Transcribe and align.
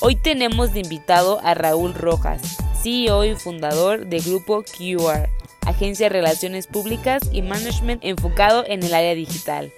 Hoy 0.00 0.14
tenemos 0.16 0.72
de 0.72 0.80
invitado 0.80 1.40
a 1.42 1.54
Raúl 1.54 1.94
Rojas, 1.94 2.58
CEO 2.82 3.24
y 3.24 3.34
fundador 3.34 4.06
de 4.06 4.20
Grupo 4.20 4.62
QR, 4.62 5.28
agencia 5.66 6.06
de 6.06 6.10
relaciones 6.10 6.66
públicas 6.66 7.22
y 7.32 7.42
management 7.42 8.04
enfocado 8.04 8.64
en 8.66 8.82
el 8.82 8.94
área 8.94 9.14
digital. 9.14 9.72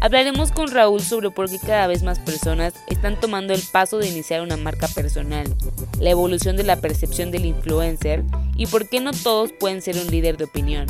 Hablaremos 0.00 0.50
con 0.50 0.70
Raúl 0.70 1.02
sobre 1.02 1.30
por 1.30 1.50
qué 1.50 1.58
cada 1.58 1.86
vez 1.86 2.02
más 2.02 2.18
personas 2.18 2.72
están 2.86 3.20
tomando 3.20 3.52
el 3.52 3.62
paso 3.70 3.98
de 3.98 4.08
iniciar 4.08 4.40
una 4.40 4.56
marca 4.56 4.88
personal, 4.88 5.54
la 5.98 6.10
evolución 6.10 6.56
de 6.56 6.64
la 6.64 6.76
percepción 6.76 7.30
del 7.30 7.44
influencer 7.44 8.24
y 8.56 8.66
por 8.66 8.88
qué 8.88 9.00
no 9.00 9.12
todos 9.12 9.52
pueden 9.52 9.82
ser 9.82 9.98
un 9.98 10.06
líder 10.06 10.38
de 10.38 10.44
opinión. 10.44 10.86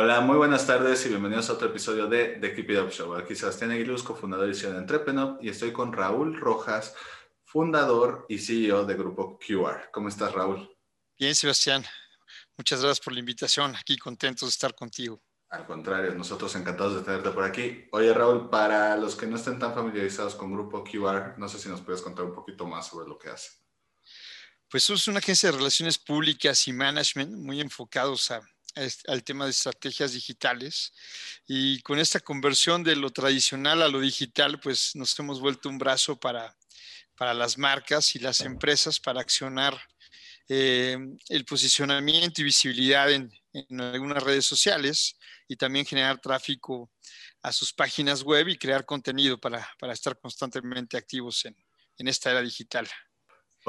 Hola, 0.00 0.20
muy 0.20 0.36
buenas 0.36 0.64
tardes 0.64 1.04
y 1.06 1.08
bienvenidos 1.08 1.50
a 1.50 1.54
otro 1.54 1.70
episodio 1.70 2.06
de 2.06 2.38
The 2.40 2.54
Keep 2.54 2.70
It 2.70 2.78
Up 2.78 2.90
Show. 2.90 3.16
Aquí 3.16 3.34
Sebastián 3.34 3.72
Aguiluz, 3.72 4.04
cofundador 4.04 4.48
y 4.48 4.54
CEO 4.54 4.70
de 4.70 4.78
Entrepreneur, 4.78 5.36
y 5.42 5.48
estoy 5.48 5.72
con 5.72 5.92
Raúl 5.92 6.38
Rojas, 6.38 6.94
fundador 7.42 8.24
y 8.28 8.38
CEO 8.38 8.84
de 8.84 8.94
Grupo 8.94 9.40
QR. 9.40 9.90
¿Cómo 9.92 10.08
estás, 10.08 10.32
Raúl? 10.32 10.72
Bien, 11.18 11.34
Sebastián. 11.34 11.84
Muchas 12.56 12.80
gracias 12.80 13.00
por 13.00 13.12
la 13.12 13.18
invitación. 13.18 13.74
Aquí 13.74 13.98
contentos 13.98 14.48
de 14.48 14.50
estar 14.50 14.72
contigo. 14.72 15.20
Al 15.48 15.66
contrario, 15.66 16.14
nosotros 16.14 16.54
encantados 16.54 16.94
de 16.94 17.02
tenerte 17.02 17.30
por 17.30 17.42
aquí. 17.42 17.88
Oye, 17.90 18.14
Raúl, 18.14 18.48
para 18.50 18.96
los 18.96 19.16
que 19.16 19.26
no 19.26 19.34
estén 19.34 19.58
tan 19.58 19.74
familiarizados 19.74 20.36
con 20.36 20.52
Grupo 20.52 20.84
QR, 20.84 21.36
no 21.38 21.48
sé 21.48 21.58
si 21.58 21.68
nos 21.68 21.80
puedes 21.80 22.02
contar 22.02 22.24
un 22.24 22.34
poquito 22.34 22.68
más 22.68 22.86
sobre 22.86 23.08
lo 23.08 23.18
que 23.18 23.30
hace. 23.30 23.50
Pues 24.70 24.84
somos 24.84 25.08
una 25.08 25.18
agencia 25.18 25.50
de 25.50 25.56
relaciones 25.56 25.98
públicas 25.98 26.68
y 26.68 26.72
management 26.72 27.36
muy 27.36 27.60
enfocados 27.60 28.30
a, 28.30 28.40
al 29.06 29.24
tema 29.24 29.44
de 29.44 29.50
estrategias 29.50 30.12
digitales 30.12 30.92
y 31.46 31.80
con 31.82 31.98
esta 31.98 32.20
conversión 32.20 32.84
de 32.84 32.96
lo 32.96 33.10
tradicional 33.10 33.82
a 33.82 33.88
lo 33.88 34.00
digital, 34.00 34.60
pues 34.60 34.94
nos 34.94 35.18
hemos 35.18 35.40
vuelto 35.40 35.68
un 35.68 35.78
brazo 35.78 36.18
para 36.20 36.54
para 37.18 37.34
las 37.34 37.58
marcas 37.58 38.14
y 38.14 38.20
las 38.20 38.40
empresas 38.42 39.00
para 39.00 39.20
accionar 39.20 39.76
eh, 40.48 40.96
el 41.28 41.44
posicionamiento 41.44 42.40
y 42.40 42.44
visibilidad 42.44 43.10
en, 43.10 43.30
algunas 43.80 44.22
redes 44.22 44.46
sociales 44.46 45.18
y 45.48 45.56
también 45.56 45.84
generar 45.84 46.20
tráfico 46.20 46.92
a 47.42 47.52
sus 47.52 47.72
páginas 47.72 48.22
web 48.22 48.46
y 48.48 48.56
crear 48.56 48.84
contenido 48.84 49.36
para, 49.40 49.68
estar 49.92 50.16
constantemente 50.20 50.96
activos 50.96 51.44
en, 51.44 51.56
en 51.96 52.06
esta 52.06 52.30
era 52.30 52.40
digital. 52.40 52.88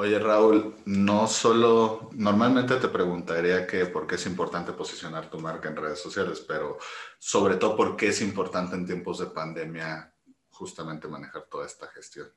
Oye, 0.00 0.18
Raúl, 0.18 0.76
no 0.86 1.28
solo, 1.28 2.08
normalmente 2.14 2.76
te 2.76 2.88
preguntaría 2.88 3.66
que 3.66 3.84
por 3.84 4.06
qué 4.06 4.14
es 4.14 4.24
importante 4.24 4.72
posicionar 4.72 5.28
tu 5.28 5.38
marca 5.38 5.68
en 5.68 5.76
redes 5.76 6.00
sociales, 6.00 6.42
pero 6.48 6.78
sobre 7.18 7.56
todo 7.56 7.76
por 7.76 7.98
qué 7.98 8.08
es 8.08 8.22
importante 8.22 8.76
en 8.76 8.86
tiempos 8.86 9.18
de 9.18 9.26
pandemia 9.26 10.10
justamente 10.48 11.06
manejar 11.06 11.42
toda 11.50 11.66
esta 11.66 11.86
gestión. 11.88 12.32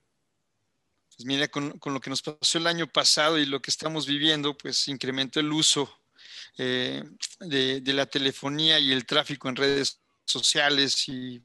Pues 1.15 1.25
mira, 1.25 1.47
con, 1.47 1.79
lo 1.81 2.01
que 2.01 2.09
nos 2.09 2.21
pasó 2.21 2.57
el 2.57 2.67
año 2.67 2.85
pasado 2.85 3.39
y 3.39 3.45
lo 3.45 3.61
que 3.61 3.71
estamos 3.71 4.07
viviendo, 4.07 4.57
pues 4.57 4.89
incrementó 4.89 5.39
el 5.39 5.53
uso 5.53 5.89
eh, 6.57 7.01
de, 7.39 7.81
la 7.93 8.07
telefonía 8.07 8.77
y 8.77 8.91
el 8.91 9.05
tráfico 9.05 9.47
en 9.47 9.55
redes 9.55 10.01
sociales 10.25 11.07
y, 11.07 11.41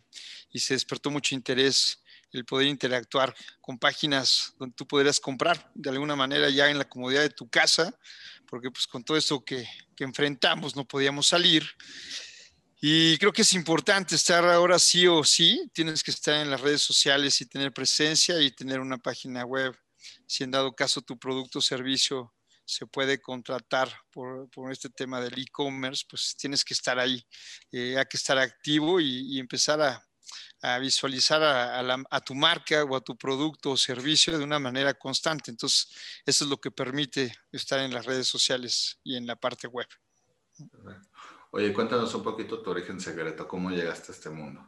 se 0.52 0.74
despertó 0.74 1.12
mucho 1.12 1.36
interés 1.36 2.02
el 2.32 2.44
poder 2.44 2.68
interactuar 2.68 3.34
con 3.60 3.78
páginas 3.78 4.54
donde 4.58 4.74
tú 4.74 4.86
podrías 4.86 5.20
comprar 5.20 5.70
de 5.74 5.90
alguna 5.90 6.16
manera 6.16 6.48
ya 6.50 6.70
en 6.70 6.78
la 6.78 6.88
comodidad 6.88 7.22
de 7.22 7.30
tu 7.30 7.48
casa, 7.48 7.98
porque 8.46 8.70
pues 8.70 8.86
con 8.86 9.02
todo 9.02 9.16
esto 9.16 9.44
que, 9.44 9.66
que 9.96 10.04
enfrentamos 10.04 10.76
no 10.76 10.86
podíamos 10.86 11.26
salir 11.26 11.64
y 12.80 13.18
creo 13.18 13.32
que 13.32 13.42
es 13.42 13.52
importante 13.54 14.14
estar 14.14 14.44
ahora 14.44 14.78
sí 14.78 15.06
o 15.08 15.24
sí, 15.24 15.68
tienes 15.72 16.04
que 16.04 16.12
estar 16.12 16.34
en 16.34 16.48
las 16.48 16.60
redes 16.60 16.80
sociales 16.80 17.40
y 17.40 17.46
tener 17.46 17.72
presencia 17.72 18.40
y 18.40 18.52
tener 18.52 18.78
una 18.78 18.98
página 18.98 19.44
web. 19.44 19.76
Si 20.26 20.44
en 20.44 20.52
dado 20.52 20.72
caso 20.76 21.02
tu 21.02 21.18
producto 21.18 21.58
o 21.58 21.62
servicio 21.62 22.32
se 22.64 22.86
puede 22.86 23.20
contratar 23.20 23.90
por, 24.12 24.48
este 24.70 24.90
tema 24.90 25.20
del 25.20 25.40
e-commerce, 25.40 26.04
pues 26.08 26.36
tienes 26.36 26.64
que 26.64 26.74
estar 26.74 27.00
ahí, 27.00 27.26
eh, 27.72 27.96
hay 27.98 28.04
que 28.04 28.16
estar 28.16 28.38
activo 28.38 29.00
y, 29.00 29.40
empezar 29.40 29.80
a, 29.80 30.07
visualizar 30.80 31.42
a, 31.42 32.20
tu 32.20 32.34
marca 32.34 32.84
o 32.84 32.96
a 32.96 33.00
tu 33.00 33.16
producto 33.16 33.70
o 33.70 33.76
servicio 33.76 34.38
de 34.38 34.44
una 34.44 34.58
manera 34.58 34.94
constante. 34.94 35.50
Entonces, 35.50 35.88
eso 36.24 36.44
es 36.44 36.50
lo 36.50 36.58
que 36.58 36.70
permite 36.70 37.32
estar 37.52 37.80
en 37.80 37.92
las 37.92 38.06
redes 38.06 38.26
sociales 38.26 38.98
y 39.04 39.16
en 39.16 39.26
la 39.26 39.36
parte 39.36 39.66
web. 39.66 39.88
Oye, 41.50 41.72
cuéntanos 41.72 42.14
un 42.14 42.22
poquito 42.22 42.60
tu 42.60 42.70
origen 42.70 43.00
secreto, 43.00 43.46
¿cómo 43.48 43.70
llegaste 43.70 44.12
a 44.12 44.14
este 44.14 44.30
mundo? 44.30 44.60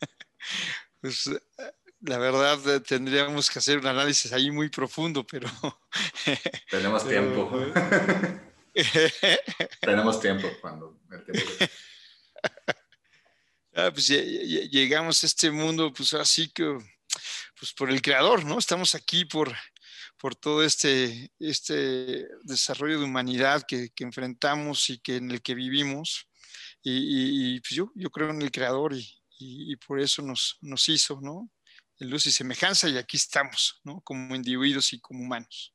pues 1.00 1.30
la 2.00 2.18
verdad 2.18 2.58
eh, 2.68 2.80
tendríamos 2.80 3.50
que 3.50 3.58
hacer 3.58 3.78
un 3.78 3.86
análisis 3.86 4.32
ahí 4.32 4.50
muy 4.50 4.68
profundo, 4.68 5.24
pero... 5.26 5.48
Tenemos 6.70 7.06
tiempo. 7.06 7.50
Tenemos 9.80 10.20
tiempo 10.20 10.48
cuando... 10.60 10.98
ah, 13.74 13.90
pues 13.92 14.08
llegamos 14.08 15.22
a 15.22 15.26
este 15.26 15.50
mundo, 15.50 15.92
pues 15.92 16.14
así 16.14 16.50
que, 16.50 16.78
pues 17.58 17.72
por 17.72 17.90
el 17.90 18.02
creador, 18.02 18.44
¿no? 18.44 18.58
Estamos 18.58 18.94
aquí 18.94 19.24
por, 19.24 19.54
por 20.20 20.34
todo 20.34 20.62
este, 20.62 21.32
este 21.38 22.28
desarrollo 22.42 22.98
de 22.98 23.06
humanidad 23.06 23.64
que, 23.66 23.90
enfrentamos 23.98 24.90
y 24.90 24.98
que 24.98 25.16
en 25.16 25.30
el 25.30 25.40
que 25.40 25.54
vivimos. 25.54 26.28
Y, 26.82 27.60
pues 27.60 27.70
yo, 27.70 27.90
yo 27.94 28.10
creo 28.10 28.30
en 28.30 28.42
el 28.42 28.50
Creador 28.50 28.94
y, 29.38 29.76
por 29.76 30.00
eso 30.00 30.22
nos, 30.22 30.58
nos 30.60 30.88
hizo, 30.88 31.20
¿no? 31.22 31.50
En 31.98 32.10
luz 32.10 32.26
y 32.26 32.32
semejanza 32.32 32.88
y 32.88 32.98
aquí 32.98 33.16
estamos, 33.16 33.80
¿no? 33.84 34.00
Como 34.02 34.34
individuos 34.34 34.92
y 34.92 35.00
como 35.00 35.22
humanos. 35.22 35.74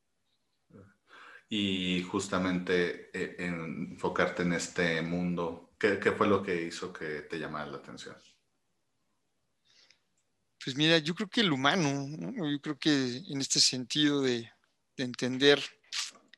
Y 1.50 2.04
justamente 2.04 3.10
eh, 3.14 3.36
enfocarte 3.40 4.44
en 4.44 4.54
este 4.54 5.02
mundo, 5.02 5.65
¿qué, 5.94 6.00
¿qué 6.00 6.12
fue 6.12 6.28
lo 6.28 6.42
que 6.42 6.64
hizo 6.64 6.92
que 6.92 7.22
te 7.22 7.38
llamara 7.38 7.68
la 7.68 7.78
atención? 7.78 8.16
Pues 10.64 10.76
mira, 10.76 10.98
yo 10.98 11.14
creo 11.14 11.30
que 11.30 11.42
el 11.42 11.52
humano, 11.52 12.08
yo 12.52 12.60
creo 12.60 12.80
que 12.80 12.90
en 12.90 13.40
este 13.40 13.60
sentido 13.60 14.22
de, 14.22 14.52
entender 14.98 15.62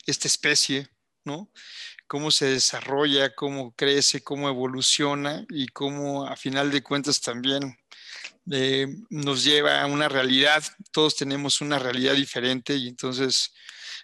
esta 0.07 0.27
especie, 0.27 0.89
¿no? 1.23 1.51
Cómo 2.07 2.31
se 2.31 2.47
desarrolla, 2.47 3.35
cómo 3.35 3.73
crece, 3.75 4.23
cómo 4.23 4.49
evoluciona 4.49 5.45
y 5.49 5.67
cómo 5.67 6.25
a 6.25 6.35
final 6.35 6.71
de 6.71 6.81
cuentas 6.81 7.21
también 7.21 7.77
eh, 8.51 8.87
nos 9.09 9.43
lleva 9.43 9.81
a 9.81 9.85
una 9.85 10.09
realidad. 10.09 10.63
Todos 10.91 11.15
tenemos 11.15 11.61
una 11.61 11.77
realidad 11.77 12.15
diferente 12.15 12.75
y 12.75 12.87
entonces 12.87 13.53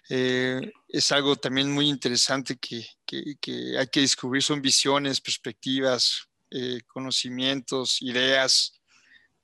eh, 0.08 0.72
es 0.88 1.12
algo 1.12 1.36
también 1.36 1.72
muy 1.72 1.88
interesante 1.88 2.56
que, 2.56 2.86
hay 3.78 3.86
que 3.88 4.00
descubrir. 4.00 4.42
Son 4.42 4.60
visiones, 4.60 5.20
perspectivas, 5.20 6.28
eh, 6.50 6.80
conocimientos, 6.86 8.02
ideas 8.02 8.80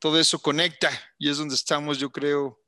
todo 0.00 0.18
eso 0.18 0.40
conecta 0.40 0.90
y 1.18 1.28
es 1.28 1.36
donde 1.36 1.54
estamos, 1.54 1.98
yo 1.98 2.10
creo, 2.10 2.58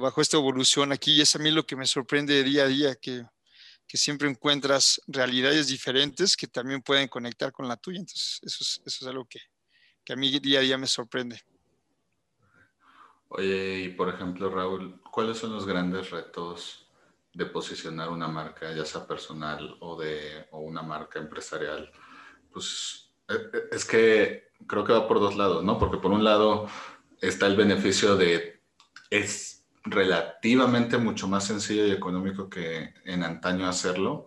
bajo 0.00 0.22
esta 0.22 0.38
evolución 0.38 0.92
aquí. 0.92 1.12
Y 1.12 1.20
es 1.20 1.36
a 1.36 1.38
mí 1.40 1.50
lo 1.50 1.66
que 1.66 1.76
me 1.76 1.84
sorprende 1.84 2.42
día 2.44 2.62
a 2.62 2.68
día, 2.68 2.94
que, 2.94 3.26
siempre 3.96 4.28
encuentras 4.28 5.00
realidades 5.06 5.68
diferentes 5.68 6.36
que 6.36 6.48
también 6.48 6.82
pueden 6.82 7.06
conectar 7.06 7.52
con 7.52 7.68
la 7.68 7.76
tuya. 7.76 8.00
Entonces, 8.00 8.40
eso 8.42 8.64
es, 8.64 8.82
eso 8.84 9.04
es 9.04 9.06
algo 9.08 9.24
que, 9.24 9.40
a 10.12 10.16
mí 10.16 10.36
día 10.40 10.58
a 10.58 10.62
día 10.62 10.76
me 10.76 10.88
sorprende. 10.88 11.40
Oye, 13.28 13.82
y 13.82 13.88
por 13.90 14.08
ejemplo, 14.12 14.50
Raúl, 14.50 15.00
¿cuáles 15.12 15.38
son 15.38 15.52
los 15.52 15.64
grandes 15.64 16.10
retos 16.10 16.83
de 17.34 17.46
posicionar 17.46 18.08
una 18.08 18.28
marca, 18.28 18.72
ya 18.72 18.84
sea 18.84 19.06
personal 19.06 19.76
o 19.80 20.00
de 20.00 20.46
o 20.52 20.60
una 20.60 20.82
marca 20.82 21.18
empresarial? 21.18 21.90
Pues 22.52 23.12
eh, 23.28 23.34
eh, 23.52 23.62
es 23.72 23.84
que 23.84 24.48
creo 24.66 24.84
que 24.84 24.92
va 24.92 25.08
por 25.08 25.20
dos 25.20 25.36
lados, 25.36 25.64
¿no? 25.64 25.78
Porque 25.78 25.98
por 25.98 26.12
un 26.12 26.24
lado 26.24 26.68
está 27.20 27.46
el 27.46 27.56
beneficio 27.56 28.16
de 28.16 28.62
es 29.10 29.66
relativamente 29.84 30.96
mucho 30.96 31.28
más 31.28 31.46
sencillo 31.46 31.86
y 31.86 31.90
económico 31.90 32.48
que 32.48 32.94
en 33.04 33.22
antaño 33.22 33.68
hacerlo 33.68 34.26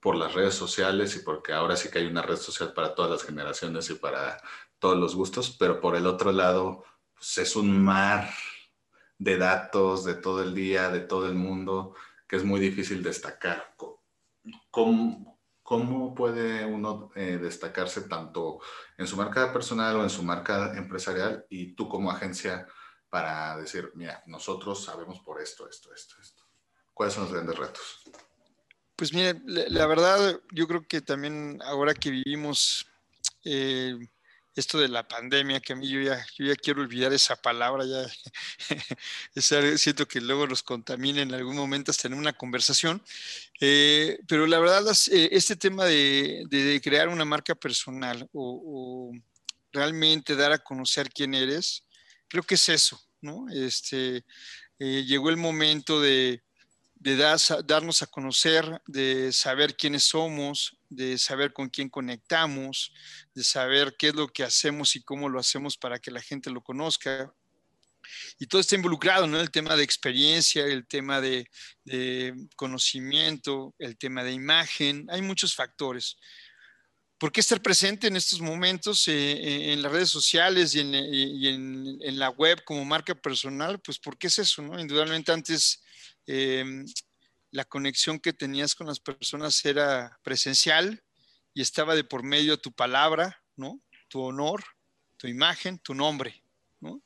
por 0.00 0.16
las 0.16 0.34
redes 0.34 0.54
sociales 0.54 1.16
y 1.16 1.20
porque 1.20 1.52
ahora 1.52 1.76
sí 1.76 1.90
que 1.90 1.98
hay 1.98 2.06
una 2.06 2.22
red 2.22 2.36
social 2.36 2.72
para 2.72 2.94
todas 2.94 3.10
las 3.10 3.24
generaciones 3.24 3.88
y 3.90 3.94
para 3.94 4.38
todos 4.78 4.98
los 4.98 5.14
gustos, 5.14 5.56
pero 5.58 5.80
por 5.80 5.96
el 5.96 6.06
otro 6.06 6.32
lado 6.32 6.84
pues 7.14 7.38
es 7.38 7.56
un 7.56 7.82
mar 7.82 8.30
de 9.18 9.36
datos 9.36 10.04
de 10.04 10.14
todo 10.14 10.42
el 10.42 10.54
día, 10.54 10.90
de 10.90 11.00
todo 11.00 11.26
el 11.26 11.34
mundo, 11.34 11.94
que 12.30 12.36
es 12.36 12.44
muy 12.44 12.60
difícil 12.60 13.02
destacar. 13.02 13.74
¿Cómo, 14.70 15.40
cómo 15.64 16.14
puede 16.14 16.64
uno 16.64 17.10
eh, 17.16 17.38
destacarse 17.42 18.02
tanto 18.02 18.60
en 18.96 19.08
su 19.08 19.16
marca 19.16 19.52
personal 19.52 19.96
o 19.96 20.04
en 20.04 20.10
su 20.10 20.22
marca 20.22 20.72
empresarial 20.76 21.44
y 21.50 21.74
tú 21.74 21.88
como 21.88 22.08
agencia 22.08 22.68
para 23.08 23.56
decir, 23.56 23.90
mira, 23.96 24.22
nosotros 24.26 24.84
sabemos 24.84 25.18
por 25.18 25.42
esto, 25.42 25.68
esto, 25.68 25.92
esto, 25.92 26.14
esto? 26.22 26.44
¿Cuáles 26.94 27.14
son 27.14 27.24
los 27.24 27.32
grandes 27.32 27.58
retos? 27.58 28.00
Pues 28.94 29.12
mire, 29.12 29.40
la, 29.44 29.88
verdad, 29.88 30.40
yo 30.52 30.68
creo 30.68 30.86
que 30.86 31.00
también 31.00 31.58
ahora 31.64 31.94
que 31.94 32.10
vivimos 32.10 32.86
eh, 33.44 33.98
esto 34.56 34.78
de 34.78 34.88
la 34.88 35.06
pandemia, 35.06 35.60
que 35.60 35.72
a 35.72 35.76
mí 35.76 35.88
yo 35.88 36.00
ya, 36.00 36.24
yo 36.36 36.46
ya 36.46 36.56
quiero 36.56 36.82
olvidar 36.82 37.12
esa 37.12 37.36
palabra, 37.36 37.84
ya 37.86 38.06
siento 39.78 40.06
que 40.08 40.20
luego 40.20 40.46
los 40.46 40.62
contamina 40.62 41.22
en 41.22 41.32
algún 41.34 41.56
momento 41.56 41.90
hasta 41.90 42.08
en 42.08 42.14
una 42.14 42.32
conversación, 42.32 43.02
eh, 43.60 44.18
pero 44.26 44.46
la 44.46 44.58
verdad, 44.58 44.84
eh, 45.12 45.28
este 45.32 45.56
tema 45.56 45.84
de, 45.84 46.80
crear 46.82 47.08
una 47.08 47.24
marca 47.24 47.54
personal 47.54 48.28
o, 48.32 49.12
realmente 49.72 50.34
dar 50.34 50.50
a 50.50 50.58
conocer 50.58 51.10
quién 51.10 51.32
eres, 51.32 51.84
creo 52.26 52.42
que 52.42 52.56
es 52.56 52.68
eso, 52.68 53.00
¿no? 53.20 53.46
Este, 53.50 54.24
eh, 54.80 55.04
llegó 55.06 55.30
el 55.30 55.36
momento 55.36 56.00
de, 56.00 56.42
de 56.96 57.16
darnos 57.16 58.02
a 58.02 58.06
conocer, 58.06 58.82
de 58.86 59.32
saber 59.32 59.76
quiénes 59.76 60.02
somos, 60.04 60.79
de 60.90 61.16
saber 61.18 61.52
con 61.52 61.70
quién 61.70 61.88
conectamos, 61.88 62.92
de 63.32 63.44
saber 63.44 63.94
qué 63.98 64.08
es 64.08 64.14
lo 64.14 64.28
que 64.28 64.42
hacemos 64.42 64.96
y 64.96 65.02
cómo 65.02 65.28
lo 65.28 65.38
hacemos 65.38 65.78
para 65.78 65.98
que 65.98 66.10
la 66.10 66.20
gente 66.20 66.50
lo 66.50 66.62
conozca. 66.62 67.32
Y 68.38 68.46
todo 68.46 68.60
está 68.60 68.74
involucrado, 68.74 69.26
¿no? 69.26 69.40
El 69.40 69.50
tema 69.50 69.76
de 69.76 69.84
experiencia, 69.84 70.66
el 70.66 70.86
tema 70.86 71.20
de, 71.20 71.48
conocimiento, 72.56 73.74
el 73.78 73.96
tema 73.96 74.24
de 74.24 74.32
imagen, 74.32 75.06
hay 75.10 75.22
muchos 75.22 75.54
factores. 75.54 76.16
¿Por 77.18 77.30
qué 77.30 77.40
estar 77.40 77.60
presente 77.60 78.06
en 78.08 78.16
estos 78.16 78.40
momentos 78.40 79.06
eh, 79.06 79.12
eh, 79.12 79.72
en 79.72 79.82
las 79.82 79.92
redes 79.92 80.08
sociales 80.08 80.74
y, 80.74 80.80
en, 80.80 82.18
la 82.18 82.30
web 82.30 82.64
como 82.64 82.84
marca 82.84 83.14
personal? 83.14 83.78
Pues 83.80 83.98
porque 83.98 84.26
es 84.26 84.38
eso, 84.38 84.62
¿no? 84.62 84.80
Indudablemente 84.80 85.30
antes 85.30 85.82
la 87.50 87.64
conexión 87.64 88.20
que 88.20 88.32
tenías 88.32 88.74
con 88.74 88.86
las 88.86 89.00
personas 89.00 89.64
era 89.64 90.18
presencial 90.22 91.02
y 91.52 91.62
estaba 91.62 91.94
de 91.94 92.04
por 92.04 92.22
medio 92.22 92.58
tu 92.58 92.72
palabra, 92.72 93.42
¿no? 93.56 93.80
Tu 94.08 94.20
honor, 94.20 94.64
tu 95.16 95.26
imagen, 95.26 95.78
tu 95.78 95.94
nombre, 95.94 96.42
¿no? 96.80 97.02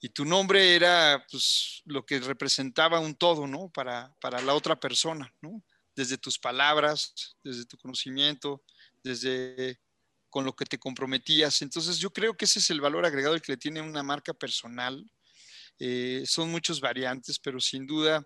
Y 0.00 0.08
tu 0.08 0.24
nombre 0.24 0.74
era 0.74 1.24
pues, 1.30 1.82
lo 1.84 2.04
que 2.04 2.18
representaba 2.20 3.00
un 3.00 3.14
todo, 3.14 3.46
¿no? 3.46 3.70
Para, 3.70 4.14
para 4.20 4.40
la 4.40 4.54
otra 4.54 4.78
persona, 4.78 5.32
¿no? 5.40 5.62
Desde 5.94 6.18
tus 6.18 6.38
palabras, 6.38 7.36
desde 7.44 7.66
tu 7.66 7.76
conocimiento, 7.76 8.62
desde 9.02 9.80
con 10.30 10.44
lo 10.44 10.54
que 10.54 10.64
te 10.64 10.78
comprometías. 10.78 11.60
Entonces 11.62 11.98
yo 11.98 12.12
creo 12.12 12.36
que 12.36 12.44
ese 12.44 12.60
es 12.60 12.70
el 12.70 12.80
valor 12.80 13.04
agregado 13.04 13.38
que 13.40 13.52
le 13.52 13.58
tiene 13.58 13.82
una 13.82 14.02
marca 14.02 14.32
personal 14.32 15.10
eh, 15.80 16.24
son 16.26 16.50
muchos 16.50 16.80
variantes, 16.80 17.38
pero 17.38 17.58
sin 17.58 17.86
duda 17.86 18.22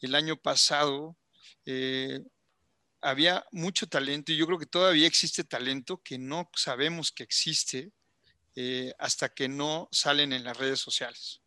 el 0.00 0.14
año 0.14 0.36
pasado 0.36 1.16
eh, 1.64 2.20
había 3.00 3.44
mucho 3.50 3.86
talento 3.88 4.30
y 4.30 4.36
yo 4.36 4.46
creo 4.46 4.58
que 4.58 4.66
todavía 4.66 5.06
existe 5.06 5.42
talento 5.42 6.02
que 6.02 6.18
no 6.18 6.50
sabemos 6.54 7.10
que 7.10 7.22
existe 7.22 7.92
eh, 8.56 8.92
hasta 8.98 9.30
que 9.30 9.48
no 9.48 9.88
salen 9.90 10.34
en 10.34 10.44
las 10.44 10.56
redes 10.56 10.80
sociales. 10.80 11.40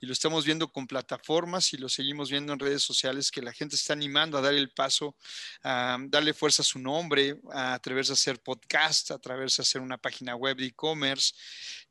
Y 0.00 0.06
lo 0.06 0.12
estamos 0.12 0.44
viendo 0.44 0.68
con 0.68 0.86
plataformas 0.86 1.72
y 1.72 1.76
lo 1.76 1.88
seguimos 1.88 2.30
viendo 2.30 2.52
en 2.52 2.58
redes 2.58 2.82
sociales 2.82 3.30
que 3.30 3.42
la 3.42 3.52
gente 3.52 3.76
está 3.76 3.92
animando 3.92 4.36
a 4.36 4.40
dar 4.40 4.54
el 4.54 4.70
paso, 4.70 5.16
a 5.62 5.96
darle 6.08 6.34
fuerza 6.34 6.62
a 6.62 6.64
su 6.64 6.78
nombre, 6.78 7.40
a 7.52 7.74
atreverse 7.74 8.12
a 8.12 8.14
hacer 8.14 8.42
podcast, 8.42 9.10
a 9.10 9.14
atreverse 9.14 9.62
a 9.62 9.64
hacer 9.64 9.80
una 9.80 9.98
página 9.98 10.34
web 10.34 10.56
de 10.56 10.66
e-commerce. 10.66 11.34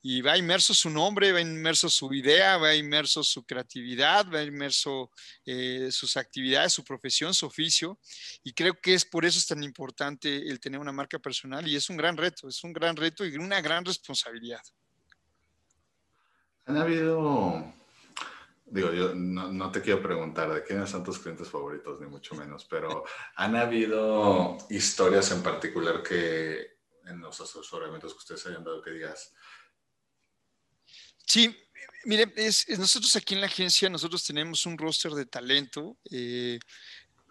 Y 0.02 0.22
va 0.22 0.38
inmerso 0.38 0.74
su 0.74 0.90
nombre, 0.90 1.32
va 1.32 1.42
inmerso 1.42 1.90
su 1.90 2.14
idea, 2.14 2.58
va 2.58 2.76
inmerso 2.76 3.24
su 3.24 3.46
creatividad, 3.46 4.28
va 4.32 4.44
inmerso 4.44 5.12
eh, 5.46 5.90
sus 5.92 6.16
actividades, 6.18 6.74
su 6.74 6.84
profesión, 6.84 7.34
su 7.34 7.46
oficio. 7.46 8.00
Y 8.44 8.54
creo 8.54 8.80
que 8.80 8.94
es 8.94 9.06
por 9.06 9.26
eso 9.26 9.40
es 9.40 9.48
tan 9.48 9.64
importante 9.64 10.50
el 10.50 10.60
tener 10.60 10.80
una 10.80 10.92
marca 10.92 11.20
personal 11.20 11.68
y 11.68 11.76
es 11.76 11.90
un 11.90 11.98
gran 11.98 12.16
reto, 12.16 12.48
es 12.48 12.64
un 12.64 12.74
gran 12.74 12.96
reto 12.96 13.26
y 13.26 13.36
una 13.36 13.62
gran 13.62 13.84
responsabilidad. 13.84 14.62
Han 16.68 16.76
habido, 16.76 17.74
digo, 18.66 18.92
yo 18.92 19.16
no, 19.16 19.72
te 19.72 19.82
quiero 19.82 20.02
preguntar 20.02 20.54
de 20.54 20.64
quiénes 20.64 20.90
son 20.90 21.02
tus 21.02 21.18
clientes 21.18 21.50
favoritos, 21.50 22.00
ni 22.02 22.08
mucho 22.08 22.36
menos, 22.36 22.66
pero 22.66 23.06
han 23.36 23.56
habido 23.56 24.58
historias 24.70 25.32
en 25.32 25.42
particular 25.42 26.04
que 26.04 26.78
en 27.06 27.22
los 27.22 27.40
asesoramientos 27.40 28.14
que 28.14 28.18
ustedes 28.18 28.46
hayan 28.48 28.66
dado 28.66 28.82
que 28.82 28.92
digas. 28.92 29.34
Sí, 31.26 31.56
mire, 32.04 32.34
nosotros 32.78 33.16
aquí 33.16 33.34
en 33.34 33.42
la 33.42 33.48
agencia, 33.48 33.90
nosotros 33.90 34.26
tenemos 34.26 34.66
un 34.66 34.78
roster 34.78 35.14
de 35.14 35.26
talento. 35.26 35.98
Eh, 36.12 36.60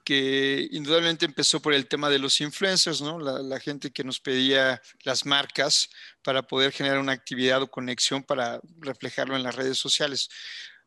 que 0.07 0.69
indudablemente 0.71 1.27
empezó 1.27 1.61
por 1.61 1.75
el 1.75 1.89
tema 1.89 2.09
de 2.09 2.21
los 2.21 2.41
influencers, 2.41 3.03
¿no? 3.03 3.19
La, 3.19 3.59
gente 3.59 3.91
que 3.91 4.05
nos 4.05 4.21
pedía 4.21 4.81
las 5.03 5.27
marcas 5.27 5.91
para 6.23 6.43
poder 6.43 6.71
generar 6.71 7.01
una 7.01 7.11
actividad 7.11 7.61
o 7.61 7.67
conexión 7.67 8.23
para 8.23 8.61
reflejarlo 8.79 9.35
en 9.35 9.43
las 9.43 9.57
redes 9.57 9.79
sociales. 9.79 10.29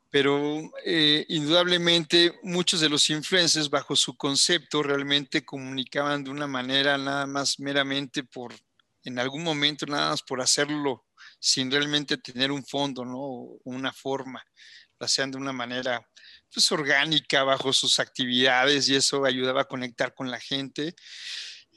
Pero 0.09 0.71
eh, 0.85 1.25
indudablemente 1.27 2.33
muchos 2.43 2.79
de 2.79 2.87
los 2.87 3.09
influencers 3.09 3.69
bajo 3.69 3.93
su 3.97 4.15
concepto 4.15 4.83
realmente 4.83 5.43
comunicaban 5.43 6.23
de 6.23 6.29
una 6.31 6.47
manera 6.47 6.97
nada 6.97 7.27
más 7.27 7.59
meramente 7.59 8.23
por, 8.23 8.55
en 9.03 9.19
algún 9.19 9.43
momento 9.43 9.85
nada 9.85 10.11
más 10.11 10.23
por 10.23 10.39
hacerlo 10.39 11.05
sin 11.41 11.69
realmente 11.69 12.17
tener 12.17 12.53
un 12.53 12.65
fondo, 12.65 13.03
¿no? 13.03 13.19
Una 13.65 13.91
forma, 13.91 14.41
lo 14.97 15.05
hacían 15.05 15.29
de 15.29 15.37
una 15.37 15.51
manera 15.51 16.07
pues, 16.53 16.71
orgánica 16.71 17.43
bajo 17.43 17.73
sus 17.73 17.99
actividades 17.99 18.89
y 18.89 18.95
eso 18.95 19.25
ayudaba 19.25 19.61
a 19.61 19.67
conectar 19.67 20.13
con 20.13 20.29
la 20.31 20.39
gente. 20.39 20.95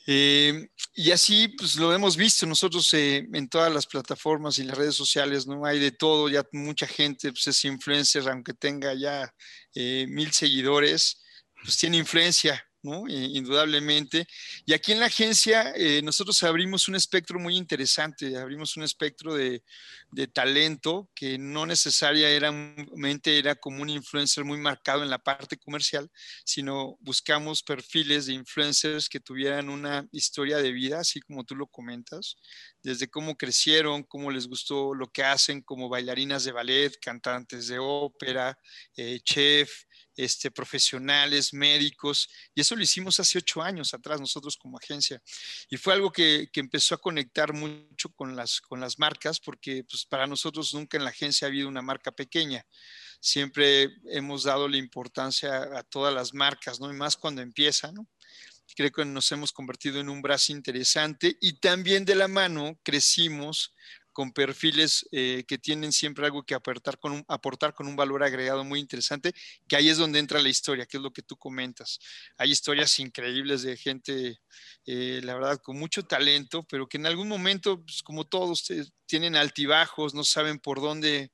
Eh, 0.07 0.69
y 0.95 1.12
así 1.12 1.49
pues 1.49 1.76
lo 1.76 1.95
hemos 1.95 2.17
visto 2.17 2.45
nosotros 2.45 2.93
eh, 2.95 3.29
en 3.33 3.49
todas 3.49 3.73
las 3.73 3.87
plataformas 3.87 4.59
y 4.59 4.64
las 4.64 4.76
redes 4.76 4.97
sociales, 4.97 5.47
¿no? 5.47 5.64
Hay 5.64 5.79
de 5.79 5.93
todo, 5.93 6.29
ya 6.29 6.45
mucha 6.52 6.87
gente 6.87 7.31
pues, 7.31 7.47
es 7.47 7.64
influencer, 7.64 8.29
aunque 8.29 8.52
tenga 8.52 8.95
ya 8.95 9.33
eh, 9.75 10.07
mil 10.09 10.33
seguidores, 10.33 11.23
pues 11.62 11.79
tiene 11.79 11.99
influencia 11.99 12.55
eh, 12.83 13.29
indudablemente. 13.33 14.26
Y 14.67 14.73
aquí 14.73 14.93
en 14.93 15.00
la 15.00 15.07
agencia 15.07 15.73
nosotros 16.02 16.43
abrimos 16.43 16.88
un 16.88 16.97
espectro 16.97 17.38
muy 17.38 17.57
interesante, 17.57 18.37
abrimos 18.37 18.76
un 18.76 18.83
espectro 18.83 19.35
de, 19.35 19.62
talento 20.33 21.11
que 21.14 21.38
no 21.38 21.64
necesariamente 21.64 23.38
era 23.38 23.54
como 23.54 23.83
un 23.83 23.88
influencer 23.88 24.45
muy 24.45 24.59
marcado 24.59 25.02
en 25.02 25.11
la 25.11 25.19
parte 25.19 25.57
comercial, 25.57 26.11
sino 26.45 26.99
buscamos 27.00 27.62
perfiles 27.62 28.26
de 28.26 28.35
influencers 28.35 29.09
que 29.09 29.21
tuvieran 29.21 29.69
una 29.71 30.07
historia 30.12 30.59
de 30.59 30.73
vida, 30.73 31.00
así 31.00 31.21
como 31.21 31.45
tú 31.45 31.57
lo 31.57 31.66
comentas, 31.66 32.37
desde 32.83 33.09
cómo 33.09 33.37
crecieron, 33.37 34.02
cómo 34.02 34.31
les 34.31 34.49
gustó 34.49 34.95
lo 34.95 35.07
que 35.09 35.25
hacen 35.25 35.62
como 35.62 35.88
bailarinas 35.88 36.45
de 36.45 36.52
ballet, 36.52 36.92
cantantes 37.00 37.69
de 37.69 37.78
ópera, 37.78 38.59
eh, 38.97 39.21
chef, 39.25 39.71
este, 40.16 40.50
profesionales, 40.50 41.54
médicos, 41.54 42.28
y 42.54 42.61
eso 42.61 42.76
lo 42.76 42.83
hicimos 42.83 43.19
hace 43.19 43.38
ocho 43.38 43.62
años 43.62 43.95
atrás 43.95 44.21
nosotros 44.21 44.57
como 44.57 44.78
agencia. 44.78 45.23
Y 45.71 45.76
fue 45.76 45.95
algo 45.95 46.12
que, 46.12 46.49
empezó 46.54 46.95
a 46.95 47.00
conectar 47.00 47.52
mucho 47.52 48.11
con 48.11 48.37
las, 48.37 48.61
con 48.61 48.81
las 48.81 48.99
marcas, 48.99 49.40
porque 49.40 49.85
pues, 49.88 50.02
para 50.07 50.27
nosotros 50.27 50.73
nunca 50.75 50.97
en 50.97 51.05
la 51.05 51.11
agencia 51.11 51.47
ha 51.47 51.51
habido 51.51 51.69
una 51.69 51.83
marca 51.83 52.13
pequeña. 52.13 52.67
Siempre 53.21 53.91
hemos 54.07 54.45
dado 54.45 54.69
la 54.69 54.77
importancia 54.77 55.79
a 55.79 55.83
todas 55.83 56.13
las 56.13 56.35
marcas, 56.35 56.81
¿no? 56.81 56.91
Y 56.91 56.97
más 56.97 57.17
cuando 57.17 57.41
empiezan, 57.43 57.95
¿no? 57.95 58.09
Creo 58.75 58.91
que 58.91 59.05
nos 59.05 59.31
hemos 59.33 59.53
convertido 59.53 60.01
en 60.01 60.09
un 60.09 60.23
brazo 60.23 60.53
interesante 60.53 61.37
y 61.41 61.55
también 61.55 62.05
de 62.05 62.15
la 62.15 62.27
mano 62.27 62.79
crecimos 62.83 63.75
con 64.12 64.33
perfiles 64.33 65.09
eh, 65.12 65.45
que 65.47 65.59
tienen 65.59 65.92
siempre 65.92 66.26
algo 66.26 66.42
que 66.42 66.54
aportar 66.54 66.99
con, 66.99 67.12
un, 67.12 67.25
aportar 67.28 67.75
con 67.75 67.87
un 67.87 67.97
valor 67.97 68.23
agregado 68.23 68.64
muy 68.64 68.81
interesante, 68.81 69.33
que 69.66 69.76
ahí 69.76 69.88
es 69.88 69.99
donde 69.99 70.19
entra 70.19 70.40
la 70.40 70.49
historia, 70.49 70.87
que 70.87 70.97
es 70.99 71.02
lo 71.02 71.12
que 71.12 71.23
tú 71.23 71.37
comentas. 71.37 71.99
Hay 72.37 72.50
historias 72.50 72.99
increíbles 72.99 73.62
de 73.62 73.76
gente, 73.76 74.40
eh, 74.87 75.21
la 75.25 75.35
verdad, 75.35 75.59
con 75.62 75.78
mucho 75.78 76.04
talento, 76.04 76.62
pero 76.64 76.88
que 76.88 76.99
en 76.99 77.07
algún 77.07 77.28
momento, 77.28 77.83
pues, 77.83 78.02
como 78.02 78.26
todos, 78.26 78.71
tienen 79.07 79.37
altibajos, 79.37 80.14
no 80.14 80.25
saben 80.25 80.59
por 80.59 80.81
dónde 80.81 81.31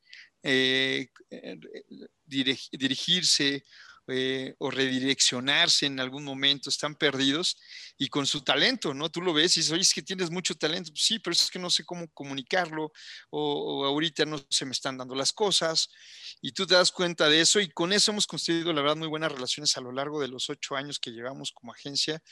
dirigirse 2.26 3.64
eh, 4.08 4.54
o 4.58 4.70
redireccionarse 4.70 5.86
en 5.86 6.00
algún 6.00 6.24
momento, 6.24 6.70
están 6.70 6.94
perdidos 6.94 7.58
y 7.98 8.08
con 8.08 8.26
su 8.26 8.42
talento, 8.42 8.94
¿no? 8.94 9.10
Tú 9.10 9.20
lo 9.20 9.32
ves 9.32 9.56
y 9.56 9.60
dices, 9.60 9.72
oye, 9.72 9.82
es 9.82 9.92
que 9.92 10.02
tienes 10.02 10.30
mucho 10.30 10.54
talento, 10.54 10.90
sí, 10.94 11.18
pero 11.18 11.32
es 11.32 11.50
que 11.50 11.58
no 11.58 11.68
sé 11.68 11.84
cómo 11.84 12.08
comunicarlo 12.12 12.92
o, 13.30 13.84
ahorita 13.84 14.24
no 14.24 14.40
se 14.48 14.64
me 14.64 14.72
están 14.72 14.96
dando 14.96 15.14
las 15.14 15.32
cosas 15.32 15.88
y 16.40 16.52
tú 16.52 16.66
te 16.66 16.74
das 16.74 16.90
cuenta 16.90 17.28
de 17.28 17.40
eso 17.40 17.60
y 17.60 17.68
con 17.68 17.92
eso 17.92 18.12
hemos 18.12 18.26
construido, 18.26 18.72
la 18.72 18.82
verdad, 18.82 18.96
muy 18.96 19.08
buenas 19.08 19.32
relaciones 19.32 19.76
a 19.76 19.80
lo 19.80 19.92
largo 19.92 20.20
de 20.20 20.28
los 20.28 20.48
ocho 20.48 20.76
años 20.76 20.98
que 20.98 21.10
llevamos 21.10 21.52
como 21.52 21.72
agencia. 21.72 22.22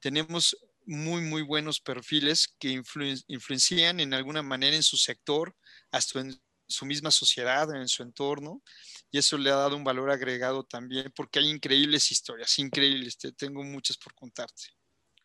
Tenemos 0.00 0.56
muy, 0.86 1.22
muy 1.22 1.42
buenos 1.42 1.80
perfiles 1.80 2.54
que 2.58 2.82
influencian 3.28 4.00
en 4.00 4.14
alguna 4.14 4.42
manera 4.42 4.76
en 4.76 4.82
su 4.82 4.96
sector, 4.96 5.56
hasta 5.90 6.20
en 6.20 6.40
su 6.74 6.84
misma 6.86 7.10
sociedad, 7.10 7.74
en 7.74 7.88
su 7.88 8.02
entorno 8.02 8.62
y 9.10 9.18
eso 9.18 9.38
le 9.38 9.50
ha 9.50 9.56
dado 9.56 9.76
un 9.76 9.84
valor 9.84 10.10
agregado 10.10 10.64
también 10.64 11.12
porque 11.14 11.38
hay 11.38 11.48
increíbles 11.48 12.10
historias, 12.10 12.58
increíbles, 12.58 13.16
te 13.16 13.32
tengo 13.32 13.62
muchas 13.62 13.96
por 13.96 14.14
contarte. 14.14 14.64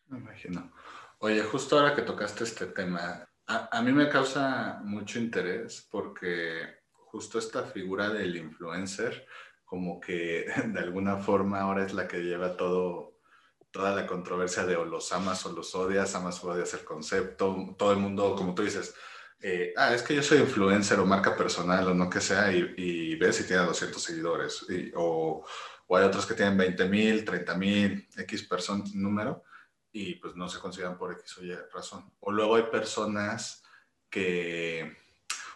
Me 0.06 0.18
imagino. 0.18 0.72
Oye, 1.18 1.42
justo 1.42 1.78
ahora 1.78 1.94
que 1.94 2.02
tocaste 2.02 2.44
este 2.44 2.66
tema, 2.66 3.28
a, 3.46 3.78
a 3.78 3.82
mí 3.82 3.92
me 3.92 4.08
causa 4.08 4.80
mucho 4.84 5.18
interés 5.18 5.86
porque 5.90 6.80
justo 7.10 7.38
esta 7.38 7.64
figura 7.64 8.08
del 8.10 8.36
influencer, 8.36 9.26
como 9.64 10.00
que 10.00 10.46
de 10.66 10.80
alguna 10.80 11.16
forma 11.18 11.60
ahora 11.60 11.84
es 11.84 11.92
la 11.92 12.06
que 12.06 12.22
lleva 12.22 12.56
todo, 12.56 13.18
toda 13.70 13.94
la 13.94 14.06
controversia 14.06 14.64
de 14.64 14.76
o 14.76 14.84
los 14.84 15.12
amas 15.12 15.44
o 15.46 15.52
los 15.52 15.74
odias, 15.74 16.14
amas 16.14 16.42
o 16.42 16.50
odias 16.50 16.74
el 16.74 16.84
concepto, 16.84 17.74
todo 17.76 17.92
el 17.92 17.98
mundo, 17.98 18.34
como 18.36 18.54
tú 18.54 18.62
dices, 18.62 18.94
eh, 19.42 19.72
ah, 19.76 19.94
es 19.94 20.02
que 20.02 20.14
yo 20.14 20.22
soy 20.22 20.38
influencer 20.38 20.98
o 21.00 21.06
marca 21.06 21.36
personal 21.36 21.88
o 21.88 21.94
no 21.94 22.10
que 22.10 22.20
sea, 22.20 22.52
y, 22.52 23.14
ves 23.16 23.36
si 23.36 23.44
tiene 23.46 23.64
200 23.64 24.02
seguidores, 24.02 24.66
o, 24.94 25.44
o, 25.86 25.96
hay 25.96 26.04
otros 26.04 26.26
que 26.26 26.34
tienen 26.34 26.58
20 26.58 26.88
mil, 26.88 27.24
30 27.24 27.54
mil, 27.56 28.08
X 28.16 28.42
persona, 28.44 28.84
número, 28.94 29.44
y 29.92 30.16
pues 30.16 30.36
no 30.36 30.48
se 30.48 30.58
consideran 30.58 30.98
por 30.98 31.12
X 31.12 31.38
o 31.38 31.44
Y 31.44 31.54
razón. 31.72 32.12
O 32.20 32.30
luego 32.30 32.56
hay 32.56 32.64
personas 32.64 33.62
que, 34.10 34.96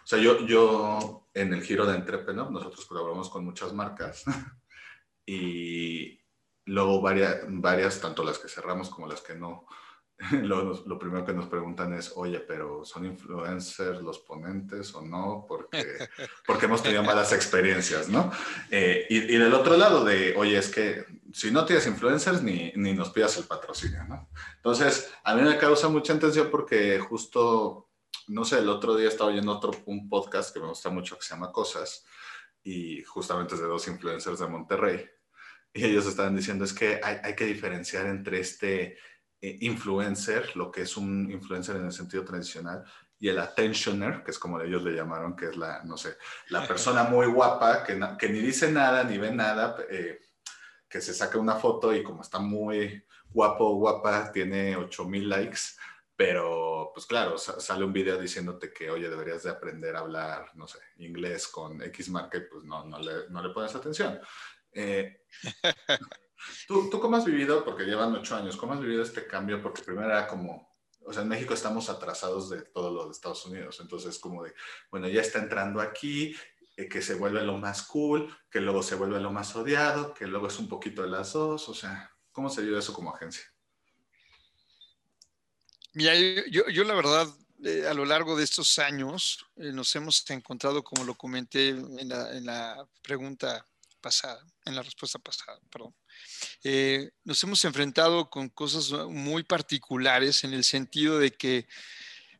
o 0.03 0.07
sea, 0.07 0.19
yo, 0.19 0.45
yo 0.45 1.27
en 1.33 1.53
el 1.53 1.61
giro 1.61 1.85
de 1.85 1.95
Entrepreneur, 1.95 2.49
nosotros 2.51 2.85
colaboramos 2.85 3.29
con 3.29 3.45
muchas 3.45 3.71
marcas, 3.73 4.23
y 5.25 6.19
luego 6.65 7.01
varias, 7.01 7.41
varias, 7.47 8.01
tanto 8.01 8.23
las 8.23 8.39
que 8.39 8.49
cerramos 8.49 8.89
como 8.89 9.07
las 9.07 9.21
que 9.21 9.35
no, 9.35 9.67
lo, 10.31 10.85
lo, 10.85 10.97
primero 10.97 11.25
que 11.25 11.33
nos 11.33 11.47
preguntan 11.47 11.93
es, 11.93 12.13
oye, 12.15 12.39
pero 12.39 12.85
¿son 12.85 13.05
influencers 13.05 14.01
los 14.01 14.19
ponentes 14.19 14.93
o 14.95 15.01
no? 15.01 15.45
Porque, 15.47 15.83
porque 16.47 16.65
hemos 16.65 16.81
tenido 16.81 17.03
malas 17.03 17.33
experiencias, 17.33 18.07
¿no? 18.07 18.31
Eh, 18.71 19.05
y, 19.09 19.17
y, 19.17 19.37
del 19.37 19.53
otro 19.53 19.75
lado 19.75 20.05
de, 20.05 20.33
oye, 20.37 20.57
es 20.57 20.69
que 20.69 21.05
si 21.33 21.51
no 21.51 21.65
tienes 21.65 21.85
influencers, 21.85 22.41
ni, 22.41 22.71
ni 22.77 22.93
nos 22.93 23.09
pidas 23.09 23.35
el 23.37 23.43
patrocinio, 23.43 24.05
¿no? 24.05 24.29
Entonces, 24.55 25.11
a 25.23 25.35
mí 25.35 25.41
me 25.41 25.57
causa 25.57 25.89
mucha 25.89 26.13
atención 26.13 26.47
porque 26.49 26.97
justo, 26.99 27.89
no 28.27 28.45
sé, 28.45 28.59
el 28.59 28.69
otro 28.69 28.95
día 28.95 29.09
estaba 29.09 29.31
oyendo 29.31 29.51
otro, 29.51 29.71
un 29.85 30.07
podcast 30.07 30.53
que 30.53 30.61
me 30.61 30.67
gusta 30.67 30.89
mucho 30.89 31.17
que 31.17 31.25
se 31.25 31.33
llama 31.33 31.51
Cosas 31.51 32.05
y 32.63 33.03
justamente 33.03 33.55
es 33.55 33.61
de 33.61 33.67
dos 33.67 33.85
influencers 33.89 34.39
de 34.39 34.47
Monterrey. 34.47 35.05
Y 35.73 35.83
ellos 35.83 36.05
estaban 36.05 36.37
diciendo 36.37 36.63
es 36.63 36.71
que 36.71 37.01
hay, 37.03 37.17
hay 37.21 37.35
que 37.35 37.45
diferenciar 37.45 38.05
entre 38.05 38.39
este 38.39 38.97
eh, 39.41 39.57
influencer, 39.61 40.55
lo 40.55 40.71
que 40.71 40.81
es 40.81 40.97
un 40.97 41.29
influencer 41.31 41.75
en 41.75 41.85
el 41.85 41.91
sentido 41.91 42.23
tradicional, 42.23 42.83
y 43.19 43.29
el 43.29 43.39
attentioner, 43.39 44.23
que 44.23 44.31
es 44.31 44.39
como 44.39 44.59
ellos 44.59 44.83
le 44.83 44.93
llamaron, 44.93 45.35
que 45.35 45.47
es 45.47 45.57
la, 45.57 45.83
no 45.83 45.97
sé, 45.97 46.17
la 46.49 46.67
persona 46.67 47.03
muy 47.09 47.27
guapa 47.27 47.83
que, 47.83 47.99
que 48.19 48.29
ni 48.29 48.39
dice 48.39 48.71
nada, 48.71 49.03
ni 49.03 49.17
ve 49.17 49.31
nada, 49.31 49.77
eh, 49.89 50.19
que 50.87 51.01
se 51.01 51.13
saca 51.13 51.37
una 51.37 51.55
foto 51.55 51.93
y 51.95 52.03
como 52.03 52.21
está 52.21 52.39
muy 52.39 53.03
guapo 53.29 53.65
o 53.65 53.75
guapa, 53.75 54.31
tiene 54.31 54.75
8000 54.77 55.29
likes, 55.29 55.59
pero 56.15 56.91
pues 56.93 57.05
claro, 57.05 57.37
sale 57.37 57.83
un 57.83 57.91
video 57.91 58.17
diciéndote 58.17 58.71
que, 58.71 58.89
oye, 58.89 59.09
deberías 59.09 59.43
de 59.43 59.49
aprender 59.49 59.95
a 59.95 59.99
hablar, 59.99 60.51
no 60.55 60.67
sé, 60.67 60.79
inglés 60.97 61.47
con 61.47 61.81
X 61.81 62.09
marca 62.09 62.37
y 62.37 62.41
pues 62.41 62.63
no, 62.63 62.85
no, 62.85 62.99
le, 62.99 63.29
no 63.29 63.41
le 63.41 63.53
pones 63.53 63.75
atención. 63.75 64.19
Eh, 64.71 65.23
¿Tú, 66.67 66.89
¿Tú 66.89 66.99
cómo 66.99 67.17
has 67.17 67.25
vivido, 67.25 67.63
porque 67.63 67.83
llevan 67.83 68.13
ocho 68.13 68.35
años, 68.35 68.57
cómo 68.57 68.73
has 68.73 68.81
vivido 68.81 69.03
este 69.03 69.27
cambio? 69.27 69.61
Porque 69.61 69.83
primero 69.83 70.09
era 70.09 70.27
como, 70.27 70.75
o 71.05 71.13
sea, 71.13 71.23
en 71.23 71.29
México 71.29 71.53
estamos 71.53 71.89
atrasados 71.89 72.49
de 72.49 72.63
todo 72.63 72.91
lo 72.91 73.05
de 73.05 73.11
Estados 73.11 73.45
Unidos, 73.45 73.79
entonces 73.79 74.19
como 74.19 74.43
de, 74.43 74.53
bueno, 74.89 75.07
ya 75.07 75.21
está 75.21 75.39
entrando 75.39 75.79
aquí, 75.79 76.35
eh, 76.77 76.89
que 76.89 77.01
se 77.01 77.15
vuelve 77.15 77.41
lo 77.43 77.57
más 77.57 77.83
cool, 77.83 78.35
que 78.49 78.59
luego 78.59 78.83
se 78.83 78.95
vuelve 78.95 79.19
lo 79.19 79.31
más 79.31 79.55
odiado, 79.55 80.13
que 80.13 80.27
luego 80.27 80.47
es 80.47 80.59
un 80.59 80.67
poquito 80.67 81.03
de 81.03 81.09
las 81.09 81.33
dos, 81.33 81.69
o 81.69 81.73
sea, 81.73 82.11
¿cómo 82.31 82.49
se 82.49 82.61
vive 82.61 82.79
eso 82.79 82.93
como 82.93 83.13
agencia? 83.13 83.45
Mira, 85.93 86.13
yo, 86.49 86.67
yo 86.67 86.83
la 86.83 86.95
verdad, 86.95 87.27
eh, 87.63 87.87
a 87.87 87.93
lo 87.93 88.03
largo 88.03 88.35
de 88.35 88.43
estos 88.43 88.77
años 88.79 89.45
eh, 89.55 89.71
nos 89.71 89.95
hemos 89.95 90.29
encontrado, 90.29 90.83
como 90.83 91.05
lo 91.05 91.15
comenté 91.15 91.69
en 91.69 92.09
la, 92.09 92.35
en 92.35 92.45
la 92.45 92.85
pregunta 93.01 93.65
pasada, 94.01 94.45
en 94.65 94.75
la 94.75 94.81
respuesta 94.81 95.19
pasada, 95.19 95.59
perdón. 95.71 95.95
Eh, 96.63 97.09
nos 97.23 97.41
hemos 97.43 97.63
enfrentado 97.65 98.29
con 98.29 98.49
cosas 98.49 98.91
muy 99.09 99.43
particulares 99.43 100.43
en 100.43 100.53
el 100.53 100.63
sentido 100.63 101.19
de 101.19 101.31
que 101.31 101.67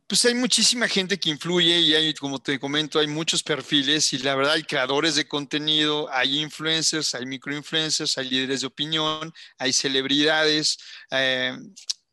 pues 0.06 0.24
hay 0.24 0.34
muchísima 0.34 0.86
gente 0.86 1.18
que 1.18 1.30
influye 1.30 1.80
y 1.80 1.94
hay, 1.94 2.14
como 2.14 2.38
te 2.38 2.60
comento, 2.60 3.00
hay 3.00 3.08
muchos 3.08 3.42
perfiles 3.42 4.12
y 4.12 4.18
la 4.18 4.36
verdad 4.36 4.54
hay 4.54 4.62
creadores 4.62 5.16
de 5.16 5.26
contenido, 5.26 6.08
hay 6.12 6.40
influencers, 6.40 7.14
hay 7.16 7.26
microinfluencers, 7.26 8.16
hay 8.16 8.30
líderes 8.30 8.60
de 8.60 8.68
opinión, 8.68 9.32
hay 9.58 9.72
celebridades, 9.72 10.78
eh, 11.10 11.56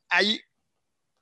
hay 0.09 0.41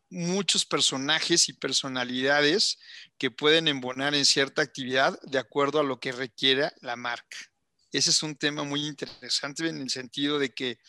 muchos 0.09 0.65
personajes 0.65 1.49
y 1.49 1.53
personalidades 1.53 2.79
que 3.17 3.31
pueden 3.31 3.67
embonar 3.67 4.15
en 4.15 4.25
cierta 4.25 4.61
actividad 4.61 5.19
de 5.23 5.39
acuerdo 5.39 5.79
a 5.79 5.83
lo 5.83 5.99
que 5.99 6.13
requiera 6.13 6.73
la 6.81 6.95
marca. 6.95 7.50
Ese 7.91 8.09
es 8.09 8.23
un 8.23 8.35
tema 8.35 8.63
muy 8.63 8.85
interesante 8.85 9.67
en 9.67 9.81
el 9.81 9.89
sentido 9.89 10.39
de 10.39 10.49
que 10.49 10.79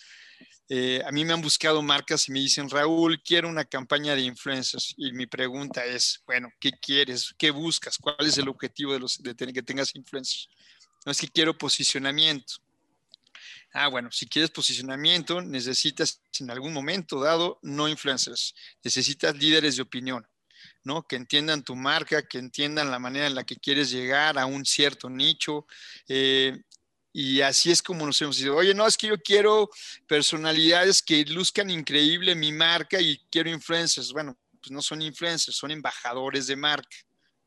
eh, 0.68 1.02
a 1.04 1.12
mí 1.12 1.24
me 1.24 1.32
han 1.32 1.42
buscado 1.42 1.82
marcas 1.82 2.28
y 2.28 2.32
me 2.32 2.38
dicen, 2.38 2.70
Raúl, 2.70 3.22
quiero 3.22 3.48
una 3.48 3.64
campaña 3.64 4.14
de 4.14 4.22
influencers. 4.22 4.94
Y 4.96 5.12
mi 5.12 5.26
pregunta 5.26 5.84
es, 5.84 6.22
bueno, 6.26 6.50
¿qué 6.60 6.70
quieres? 6.72 7.34
¿Qué 7.36 7.50
buscas? 7.50 7.98
¿Cuál 7.98 8.16
es 8.20 8.38
el 8.38 8.48
objetivo 8.48 8.92
de, 8.92 9.00
los, 9.00 9.22
de 9.22 9.34
tener 9.34 9.54
que 9.54 9.62
tengas 9.62 9.94
influencers? 9.94 10.48
No 11.04 11.12
es 11.12 11.18
que 11.18 11.28
quiero 11.28 11.58
posicionamiento. 11.58 12.54
Ah, 13.74 13.88
bueno, 13.88 14.10
si 14.12 14.26
quieres 14.26 14.50
posicionamiento, 14.50 15.40
necesitas 15.40 16.20
en 16.38 16.50
algún 16.50 16.72
momento 16.72 17.20
dado 17.20 17.58
no 17.62 17.88
influencers, 17.88 18.54
necesitas 18.84 19.34
líderes 19.36 19.76
de 19.76 19.82
opinión, 19.82 20.26
¿no? 20.84 21.06
Que 21.06 21.16
entiendan 21.16 21.64
tu 21.64 21.74
marca, 21.74 22.22
que 22.22 22.38
entiendan 22.38 22.90
la 22.90 22.98
manera 22.98 23.26
en 23.26 23.34
la 23.34 23.44
que 23.44 23.56
quieres 23.56 23.90
llegar 23.90 24.38
a 24.38 24.44
un 24.44 24.66
cierto 24.66 25.08
nicho. 25.08 25.66
Eh, 26.06 26.62
y 27.12 27.42
así 27.42 27.70
es 27.70 27.82
como 27.82 28.06
nos 28.06 28.20
hemos 28.22 28.38
dicho, 28.38 28.56
oye, 28.56 28.72
no, 28.72 28.86
es 28.86 28.96
que 28.96 29.08
yo 29.08 29.18
quiero 29.18 29.68
personalidades 30.06 31.02
que 31.02 31.24
luzcan 31.26 31.68
increíble 31.68 32.34
mi 32.34 32.52
marca 32.52 33.00
y 33.00 33.18
quiero 33.30 33.50
influencers. 33.50 34.12
Bueno, 34.12 34.38
pues 34.60 34.70
no 34.70 34.80
son 34.80 35.02
influencers, 35.02 35.56
son 35.56 35.70
embajadores 35.72 36.46
de 36.46 36.56
marca, 36.56 36.96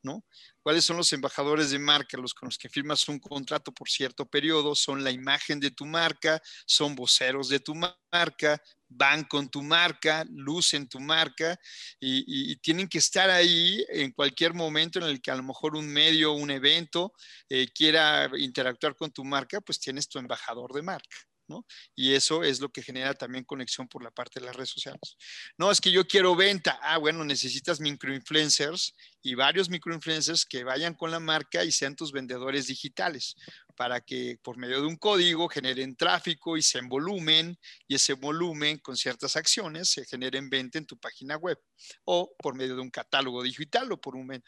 ¿no? 0.02 0.24
¿Cuáles 0.62 0.84
son 0.84 0.96
los 0.96 1.12
embajadores 1.12 1.70
de 1.70 1.78
marca? 1.78 2.16
Los 2.16 2.34
con 2.34 2.48
los 2.48 2.58
que 2.58 2.68
firmas 2.68 3.08
un 3.08 3.18
contrato 3.18 3.72
por 3.72 3.88
cierto 3.88 4.24
periodo, 4.26 4.74
son 4.74 5.02
la 5.02 5.10
imagen 5.10 5.58
de 5.58 5.70
tu 5.70 5.84
marca, 5.84 6.40
son 6.64 6.94
voceros 6.94 7.48
de 7.48 7.58
tu 7.58 7.74
marca, 7.74 8.62
van 8.88 9.24
con 9.24 9.48
tu 9.48 9.62
marca, 9.62 10.24
lucen 10.28 10.88
tu 10.88 11.00
marca 11.00 11.58
y, 12.00 12.56
tienen 12.56 12.88
que 12.88 12.98
estar 12.98 13.30
ahí 13.30 13.84
en 13.88 14.12
cualquier 14.12 14.54
momento 14.54 14.98
en 14.98 15.06
el 15.06 15.20
que 15.20 15.30
a 15.30 15.36
lo 15.36 15.42
mejor 15.42 15.76
un 15.76 15.88
medio, 15.88 16.32
un 16.32 16.50
evento 16.50 17.12
eh, 17.48 17.68
quiera 17.74 18.30
interactuar 18.36 18.96
con 18.96 19.10
tu 19.10 19.24
marca, 19.24 19.60
pues 19.60 19.78
tienes 19.78 20.08
tu 20.08 20.18
embajador 20.18 20.72
de 20.72 20.82
marca. 20.82 21.16
¿no? 21.48 21.64
Y 21.94 22.14
eso 22.14 22.42
es 22.42 22.60
lo 22.60 22.70
que 22.70 22.82
genera 22.82 23.14
también 23.14 23.44
conexión 23.44 23.86
por 23.86 24.02
la 24.02 24.10
parte 24.10 24.40
de 24.40 24.46
las 24.46 24.56
redes 24.56 24.70
sociales. 24.70 25.16
No, 25.56 25.70
es 25.70 25.80
que 25.80 25.92
yo 25.92 26.06
quiero 26.06 26.34
venta. 26.34 26.78
Ah, 26.82 26.98
bueno, 26.98 27.24
necesitas 27.24 27.80
microinfluencers 27.80 28.94
y 29.22 29.34
varios 29.34 29.68
microinfluencers 29.68 30.44
que 30.44 30.64
vayan 30.64 30.94
con 30.94 31.10
la 31.10 31.20
marca 31.20 31.64
y 31.64 31.70
sean 31.70 31.94
tus 31.94 32.10
vendedores 32.10 32.66
digitales 32.66 33.36
para 33.76 34.00
que 34.00 34.38
por 34.42 34.56
medio 34.56 34.80
de 34.80 34.86
un 34.86 34.96
código 34.96 35.48
generen 35.48 35.94
tráfico 35.96 36.56
y 36.56 36.62
se 36.62 36.80
volumen 36.80 37.58
y 37.86 37.94
ese 37.94 38.14
volumen 38.14 38.78
con 38.78 38.96
ciertas 38.96 39.36
acciones 39.36 39.90
se 39.90 40.04
generen 40.04 40.48
venta 40.48 40.78
en 40.78 40.86
tu 40.86 40.98
página 40.98 41.36
web 41.36 41.58
o 42.04 42.34
por 42.38 42.54
medio 42.54 42.74
de 42.76 42.80
un 42.80 42.90
catálogo 42.90 43.42
digital 43.42 43.92
o 43.92 44.00
por 44.00 44.16
un 44.16 44.42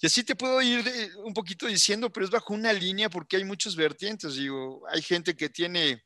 Y 0.00 0.06
así 0.06 0.22
te 0.22 0.36
puedo 0.36 0.60
ir 0.62 0.84
un 1.24 1.34
poquito 1.34 1.66
diciendo, 1.66 2.12
pero 2.12 2.26
es 2.26 2.30
bajo 2.30 2.54
una 2.54 2.72
línea 2.72 3.08
porque 3.08 3.36
hay 3.36 3.44
muchos 3.44 3.74
vertientes. 3.74 4.34
Digo, 4.34 4.82
hay 4.88 5.02
gente 5.02 5.34
que 5.34 5.48
tiene 5.48 6.04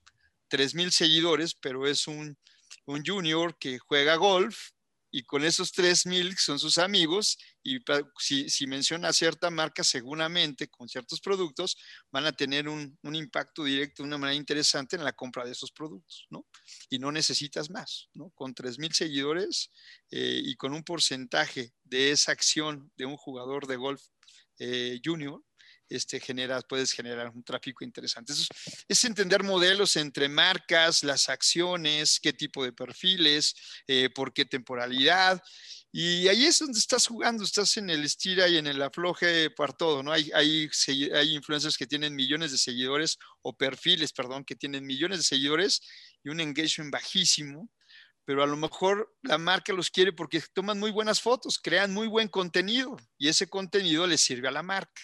3.000 0.49 0.91
seguidores, 0.91 1.55
pero 1.55 1.87
es 1.87 2.07
un, 2.07 2.39
un 2.87 3.05
junior 3.05 3.57
que 3.59 3.79
juega 3.79 4.17
golf 4.17 4.72
y 5.15 5.25
con 5.25 5.45
esos 5.45 5.73
3.000 5.73 6.37
son 6.39 6.59
sus 6.59 6.79
amigos 6.79 7.39
y 7.63 7.79
si, 8.19 8.67
menciona 8.67 9.13
cierta 9.13 9.51
marca, 9.51 9.85
seguramente 9.85 10.69
con 10.69 10.89
ciertos 10.89 11.21
productos 11.21 11.77
van 12.11 12.25
a 12.25 12.33
tener 12.33 12.67
un, 12.67 12.99
un, 13.03 13.15
impacto 13.15 13.63
directo 13.63 14.03
de 14.03 14.09
una 14.09 14.17
manera 14.19 14.37
interesante 14.37 14.97
en 14.97 15.05
la 15.05 15.13
compra 15.13 15.45
de 15.45 15.53
esos 15.53 15.71
productos, 15.71 16.27
¿no? 16.31 16.47
Y 16.89 16.99
no 16.99 17.13
necesitas 17.13 17.71
más, 17.71 18.09
¿no? 18.15 18.31
Con 18.31 18.55
3.000 18.55 18.93
seguidores 18.93 19.71
eh, 20.11 20.41
y 20.43 20.57
con 20.57 20.73
un 20.73 20.83
porcentaje 20.83 21.73
de 21.85 22.11
esa 22.11 22.33
acción 22.33 22.91
de 22.97 23.05
un 23.05 23.19
jugador 23.19 23.67
de 23.67 23.77
golf 23.77 24.03
eh, 24.59 24.99
junior, 25.05 25.43
este, 25.95 26.21
generas, 26.21 26.65
puedes 26.69 26.93
generar 26.93 27.29
un 27.29 27.43
tráfico 27.43 27.85
interesante. 27.85 28.33
Es, 28.89 29.05
entender 29.05 29.43
modelos 29.43 29.97
entre 29.97 30.29
marcas, 30.29 31.05
las 31.05 31.29
acciones, 31.29 32.19
qué 32.21 32.33
tipo 32.33 32.65
de 32.65 32.73
perfiles, 32.73 33.55
eh, 33.87 34.09
por 34.15 34.33
qué 34.33 34.45
temporalidad. 34.45 35.43
Y 35.95 36.27
ahí 36.29 36.47
es 36.47 36.59
donde 36.59 36.79
estás 36.79 37.07
jugando, 37.07 37.45
estás 37.45 37.77
en 37.77 37.91
el 37.91 38.03
estira 38.05 38.49
y 38.49 38.57
en 38.57 38.67
el 38.67 38.81
afloje 38.81 39.51
por 39.51 39.75
todo, 39.75 40.03
¿no? 40.03 40.11
Hay, 40.11 40.31
hay, 40.35 40.71
hay 41.15 41.35
influencers 41.35 41.77
que 41.77 41.87
tienen 41.87 42.15
millones 42.15 42.51
de 42.51 42.57
seguidores 42.57 43.19
o 43.43 43.55
perfiles, 43.55 44.13
perdón, 44.13 44.45
que 44.45 44.57
tienen 44.57 44.87
millones 44.87 45.19
de 45.19 45.25
seguidores 45.25 45.83
y 46.25 46.31
un 46.31 46.41
engagement 46.41 46.91
bajísimo, 46.91 47.69
pero 48.25 48.43
a 48.43 48.47
lo 48.47 48.57
mejor 48.57 49.15
la 49.23 49.37
marca 49.37 49.75
los 49.75 49.91
quiere 49.91 50.13
porque 50.13 50.43
toman 50.55 50.79
muy 50.79 50.91
buenas 50.91 51.21
fotos, 51.21 51.59
crean 51.63 51.93
muy 51.93 52.07
buen 52.07 52.29
contenido 52.29 52.97
y 53.19 53.29
ese 53.29 53.49
contenido 53.49 54.07
les 54.07 54.23
sirve 54.23 54.49
a 54.49 54.53
la 54.53 54.63
marca. 54.63 55.03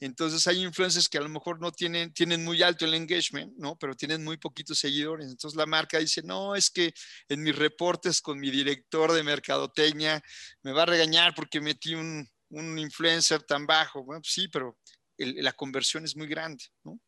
Entonces 0.00 0.46
hay 0.46 0.62
influencers 0.62 1.08
que 1.08 1.18
a 1.18 1.22
lo 1.22 1.28
mejor 1.28 1.60
no 1.60 1.72
tienen, 1.72 2.12
tienen 2.12 2.44
muy 2.44 2.62
alto 2.62 2.84
el 2.84 2.94
engagement, 2.94 3.54
¿no? 3.56 3.76
Pero 3.78 3.94
tienen 3.94 4.22
muy 4.22 4.36
poquitos 4.36 4.78
seguidores. 4.78 5.30
Entonces 5.30 5.56
la 5.56 5.66
marca 5.66 5.98
dice, 5.98 6.22
no, 6.22 6.54
es 6.54 6.70
que 6.70 6.92
en 7.28 7.42
mis 7.42 7.56
reportes 7.56 8.20
con 8.20 8.38
mi 8.38 8.50
director 8.50 9.12
de 9.12 9.22
mercadotecnia 9.22 10.22
me 10.62 10.72
va 10.72 10.82
a 10.82 10.86
regañar 10.86 11.34
porque 11.34 11.60
metí 11.60 11.94
un, 11.94 12.28
influencer 12.50 13.42
tan 13.42 13.66
bajo. 13.66 14.04
Bueno, 14.04 14.20
pues 14.20 14.32
sí, 14.32 14.48
pero 14.48 14.78
la 15.18 15.52
conversión 15.52 16.04
es 16.04 16.14
muy 16.14 16.26
grande, 16.26 16.64
¿no? 16.84 17.00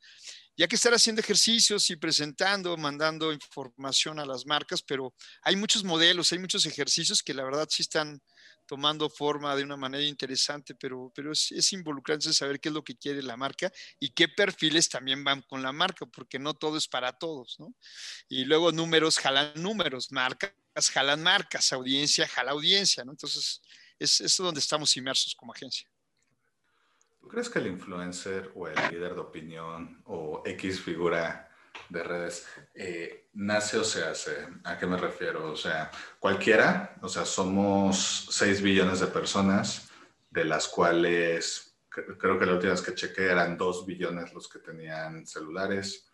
Y 0.56 0.66
que 0.66 0.74
estar 0.74 0.92
haciendo 0.92 1.20
ejercicios 1.20 1.88
y 1.88 1.94
presentando, 1.94 2.76
mandando 2.76 3.32
información 3.32 4.18
a 4.18 4.26
las 4.26 4.44
marcas, 4.44 4.82
pero 4.82 5.14
hay 5.42 5.54
muchos 5.54 5.84
modelos, 5.84 6.32
hay 6.32 6.40
muchos 6.40 6.66
ejercicios 6.66 7.22
que 7.22 7.32
la 7.32 7.44
verdad 7.44 7.68
sí 7.70 7.82
están, 7.82 8.20
tomando 8.68 9.08
forma 9.08 9.56
de 9.56 9.64
una 9.64 9.78
manera 9.78 10.04
interesante, 10.04 10.74
pero, 10.74 11.10
pero 11.14 11.32
es, 11.32 11.50
es 11.50 11.72
involucrarse 11.72 12.34
saber 12.34 12.60
qué 12.60 12.68
es 12.68 12.74
lo 12.74 12.84
que 12.84 12.96
quiere 12.96 13.22
la 13.22 13.36
marca 13.36 13.72
y 13.98 14.10
qué 14.10 14.28
perfiles 14.28 14.90
también 14.90 15.24
van 15.24 15.40
con 15.42 15.62
la 15.62 15.72
marca, 15.72 16.04
porque 16.04 16.38
no 16.38 16.52
todo 16.52 16.76
es 16.76 16.86
para 16.86 17.14
todos, 17.14 17.58
¿no? 17.58 17.74
Y 18.28 18.44
luego 18.44 18.70
números 18.70 19.18
jalan 19.18 19.52
números, 19.56 20.12
marcas 20.12 20.52
jalan 20.92 21.22
marcas, 21.22 21.72
audiencia 21.72 22.28
jala 22.28 22.52
audiencia, 22.52 23.04
¿no? 23.04 23.12
Entonces, 23.12 23.62
es, 23.98 24.20
es 24.20 24.36
donde 24.36 24.60
estamos 24.60 24.94
inmersos 24.96 25.34
como 25.34 25.52
agencia. 25.52 25.90
¿Tú 27.18 27.26
crees 27.26 27.48
que 27.48 27.58
el 27.58 27.68
influencer 27.68 28.52
o 28.54 28.68
el 28.68 28.74
líder 28.90 29.14
de 29.14 29.20
opinión 29.20 30.02
o 30.04 30.42
X 30.44 30.80
figura 30.80 31.47
de 31.88 32.02
redes, 32.02 32.46
eh, 32.74 33.28
nace 33.34 33.78
o 33.78 33.84
se 33.84 34.04
hace. 34.04 34.46
¿A 34.64 34.78
qué 34.78 34.86
me 34.86 34.96
refiero? 34.96 35.52
O 35.52 35.56
sea, 35.56 35.90
cualquiera, 36.18 36.96
o 37.02 37.08
sea, 37.08 37.24
somos 37.24 38.28
6 38.30 38.62
billones 38.62 39.00
de 39.00 39.06
personas, 39.06 39.88
de 40.30 40.44
las 40.44 40.68
cuales 40.68 41.76
creo 41.88 42.38
que 42.38 42.46
la 42.46 42.54
última 42.54 42.72
vez 42.72 42.82
que 42.82 42.94
chequé 42.94 43.26
eran 43.26 43.56
2 43.56 43.86
billones 43.86 44.32
los 44.32 44.48
que 44.48 44.60
tenían 44.60 45.26
celulares 45.26 46.07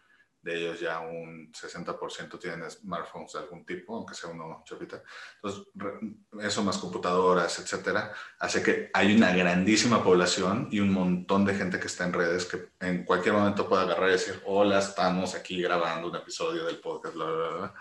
de 0.44 0.56
ellos 0.58 0.78
ya 0.78 1.00
un 1.00 1.50
60% 1.50 2.38
tienen 2.38 2.70
smartphones 2.70 3.32
de 3.32 3.38
algún 3.38 3.64
tipo, 3.64 3.96
aunque 3.96 4.14
sea 4.14 4.28
uno 4.28 4.62
chopita. 4.66 5.02
Entonces, 5.36 5.64
eso 6.40 6.62
más 6.62 6.76
computadoras, 6.76 7.58
etcétera, 7.58 8.12
hace 8.38 8.62
que 8.62 8.90
hay 8.92 9.16
una 9.16 9.34
grandísima 9.34 10.04
población 10.04 10.68
y 10.70 10.80
un 10.80 10.92
montón 10.92 11.46
de 11.46 11.54
gente 11.54 11.80
que 11.80 11.86
está 11.86 12.04
en 12.04 12.12
redes 12.12 12.44
que 12.44 12.68
en 12.80 13.04
cualquier 13.04 13.34
momento 13.34 13.66
puede 13.66 13.84
agarrar 13.84 14.10
y 14.10 14.12
decir, 14.12 14.42
hola, 14.44 14.80
estamos 14.80 15.34
aquí 15.34 15.62
grabando 15.62 16.08
un 16.08 16.16
episodio 16.16 16.66
del 16.66 16.78
podcast, 16.78 17.14
bla, 17.14 17.24
bla, 17.24 17.48
bla. 17.48 17.74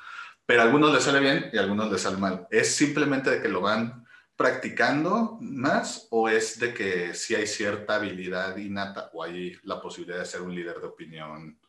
Pero 0.45 0.61
a 0.61 0.63
algunos 0.63 0.93
les 0.93 1.03
sale 1.03 1.19
bien 1.19 1.49
y 1.51 1.57
a 1.57 1.61
algunos 1.61 1.91
les 1.91 2.01
sale 2.01 2.17
mal. 2.17 2.47
¿Es 2.49 2.73
simplemente 2.75 3.29
de 3.29 3.41
que 3.41 3.49
lo 3.49 3.59
van 3.59 4.05
practicando 4.37 5.37
más 5.41 6.07
o 6.11 6.29
es 6.29 6.59
de 6.59 6.73
que 6.73 7.13
sí 7.13 7.35
hay 7.35 7.45
cierta 7.45 7.95
habilidad 7.95 8.55
innata 8.55 9.09
o 9.13 9.21
hay 9.21 9.57
la 9.63 9.81
posibilidad 9.81 10.19
de 10.19 10.25
ser 10.25 10.41
un 10.41 10.55
líder 10.55 10.79
de 10.79 10.87
opinión 10.87 11.59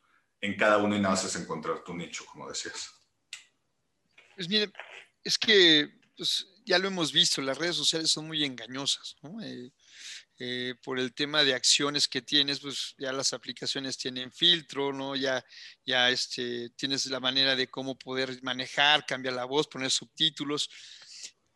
en 0.45 0.57
cada 0.57 0.77
uno 0.77 0.95
y 0.95 1.01
nada 1.01 1.15
más 1.15 1.25
es 1.25 1.37
encontrar 1.37 1.83
tu 1.83 1.95
nicho, 1.95 2.27
como 2.27 2.49
decías. 2.49 2.91
Pues 4.37 4.49
mire, 4.49 4.71
es 5.23 5.39
que 5.39 5.91
pues, 6.17 6.47
ya 6.67 6.79
lo 6.79 6.89
hemos 6.89 7.13
visto, 7.13 7.41
las 7.41 7.57
redes 7.57 7.77
sociales 7.77 8.11
son 8.11 8.27
muy 8.27 8.45
engañosas, 8.45 9.17
¿no? 9.23 9.43
Eh, 9.43 9.73
eh, 10.39 10.75
por 10.83 10.99
el 10.99 11.15
tema 11.15 11.45
de 11.45 11.55
acciones 11.55 12.09
que 12.09 12.21
tienes, 12.21 12.61
pues 12.61 12.95
ya 12.99 13.13
las 13.13 13.33
aplicaciones 13.33 13.97
tienen 13.97 14.33
filtro, 14.33 14.93
¿no? 14.93 15.17
Ya, 15.17 15.43
ya 15.87 16.11
este, 16.11 16.71
tienes 16.71 17.07
la 17.07 17.21
manera 17.21 17.57
de 17.57 17.69
cómo 17.69 17.97
poder 17.97 18.43
manejar, 18.43 19.07
cambiar 19.07 19.35
la 19.35 19.45
voz, 19.47 19.67
poner 19.67 19.91
subtítulos 19.91 20.69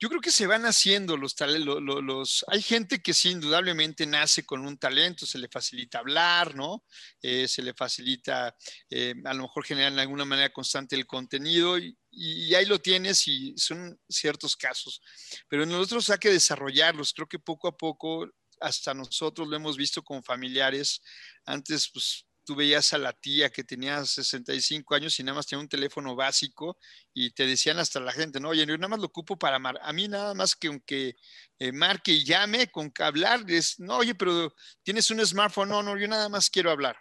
yo 0.00 0.08
creo 0.08 0.20
que 0.20 0.30
se 0.30 0.46
van 0.46 0.64
haciendo 0.64 1.16
los 1.16 1.34
talentos. 1.34 1.82
Los, 1.82 2.44
hay 2.48 2.62
gente 2.62 3.02
que 3.02 3.12
sí, 3.12 3.30
indudablemente 3.30 4.06
nace 4.06 4.46
con 4.46 4.64
un 4.64 4.78
talento, 4.78 5.26
se 5.26 5.38
le 5.38 5.48
facilita 5.48 5.98
hablar, 5.98 6.54
¿no? 6.54 6.84
Eh, 7.20 7.48
se 7.48 7.62
le 7.62 7.74
facilita 7.74 8.54
eh, 8.90 9.14
a 9.24 9.34
lo 9.34 9.42
mejor 9.42 9.64
generar 9.64 9.92
de 9.92 10.00
alguna 10.02 10.24
manera 10.24 10.52
constante 10.52 10.94
el 10.94 11.06
contenido 11.06 11.78
y, 11.78 11.96
y, 12.12 12.54
ahí 12.54 12.66
lo 12.66 12.78
tienes 12.78 13.26
y 13.26 13.54
son 13.56 13.98
ciertos 14.08 14.56
casos. 14.56 15.02
Pero 15.48 15.66
nosotros 15.66 16.08
hay 16.10 16.18
que 16.18 16.30
desarrollarlos. 16.30 17.12
Creo 17.12 17.26
que 17.26 17.40
poco 17.40 17.66
a 17.66 17.76
poco, 17.76 18.28
hasta 18.60 18.94
nosotros 18.94 19.48
lo 19.48 19.56
hemos 19.56 19.76
visto 19.76 20.02
con 20.02 20.22
familiares. 20.22 21.02
Antes, 21.44 21.90
pues 21.92 22.27
tú 22.48 22.54
veías 22.54 22.94
a 22.94 22.98
la 22.98 23.12
tía 23.12 23.50
que 23.50 23.62
tenía 23.62 24.02
65 24.02 24.94
años 24.94 25.20
y 25.20 25.22
nada 25.22 25.36
más 25.36 25.46
tenía 25.46 25.60
un 25.60 25.68
teléfono 25.68 26.16
básico 26.16 26.78
y 27.12 27.30
te 27.32 27.46
decían 27.46 27.78
hasta 27.78 28.00
la 28.00 28.10
gente, 28.10 28.40
no, 28.40 28.48
oye, 28.48 28.64
yo 28.64 28.74
nada 28.78 28.88
más 28.88 29.00
lo 29.00 29.04
ocupo 29.04 29.38
para 29.38 29.58
mar 29.58 29.78
a 29.82 29.92
mí 29.92 30.08
nada 30.08 30.32
más 30.32 30.56
que 30.56 30.68
aunque 30.68 31.16
eh, 31.58 31.72
marque 31.72 32.12
y 32.12 32.24
llame 32.24 32.68
con 32.68 32.90
que 32.90 33.02
hablar, 33.02 33.44
es, 33.48 33.78
no, 33.78 33.98
oye, 33.98 34.14
pero 34.14 34.54
tienes 34.82 35.10
un 35.10 35.26
smartphone, 35.26 35.68
no, 35.68 35.82
no, 35.82 35.98
yo 35.98 36.08
nada 36.08 36.30
más 36.30 36.48
quiero 36.48 36.70
hablar. 36.70 36.96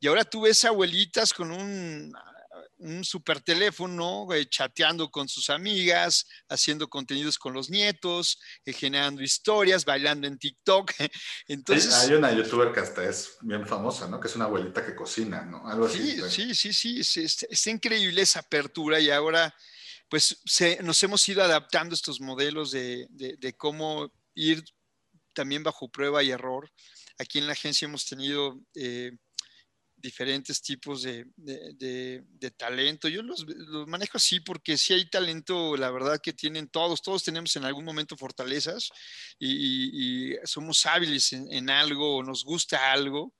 Y 0.00 0.08
ahora 0.08 0.24
tú 0.24 0.40
ves 0.40 0.64
abuelitas 0.64 1.32
con 1.32 1.52
un 1.52 2.12
un 2.82 3.04
super 3.04 3.40
teléfono, 3.40 4.32
eh, 4.32 4.48
chateando 4.48 5.10
con 5.10 5.28
sus 5.28 5.50
amigas, 5.50 6.26
haciendo 6.48 6.88
contenidos 6.88 7.38
con 7.38 7.52
los 7.52 7.70
nietos, 7.70 8.40
eh, 8.64 8.72
generando 8.72 9.22
historias, 9.22 9.84
bailando 9.84 10.26
en 10.26 10.38
TikTok. 10.38 10.92
Entonces, 11.48 11.94
hay, 11.94 12.14
una 12.14 12.32
youtuber 12.32 12.72
que 12.72 12.80
hasta 12.80 13.08
es 13.08 13.36
bien 13.40 13.66
famosa, 13.66 14.08
¿no? 14.08 14.20
Que 14.20 14.28
es 14.28 14.36
una 14.36 14.46
abuelita 14.46 14.84
que 14.84 14.94
cocina, 14.94 15.42
¿no? 15.42 15.66
Algo 15.68 15.86
así. 15.86 16.20
Sí, 16.28 16.54
sí, 16.54 16.72
sí, 16.72 17.04
sí, 17.04 17.22
está 17.24 17.70
increíble 17.70 18.22
esa 18.22 18.40
apertura 18.40 19.00
y 19.00 19.10
ahora 19.10 19.54
pues 20.08 20.42
nos 20.82 21.02
hemos 21.02 21.26
ido 21.26 21.42
adaptando 21.42 21.94
estos 21.94 22.20
modelos 22.20 22.70
de, 22.70 23.06
de 23.08 23.56
cómo 23.56 24.12
ir 24.34 24.62
también 25.32 25.62
bajo 25.62 25.90
prueba 25.90 26.22
y 26.22 26.30
error. 26.30 26.70
Aquí 27.18 27.38
en 27.38 27.46
la 27.46 27.52
agencia 27.52 27.86
hemos 27.86 28.06
tenido... 28.06 28.60
Eh, 28.74 29.12
diferentes 30.02 30.60
tipos 30.60 31.02
de, 31.02 31.26
de, 31.36 32.50
talento. 32.56 33.08
Yo 33.08 33.22
los, 33.22 33.46
manejo 33.86 34.18
así 34.18 34.40
porque 34.40 34.76
si 34.76 34.92
hay 34.92 35.08
talento, 35.08 35.76
la 35.76 35.90
verdad 35.90 36.20
que 36.20 36.32
tienen 36.32 36.68
todos, 36.68 37.00
todos 37.00 37.22
tenemos 37.22 37.54
en 37.56 37.64
algún 37.64 37.84
momento 37.84 38.16
fortalezas 38.16 38.90
y, 39.38 40.34
somos 40.44 40.84
hábiles 40.86 41.32
en, 41.32 41.70
algo 41.70 42.16
o 42.16 42.22
nos 42.22 42.44
gusta 42.44 42.92
algo. 42.92 43.34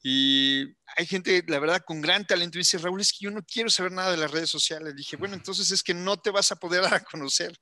Y 0.00 0.62
hay 0.96 1.06
gente, 1.06 1.44
la 1.48 1.58
verdad, 1.58 1.82
con 1.84 2.00
gran 2.00 2.24
talento. 2.24 2.56
Y 2.56 2.60
dice, 2.60 2.78
Raúl, 2.78 3.00
es 3.00 3.12
que 3.12 3.24
yo 3.24 3.32
no 3.32 3.42
quiero 3.42 3.68
saber 3.68 3.90
nada 3.90 4.12
de 4.12 4.16
las 4.16 4.30
redes 4.30 4.48
sociales. 4.48 4.94
Dije, 4.94 5.16
bueno, 5.16 5.34
entonces 5.34 5.72
es 5.72 5.82
que 5.82 5.92
no 5.92 6.16
te 6.16 6.30
vas 6.30 6.52
a 6.52 6.56
poder 6.56 6.82
dar 6.82 6.94
a 6.94 7.04
conocer. 7.04 7.58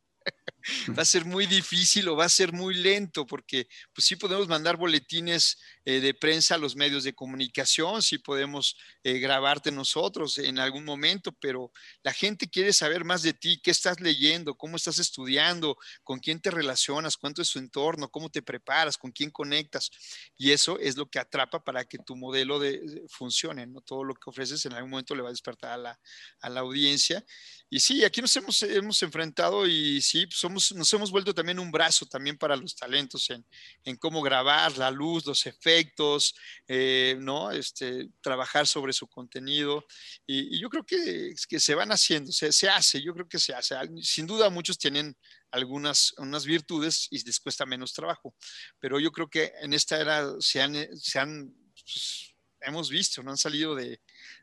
Va 0.96 1.02
a 1.02 1.07
ser 1.07 1.24
muy 1.24 1.46
difícil 1.46 2.09
o 2.09 2.16
va 2.16 2.24
a 2.24 2.29
ser 2.29 2.52
muy 2.52 2.74
lento, 2.74 3.26
porque 3.26 3.68
pues 3.92 4.07
sí 4.07 4.16
podemos 4.16 4.48
mandar 4.48 4.76
boletines 4.76 5.59
eh, 5.85 6.00
de 6.00 6.14
prensa 6.14 6.57
a 6.57 6.59
los 6.59 6.74
medios 6.74 7.05
de 7.05 7.14
comunicación, 7.14 8.02
sí 8.02 8.18
podemos 8.18 8.76
eh, 9.05 9.18
grabarte 9.18 9.70
nosotros 9.70 10.38
en 10.38 10.59
algún 10.59 10.85
momento, 10.85 11.33
pero 11.33 11.70
la 12.02 12.12
gente 12.12 12.48
quiere 12.48 12.72
saber 12.72 13.05
más 13.05 13.22
de 13.22 13.33
ti, 13.33 13.61
qué 13.62 13.70
estás 13.70 14.00
leyendo, 14.00 14.57
cómo 14.57 14.76
estás 14.76 14.98
estudiando, 14.98 15.76
con 16.02 16.18
quién 16.18 16.40
te 16.40 16.50
relacionas, 16.50 17.16
cuánto 17.16 17.42
es 17.42 17.48
su 17.48 17.59
entorno, 17.59 18.09
cómo 18.09 18.31
te 18.31 18.42
preparas, 18.42 18.98
con 18.98 19.12
quién 19.12 19.31
conectas. 19.31 19.90
Y 20.37 20.50
eso 20.50 20.79
es 20.81 20.96
lo 20.96 21.07
que 21.09 21.18
atrapa 21.18 21.62
para 21.62 21.85
que 21.85 21.98
tu 21.98 22.16
modelo 22.16 22.59
de, 22.59 23.05
funcione, 23.09 23.66
¿no? 23.66 23.81
Todo 23.81 24.05
lo 24.05 24.14
que 24.14 24.31
ofreces 24.31 24.64
en 24.66 24.72
algún 24.72 24.90
momento 24.90 25.14
le 25.14 25.22
va 25.22 25.29
a 25.29 25.33
despertar 25.33 25.72
a 25.72 25.76
la, 25.76 26.00
a 26.40 26.48
la 26.48 26.61
audiencia. 26.61 27.24
Y 27.70 27.81
sí, 27.81 28.05
aquí 28.05 28.20
nos 28.20 28.35
hemos, 28.37 28.62
hemos 28.62 29.02
enfrentado 29.02 29.66
y 29.66 30.00
sí, 30.00 30.26
somos 30.31 30.56
hemos, 30.57 30.73
nos 30.73 30.92
hemos 30.92 31.11
vuelto 31.11 31.35
también 31.35 31.59
un 31.59 31.71
brazo 31.71 32.07
también 32.07 32.38
para 32.38 32.57
los 32.57 32.75
talentos 32.75 33.29
en, 33.31 33.45
en 33.85 33.97
cómo 33.97 34.23
grabar, 34.23 34.77
la 34.79 34.90
luz, 34.90 35.27
los 35.27 35.45
efectos, 35.47 36.35
eh, 36.66 37.16
¿no? 37.21 37.51
Este, 37.51 38.09
trabajar 38.23 38.66
sobre 38.66 38.92
su 38.92 39.07
contenido. 39.07 39.85
Y, 40.27 40.59
yo 40.59 40.71
creo 40.71 40.85
que, 40.85 41.35
que 41.49 41.61
se 41.61 41.75
van 41.75 41.92
haciendo, 41.92 42.33
se, 42.33 42.53
se, 42.53 42.69
hace, 42.69 43.03
yo 43.03 43.12
creo 43.12 43.29
que 43.29 43.38
se 43.38 43.55
hace. 43.55 43.77
Sin 44.03 44.27
duda 44.27 44.49
muchos 44.49 44.79
tienen 44.79 45.16
algunas 45.51 46.14
unas 46.19 46.45
virtudes 46.45 47.09
y 47.11 47.23
les 47.25 47.38
cuesta 47.40 47.66
menos 47.66 47.92
trabajo, 47.92 48.35
pero 48.81 48.99
yo 48.99 49.12
creo 49.12 49.29
que 49.29 49.53
en 49.61 49.73
esta 49.73 50.01
era 50.01 50.27
se 50.40 50.61
han, 50.61 50.75
se 50.99 51.19
han 51.19 51.55
pues, 51.75 52.35
hemos 52.61 52.90
visto, 52.90 53.23
no 53.23 53.31
han 53.31 53.37
salido 53.37 53.75
de, 53.75 54.01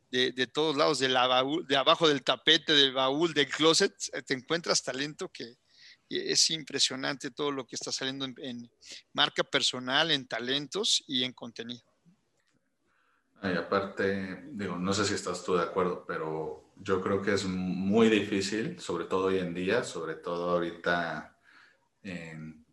de, 0.09 0.47
todos 0.47 0.77
lados, 0.77 0.99
de, 0.99 1.09
la 1.09 1.43
de 1.67 1.75
abajo 1.75 2.07
del 2.07 2.23
tapete, 2.23 2.73
del 2.73 2.93
baúl, 2.93 3.33
del 3.33 3.49
closet, 3.49 3.93
eh, 4.13 4.21
te 4.21 4.35
encuentras 4.35 4.83
talento 4.83 5.29
que 5.29 5.57
es 6.17 6.49
impresionante 6.49 7.31
todo 7.31 7.51
lo 7.51 7.65
que 7.65 7.75
está 7.75 7.91
saliendo 7.91 8.25
en, 8.25 8.69
marca 9.13 9.43
personal, 9.43 10.11
en 10.11 10.27
talentos 10.27 11.03
y 11.07 11.23
en 11.23 11.33
contenido. 11.33 11.83
Y 13.41 13.55
aparte, 13.57 14.43
digo, 14.51 14.77
no 14.77 14.93
sé 14.93 15.03
si 15.05 15.15
estás 15.15 15.43
tú 15.43 15.55
de 15.55 15.63
acuerdo, 15.63 16.05
pero 16.07 16.73
yo 16.77 17.01
creo 17.01 17.21
que 17.21 17.33
es 17.33 17.45
muy 17.45 18.09
difícil, 18.09 18.79
sobre 18.79 19.05
todo 19.05 19.25
hoy 19.25 19.39
en 19.39 19.53
día, 19.53 19.83
sobre 19.83 20.15
todo 20.15 20.51
ahorita, 20.51 21.37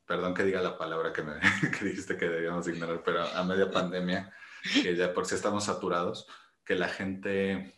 perdón 0.07 0.35
que 0.35 0.44
diga 0.44 0.61
la 0.61 0.79
palabra 0.79 1.12
que, 1.12 1.22
me, 1.22 1.35
dijiste 1.83 2.16
que 2.16 2.29
debíamos 2.29 2.68
ignorar, 2.68 3.03
pero 3.05 3.22
a 3.22 3.42
media 3.42 3.70
pandemia, 3.70 4.33
que 4.83 4.94
ya 4.94 5.12
por 5.12 5.26
si 5.26 5.35
estamos 5.35 5.64
saturados, 5.64 6.26
que 6.64 6.76
la 6.76 6.88
gente 6.88 7.74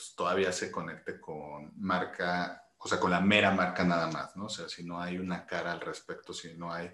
pues, 0.00 0.14
todavía 0.14 0.50
se 0.52 0.70
conecte 0.70 1.20
con 1.20 1.72
marca, 1.76 2.59
o 2.82 2.88
sea, 2.88 2.98
con 2.98 3.10
la 3.10 3.20
mera 3.20 3.50
marca 3.50 3.84
nada 3.84 4.10
más, 4.10 4.34
¿no? 4.36 4.46
O 4.46 4.48
sea, 4.48 4.68
si 4.68 4.84
no 4.84 5.00
hay 5.00 5.18
una 5.18 5.46
cara 5.46 5.72
al 5.72 5.80
respecto, 5.80 6.32
si 6.32 6.54
no 6.54 6.72
hay 6.72 6.90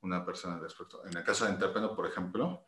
una 0.00 0.24
persona 0.26 0.56
al 0.56 0.60
respecto. 0.60 1.06
En 1.06 1.16
el 1.16 1.22
caso 1.22 1.44
de 1.44 1.52
Interpeno, 1.52 1.94
por 1.94 2.06
ejemplo, 2.06 2.66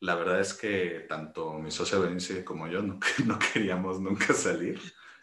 la 0.00 0.14
verdad 0.14 0.40
es 0.40 0.54
que 0.54 1.04
tanto 1.08 1.52
mi 1.54 1.70
socia 1.70 1.98
Benicio 1.98 2.42
como 2.42 2.68
yo 2.68 2.82
no, 2.82 2.98
no 3.26 3.38
queríamos 3.38 4.00
nunca 4.00 4.32
salir, 4.32 4.80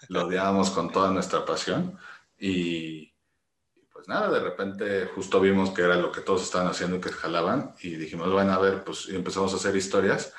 lo 0.10 0.28
odiábamos 0.28 0.70
con 0.70 0.92
toda 0.92 1.12
nuestra 1.12 1.44
pasión 1.46 1.98
y 2.38 3.12
pues 3.92 4.08
nada, 4.08 4.30
de 4.32 4.40
repente 4.40 5.06
justo 5.08 5.42
vimos 5.42 5.72
que 5.72 5.82
era 5.82 5.96
lo 5.96 6.12
que 6.12 6.22
todos 6.22 6.44
estaban 6.44 6.68
haciendo 6.68 6.98
y 6.98 7.02
que 7.02 7.12
jalaban 7.12 7.76
y 7.82 7.96
dijimos, 7.96 8.32
bueno, 8.32 8.54
a 8.54 8.60
ver, 8.60 8.84
pues 8.84 9.10
y 9.10 9.16
empezamos 9.16 9.52
a 9.54 9.58
hacer 9.58 9.76
historias 9.76 10.34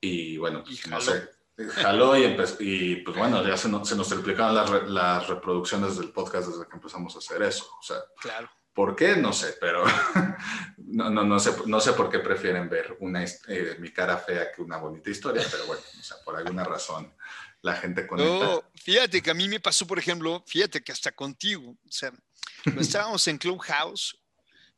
y 0.00 0.38
bueno, 0.38 0.64
pues, 0.64 0.86
no 0.88 1.00
sé, 1.00 1.28
jaló 1.74 2.16
y, 2.16 2.24
y 2.60 2.96
pues 2.96 3.16
bueno, 3.16 3.46
ya 3.46 3.56
se, 3.56 3.68
nos, 3.68 3.88
se 3.88 3.96
nos 3.96 4.08
triplicaron 4.08 4.54
las, 4.54 4.88
las, 4.88 5.26
reproducciones 5.26 5.96
del 5.96 6.10
podcast 6.10 6.48
desde 6.48 6.68
que 6.68 6.76
empezamos 6.76 7.14
a 7.14 7.18
hacer 7.18 7.42
eso. 7.42 7.66
O 7.78 7.82
sea, 7.82 7.96
claro. 8.20 8.50
¿por 8.74 8.94
qué? 8.94 9.16
No 9.16 9.32
sé, 9.32 9.56
pero 9.58 9.84
no, 10.76 11.08
no, 11.08 11.24
no, 11.24 11.40
sé, 11.40 11.54
no 11.64 11.80
sé 11.80 11.94
por 11.94 12.10
qué 12.10 12.18
prefieren 12.18 12.68
ver 12.68 12.96
una, 13.00 13.24
eh, 13.24 13.76
mi 13.78 13.90
cara 13.90 14.18
fea 14.18 14.52
que 14.52 14.60
una 14.60 14.76
bonita 14.76 15.08
historia, 15.08 15.42
pero 15.50 15.66
bueno, 15.66 15.82
o 15.98 16.02
sea, 16.02 16.18
por 16.24 16.36
alguna 16.36 16.62
razón 16.62 17.14
la 17.62 17.74
gente 17.74 18.06
conecta. 18.06 18.44
No, 18.44 18.64
fíjate 18.74 19.22
que 19.22 19.30
a 19.30 19.34
mí 19.34 19.48
me 19.48 19.60
pasó, 19.60 19.86
por 19.86 19.98
ejemplo, 19.98 20.44
fíjate 20.46 20.82
que 20.82 20.92
hasta 20.92 21.10
contigo, 21.10 21.70
o 21.70 21.90
sea, 21.90 22.12
estábamos 22.78 23.26
en 23.28 23.38
Clubhouse, 23.38 24.16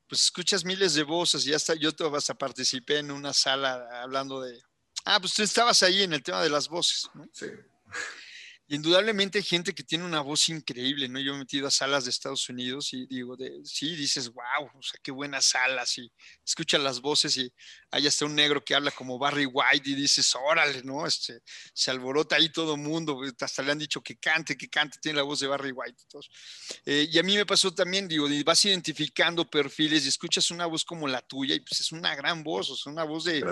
pues 0.07 0.23
escuchas 0.23 0.65
miles 0.65 0.95
de 0.95 1.03
voces 1.03 1.45
y 1.47 1.53
hasta 1.53 1.75
yo 1.75 1.93
te 1.93 2.05
vas 2.05 2.31
a 2.31 2.35
participar 2.35 2.97
en 2.97 3.11
una 3.11 3.35
sala 3.35 3.87
hablando 4.01 4.41
de 4.41 4.63
Ah, 5.11 5.19
pues 5.19 5.33
tú 5.33 5.43
estabas 5.43 5.83
ahí 5.83 6.03
en 6.03 6.13
el 6.13 6.23
tema 6.23 6.43
de 6.43 6.51
las 6.51 6.69
voces, 6.69 7.09
¿no? 7.15 7.27
Sí. 7.33 7.47
Indudablemente 8.69 9.39
hay 9.39 9.45
gente 9.45 9.75
que 9.75 9.83
tiene 9.83 10.05
una 10.05 10.21
voz 10.21 10.51
increíble, 10.51 11.09
¿no? 11.09 11.19
Yo 11.19 11.33
he 11.35 11.39
metido 11.39 11.67
a 11.67 11.71
salas 11.71 12.05
de 12.05 12.11
Estados 12.11 12.47
Unidos 12.51 12.93
y 12.93 13.07
digo, 13.07 13.35
de, 13.35 13.59
sí, 13.65 13.97
dices, 13.97 14.29
wow, 14.29 14.67
o 14.67 14.83
sea, 14.83 15.01
qué 15.03 15.11
buenas 15.11 15.47
salas 15.47 15.97
y 15.97 16.13
escuchas 16.45 16.83
las 16.83 17.01
voces 17.01 17.39
y 17.39 17.51
hay 17.91 18.07
hasta 18.07 18.27
un 18.27 18.35
negro 18.35 18.63
que 18.63 18.75
habla 18.75 18.91
como 18.91 19.19
Barry 19.19 19.47
White 19.47 19.89
y 19.89 19.95
dices, 19.95 20.35
órale, 20.35 20.83
¿no? 20.83 21.07
Este, 21.07 21.41
se 21.73 21.91
alborota 21.91 22.37
ahí 22.37 22.51
todo 22.51 22.75
el 22.75 22.81
mundo, 22.81 23.21
hasta 23.41 23.63
le 23.63 23.73
han 23.73 23.79
dicho 23.79 24.03
que 24.03 24.17
cante, 24.17 24.57
que 24.57 24.69
cante, 24.69 24.99
tiene 25.01 25.17
la 25.17 25.23
voz 25.23 25.41
de 25.41 25.47
Barry 25.47 25.73
White. 25.73 26.05
Eh, 26.85 27.09
y 27.11 27.19
a 27.19 27.23
mí 27.23 27.37
me 27.37 27.47
pasó 27.47 27.73
también, 27.73 28.07
digo, 28.07 28.27
vas 28.45 28.65
identificando 28.65 29.49
perfiles 29.49 30.05
y 30.05 30.09
escuchas 30.09 30.51
una 30.51 30.67
voz 30.67 30.85
como 30.85 31.09
la 31.09 31.23
tuya 31.23 31.55
y 31.55 31.61
pues 31.61 31.81
es 31.81 31.93
una 31.93 32.15
gran 32.15 32.43
voz, 32.43 32.71
o 32.71 32.77
sea, 32.77 32.93
una 32.93 33.05
voz 33.05 33.25
de, 33.25 33.43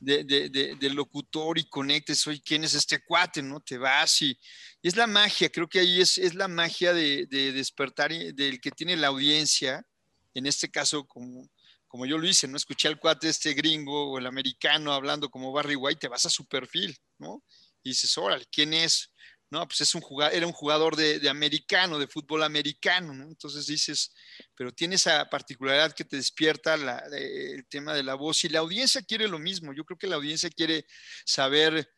de, 0.00 0.24
de, 0.24 0.76
de, 0.78 0.90
locutor 0.90 1.58
y 1.58 1.64
conectes, 1.68 2.26
oye, 2.26 2.42
¿quién 2.44 2.64
es 2.64 2.74
este 2.74 3.02
cuate, 3.02 3.42
no? 3.42 3.60
Te 3.60 3.78
vas 3.78 4.20
y, 4.22 4.38
y 4.82 4.88
es 4.88 4.96
la 4.96 5.06
magia, 5.06 5.48
creo 5.50 5.68
que 5.68 5.80
ahí 5.80 6.00
es, 6.00 6.18
es 6.18 6.34
la 6.34 6.48
magia 6.48 6.92
de, 6.92 7.26
despertar 7.26 8.12
del 8.12 8.60
que 8.60 8.70
tiene 8.70 8.96
la 8.96 9.08
audiencia, 9.08 9.86
en 10.34 10.46
este 10.46 10.70
caso 10.70 11.06
como 11.06 11.48
como 11.88 12.06
yo 12.06 12.18
lo 12.18 12.26
hice, 12.28 12.46
¿no? 12.46 12.56
Escuché 12.56 12.88
al 12.88 13.00
cuate 13.00 13.28
este 13.28 13.54
gringo 13.54 14.12
o 14.12 14.18
el 14.18 14.26
americano 14.26 14.92
hablando 14.92 15.30
como 15.30 15.52
Barry 15.52 15.74
White, 15.74 16.00
te 16.00 16.08
vas 16.08 16.26
a 16.26 16.30
su 16.30 16.46
perfil, 16.46 16.96
¿no? 17.18 17.42
Y 17.82 17.90
dices, 17.90 18.16
órale, 18.18 18.44
¿quién 18.52 18.74
es? 18.74 19.12
No, 19.50 19.66
pues 19.66 19.80
es 19.80 19.94
un 19.94 20.02
jugador, 20.02 20.34
era 20.36 20.46
un 20.46 20.52
jugador 20.52 20.94
de, 20.94 21.26
americano, 21.28 21.98
de 21.98 22.06
fútbol 22.06 22.42
americano, 22.42 23.14
¿no? 23.14 23.24
Entonces 23.24 23.66
dices, 23.66 24.12
pero 24.54 24.72
tiene 24.72 24.96
esa 24.96 25.24
particularidad 25.30 25.94
que 25.94 26.04
te 26.04 26.16
despierta 26.16 26.74
el 26.74 27.66
tema 27.68 27.94
de 27.94 28.02
la 28.02 28.14
voz 28.14 28.44
y 28.44 28.50
la 28.50 28.58
audiencia 28.58 29.00
quiere 29.00 29.26
lo 29.26 29.38
mismo. 29.38 29.72
Yo 29.72 29.84
creo 29.84 29.96
que 29.96 30.06
la 30.06 30.16
audiencia 30.16 30.50
quiere 30.50 30.84
saber 31.24 31.90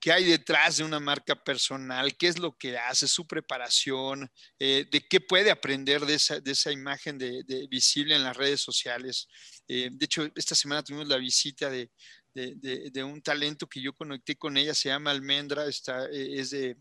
qué 0.00 0.12
hay 0.12 0.24
detrás 0.24 0.76
de 0.76 0.84
una 0.84 1.00
marca 1.00 1.34
personal, 1.34 2.16
qué 2.16 2.28
es 2.28 2.38
lo 2.38 2.56
que 2.56 2.78
hace, 2.78 3.08
su 3.08 3.26
preparación, 3.26 4.30
eh, 4.58 4.86
de 4.90 5.06
qué 5.06 5.20
puede 5.20 5.50
aprender 5.50 6.04
de 6.06 6.14
esa, 6.14 6.40
de 6.40 6.52
esa 6.52 6.72
imagen 6.72 7.18
de, 7.18 7.66
visible 7.68 8.14
en 8.14 8.24
las 8.24 8.36
redes 8.36 8.60
sociales. 8.60 9.28
Eh, 9.68 9.88
de 9.92 10.04
hecho, 10.04 10.28
esta 10.34 10.54
semana 10.54 10.82
tuvimos 10.82 11.08
la 11.08 11.16
visita 11.16 11.70
de, 11.70 11.90
de, 12.34 13.04
un 13.04 13.22
talento 13.22 13.66
que 13.66 13.80
yo 13.80 13.92
conecté 13.94 14.36
con 14.36 14.56
ella, 14.56 14.74
se 14.74 14.90
llama 14.90 15.10
Almendra, 15.10 15.66
está, 15.66 16.06
eh, 16.06 16.40
es 16.40 16.50
de, 16.50 16.76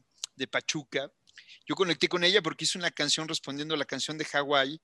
Pachuca. 0.52 1.10
Yo 1.68 1.76
conecté 1.76 2.08
con 2.08 2.24
ella 2.24 2.42
porque 2.42 2.66
hizo 2.66 2.78
una 2.78 2.92
canción 2.92 3.28
respondiendo 3.28 3.74
a 3.74 3.78
la 3.78 3.86
canción 3.86 4.18
de 4.18 4.26
Hawái 4.26 4.80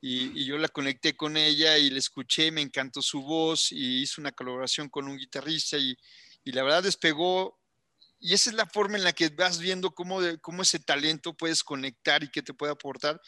y, 0.00 0.40
y, 0.40 0.44
yo 0.44 0.58
la 0.58 0.68
conecté 0.68 1.16
con 1.16 1.36
ella 1.36 1.78
y 1.78 1.90
la 1.90 1.98
escuché, 1.98 2.50
me 2.50 2.60
encantó 2.60 3.00
su 3.00 3.22
voz 3.22 3.72
y 3.72 4.02
hizo 4.02 4.20
una 4.20 4.32
colaboración 4.32 4.88
con 4.88 5.08
un 5.08 5.16
guitarrista 5.16 5.78
y, 5.78 5.96
y 6.44 6.52
la 6.52 6.62
verdad 6.62 6.82
despegó 6.82 7.58
y 8.26 8.34
esa 8.34 8.50
es 8.50 8.56
la 8.56 8.66
forma 8.66 8.96
en 8.98 9.04
la 9.04 9.12
que 9.12 9.28
vas 9.28 9.60
viendo 9.60 9.94
cómo, 9.94 10.18
cómo 10.40 10.62
ese 10.62 10.80
talento 10.80 11.36
puedes 11.36 11.62
conectar 11.62 12.24
y 12.24 12.28
qué 12.28 12.42
te 12.42 12.54
puede 12.54 12.72
aportar. 12.72 13.20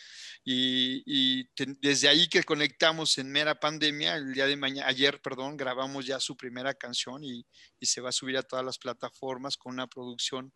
Y, 0.44 1.44
desde 1.80 2.08
ahí 2.08 2.26
que 2.26 2.42
conectamos 2.42 3.16
en 3.18 3.30
mera 3.30 3.60
pandemia, 3.60 4.16
el 4.16 4.34
día 4.34 4.48
de 4.48 4.56
mañana, 4.56 4.88
ayer, 4.88 5.22
perdón, 5.22 5.56
grabamos 5.56 6.04
ya 6.04 6.18
su 6.18 6.36
primera 6.36 6.74
canción 6.74 7.22
y, 7.22 7.46
se 7.80 8.00
va 8.00 8.08
a 8.08 8.12
subir 8.12 8.38
a 8.38 8.42
todas 8.42 8.64
las 8.64 8.76
plataformas 8.76 9.56
con 9.56 9.74
una 9.74 9.86
producción 9.86 10.52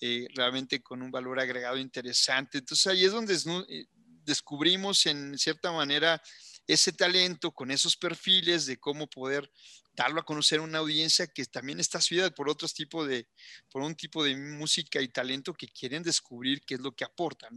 eh, 0.00 0.26
realmente 0.34 0.82
con 0.82 1.00
un 1.00 1.12
valor 1.12 1.38
agregado 1.38 1.76
interesante. 1.76 2.58
Entonces 2.58 2.88
ahí 2.88 3.04
es 3.04 3.12
donde 3.12 3.34
eh, 3.68 3.86
descubrimos 4.24 5.06
en 5.06 5.38
cierta 5.38 5.70
manera 5.70 6.20
ese 6.66 6.92
talento 6.92 7.52
con 7.52 7.70
esos 7.70 7.96
perfiles 7.96 8.66
de 8.66 8.78
cómo 8.78 9.06
poder 9.06 9.50
darlo 9.92 10.20
a 10.20 10.24
conocer 10.24 10.58
a 10.58 10.62
una 10.62 10.78
audiencia 10.78 11.26
que 11.26 11.44
también 11.44 11.78
está 11.78 12.00
subida 12.00 12.30
por 12.30 12.48
otros 12.48 12.74
tipo 12.74 13.06
de, 13.06 13.28
por 13.70 13.82
un 13.82 13.94
tipo 13.94 14.24
de 14.24 14.36
música 14.36 15.00
y 15.00 15.08
talento 15.08 15.54
que 15.54 15.68
quieren 15.68 16.02
descubrir 16.02 16.62
qué 16.66 16.74
es 16.74 16.80
lo 16.80 16.92
que 16.92 17.04
aporta 17.04 17.48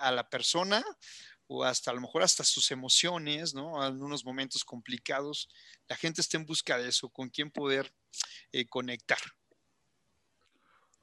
a, 0.00 0.12
la 0.12 0.28
persona 0.28 0.84
o 1.46 1.64
hasta 1.64 1.90
a 1.90 1.94
lo 1.94 2.00
mejor 2.00 2.22
hasta 2.22 2.44
sus 2.44 2.70
emociones, 2.70 3.54
¿no? 3.54 3.84
En 3.86 4.00
unos 4.02 4.24
momentos 4.24 4.64
complicados, 4.64 5.48
la 5.88 5.96
gente 5.96 6.20
está 6.20 6.36
en 6.36 6.46
busca 6.46 6.78
de 6.78 6.88
eso, 6.88 7.08
con 7.10 7.28
quién 7.28 7.50
poder 7.50 7.92
eh, 8.52 8.66
conectar. 8.66 9.18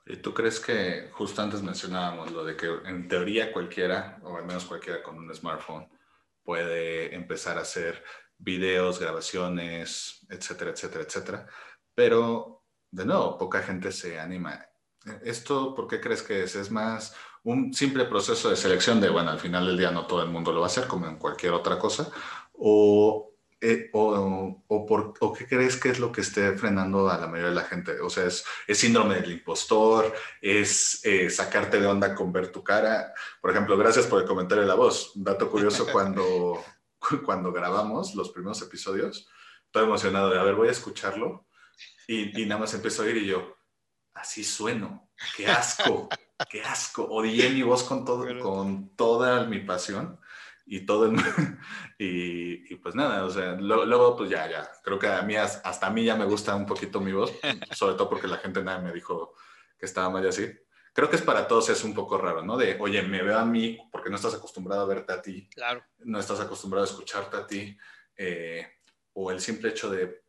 ¿Y 0.05 0.17
tú 0.17 0.33
crees 0.33 0.59
que 0.59 1.09
justo 1.11 1.41
antes 1.41 1.61
mencionábamos 1.61 2.31
lo 2.31 2.43
de 2.43 2.55
que 2.55 2.67
en 2.85 3.07
teoría 3.07 3.53
cualquiera, 3.53 4.19
o 4.23 4.35
al 4.35 4.45
menos 4.45 4.65
cualquiera 4.65 5.03
con 5.03 5.17
un 5.17 5.33
smartphone, 5.35 5.87
puede 6.43 7.13
empezar 7.15 7.57
a 7.57 7.61
hacer 7.61 8.03
videos, 8.37 8.99
grabaciones, 8.99 10.25
etcétera, 10.29 10.71
etcétera, 10.71 11.03
etcétera. 11.03 11.47
Pero, 11.93 12.63
de 12.91 13.05
nuevo, 13.05 13.37
poca 13.37 13.61
gente 13.61 13.91
se 13.91 14.19
anima. 14.19 14.65
¿Esto 15.23 15.73
por 15.75 15.87
qué 15.87 15.99
crees 15.99 16.21
que 16.21 16.43
es? 16.43 16.55
¿Es 16.55 16.71
más 16.71 17.15
un 17.43 17.73
simple 17.73 18.05
proceso 18.05 18.49
de 18.49 18.55
selección 18.55 19.01
de, 19.01 19.09
bueno, 19.09 19.31
al 19.31 19.39
final 19.39 19.65
del 19.65 19.77
día 19.77 19.91
no 19.91 20.05
todo 20.05 20.23
el 20.23 20.29
mundo 20.29 20.51
lo 20.51 20.59
va 20.61 20.67
a 20.67 20.69
hacer 20.69 20.87
como 20.87 21.07
en 21.07 21.17
cualquier 21.17 21.53
otra 21.53 21.79
cosa? 21.79 22.11
¿O, 22.53 23.30
eh, 23.61 23.89
o, 23.93 24.63
o, 24.67 24.85
por, 24.85 25.13
o 25.19 25.33
qué 25.33 25.47
crees 25.47 25.77
que 25.77 25.89
es 25.89 25.99
lo 25.99 26.11
que 26.11 26.21
esté 26.21 26.57
frenando 26.57 27.09
a 27.09 27.17
la 27.17 27.27
mayoría 27.27 27.49
de 27.49 27.55
la 27.55 27.63
gente? 27.63 27.99
O 28.01 28.09
sea, 28.09 28.25
¿es, 28.25 28.43
es 28.67 28.77
síndrome 28.77 29.15
del 29.15 29.31
impostor? 29.31 30.13
¿Es 30.41 30.99
eh, 31.05 31.29
sacarte 31.29 31.79
de 31.79 31.87
onda 31.87 32.13
con 32.15 32.33
ver 32.33 32.51
tu 32.51 32.63
cara? 32.63 33.13
Por 33.41 33.51
ejemplo, 33.51 33.77
gracias 33.77 34.07
por 34.07 34.21
el 34.21 34.27
comentario 34.27 34.63
de 34.63 34.67
la 34.67 34.75
voz. 34.75 35.15
Un 35.15 35.23
dato 35.23 35.49
curioso, 35.49 35.87
cuando 35.91 36.61
cuando 37.25 37.51
grabamos 37.51 38.15
los 38.15 38.29
primeros 38.29 38.61
episodios, 38.61 39.27
todo 39.71 39.83
emocionado 39.83 40.29
de, 40.29 40.39
a 40.39 40.43
ver, 40.43 40.55
voy 40.55 40.67
a 40.67 40.71
escucharlo. 40.71 41.47
Y, 42.07 42.45
nada 42.45 42.61
más 42.61 42.73
empezó 42.73 43.01
a 43.01 43.05
oír 43.05 43.17
y 43.17 43.27
yo, 43.27 43.55
así 44.13 44.43
sueno, 44.43 45.09
qué 45.37 45.47
asco, 45.47 46.09
qué 46.49 46.61
asco. 46.61 47.03
Odié 47.03 47.49
mi 47.51 47.63
voz 47.63 47.83
con, 47.83 48.03
todo, 48.03 48.27
con 48.39 48.95
toda 48.95 49.45
mi 49.45 49.59
pasión. 49.59 50.19
Y 50.71 50.85
todo 50.85 51.05
el 51.05 51.17
y, 51.99 52.73
y 52.73 52.75
pues 52.77 52.95
nada, 52.95 53.25
o 53.25 53.29
sea, 53.29 53.55
luego, 53.55 54.15
pues 54.15 54.29
ya, 54.29 54.49
ya, 54.49 54.71
creo 54.81 54.97
que 54.97 55.07
a 55.07 55.21
mí, 55.21 55.35
hasta 55.35 55.85
a 55.85 55.89
mí 55.89 56.05
ya 56.05 56.15
me 56.15 56.23
gusta 56.23 56.55
un 56.55 56.65
poquito 56.65 57.01
mi 57.01 57.11
voz, 57.11 57.33
sobre 57.71 57.95
todo 57.95 58.09
porque 58.09 58.29
la 58.29 58.37
gente 58.37 58.63
nada 58.63 58.79
me 58.79 58.93
dijo 58.93 59.33
que 59.77 59.85
estaba 59.85 60.09
mal 60.09 60.23
y 60.23 60.29
así. 60.29 60.49
Creo 60.93 61.09
que 61.09 61.17
es 61.17 61.21
para 61.23 61.45
todos 61.45 61.67
es 61.69 61.83
un 61.83 61.93
poco 61.93 62.17
raro, 62.17 62.41
¿no? 62.41 62.55
De, 62.55 62.77
oye, 62.79 63.01
me 63.01 63.21
veo 63.21 63.37
a 63.37 63.43
mí 63.43 63.79
porque 63.91 64.09
no 64.09 64.15
estás 64.15 64.33
acostumbrado 64.33 64.83
a 64.83 64.85
verte 64.85 65.11
a 65.11 65.21
ti. 65.21 65.49
Claro. 65.49 65.83
No 65.99 66.19
estás 66.19 66.39
acostumbrado 66.39 66.85
a 66.85 66.89
escucharte 66.89 67.35
a 67.35 67.45
ti. 67.45 67.77
Eh, 68.15 68.65
o 69.11 69.29
el 69.29 69.41
simple 69.41 69.71
hecho 69.71 69.89
de, 69.89 70.23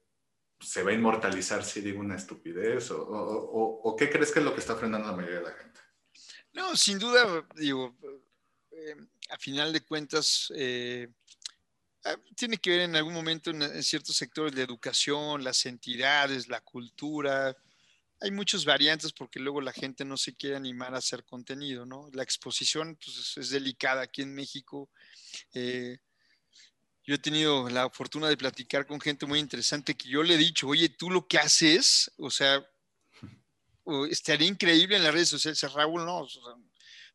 ¿se 0.59 0.83
va 0.83 0.90
a 0.90 0.94
inmortalizar 0.94 1.62
si 1.62 1.83
digo 1.83 2.00
una 2.00 2.16
estupidez? 2.16 2.90
O, 2.90 3.00
o, 3.00 3.81
o, 3.90 3.96
qué 3.96 4.11
crees 4.11 4.33
que 4.33 4.40
es 4.40 4.44
lo 4.44 4.55
que 4.55 4.61
está 4.61 4.74
frenando 4.74 5.07
a 5.07 5.11
la 5.12 5.16
mayoría 5.16 5.38
de 5.38 5.44
la 5.44 5.52
gente? 5.52 5.81
No, 6.52 6.76
sin 6.76 6.98
duda, 6.98 7.46
digo, 7.55 7.96
eh, 8.85 8.97
a 9.31 9.38
final 9.38 9.73
de 9.73 9.81
cuentas, 9.81 10.53
eh, 10.57 11.09
ah, 12.05 12.16
tiene 12.37 12.59
que 12.59 12.71
ver 12.71 12.81
en 12.81 12.97
algún 12.97 13.14
momento 13.14 13.51
en, 13.51 13.83
ciertos 13.83 14.16
sectores 14.16 14.55
de 14.55 14.62
educación, 14.62 15.45
las 15.45 15.64
entidades, 15.66 16.49
la 16.49 16.61
cultura. 16.61 17.57
Hay 18.21 18.31
muchas 18.31 18.64
variantes 18.64 19.12
porque 19.12 19.40
luego 19.40 19.61
la 19.61 19.73
gente 19.73 20.05
no 20.05 20.16
se 20.16 20.35
quiere 20.35 20.57
animar 20.57 20.95
a 20.95 20.99
hacer 20.99 21.25
contenido, 21.25 21.87
¿no? 21.87 22.09
La 22.12 22.23
exposición 22.23 22.99
pues, 23.03 23.37
es 23.37 23.51
delicada 23.51 24.03
aquí 24.03 24.23
en 24.23 24.35
México. 24.35 24.90
Eh, 25.55 25.99
yo 27.05 27.14
he 27.14 27.18
tenido 27.18 27.68
la 27.68 27.90
fortuna 27.90 28.29
de 28.29 28.37
platicar 28.37 28.87
con 28.87 29.01
gente 29.01 29.27
muy 29.27 29.40
interesante 29.40 29.97
que 29.97 30.09
yo 30.09 30.23
le 30.23 30.35
he 30.35 30.38
dicho, 30.38 30.68
oye, 30.68 30.88
tú 30.88 31.11
lo 31.11 31.27
que 31.27 31.38
haces, 31.38 32.12
o 32.16 32.31
sea, 32.31 32.64
estaría 34.09 34.47
increíble 34.47 34.97
en 34.97 35.03
las 35.03 35.12
redes 35.12 35.29
sociales. 35.29 35.61
Raúl, 35.73 36.05
no, 36.05 36.27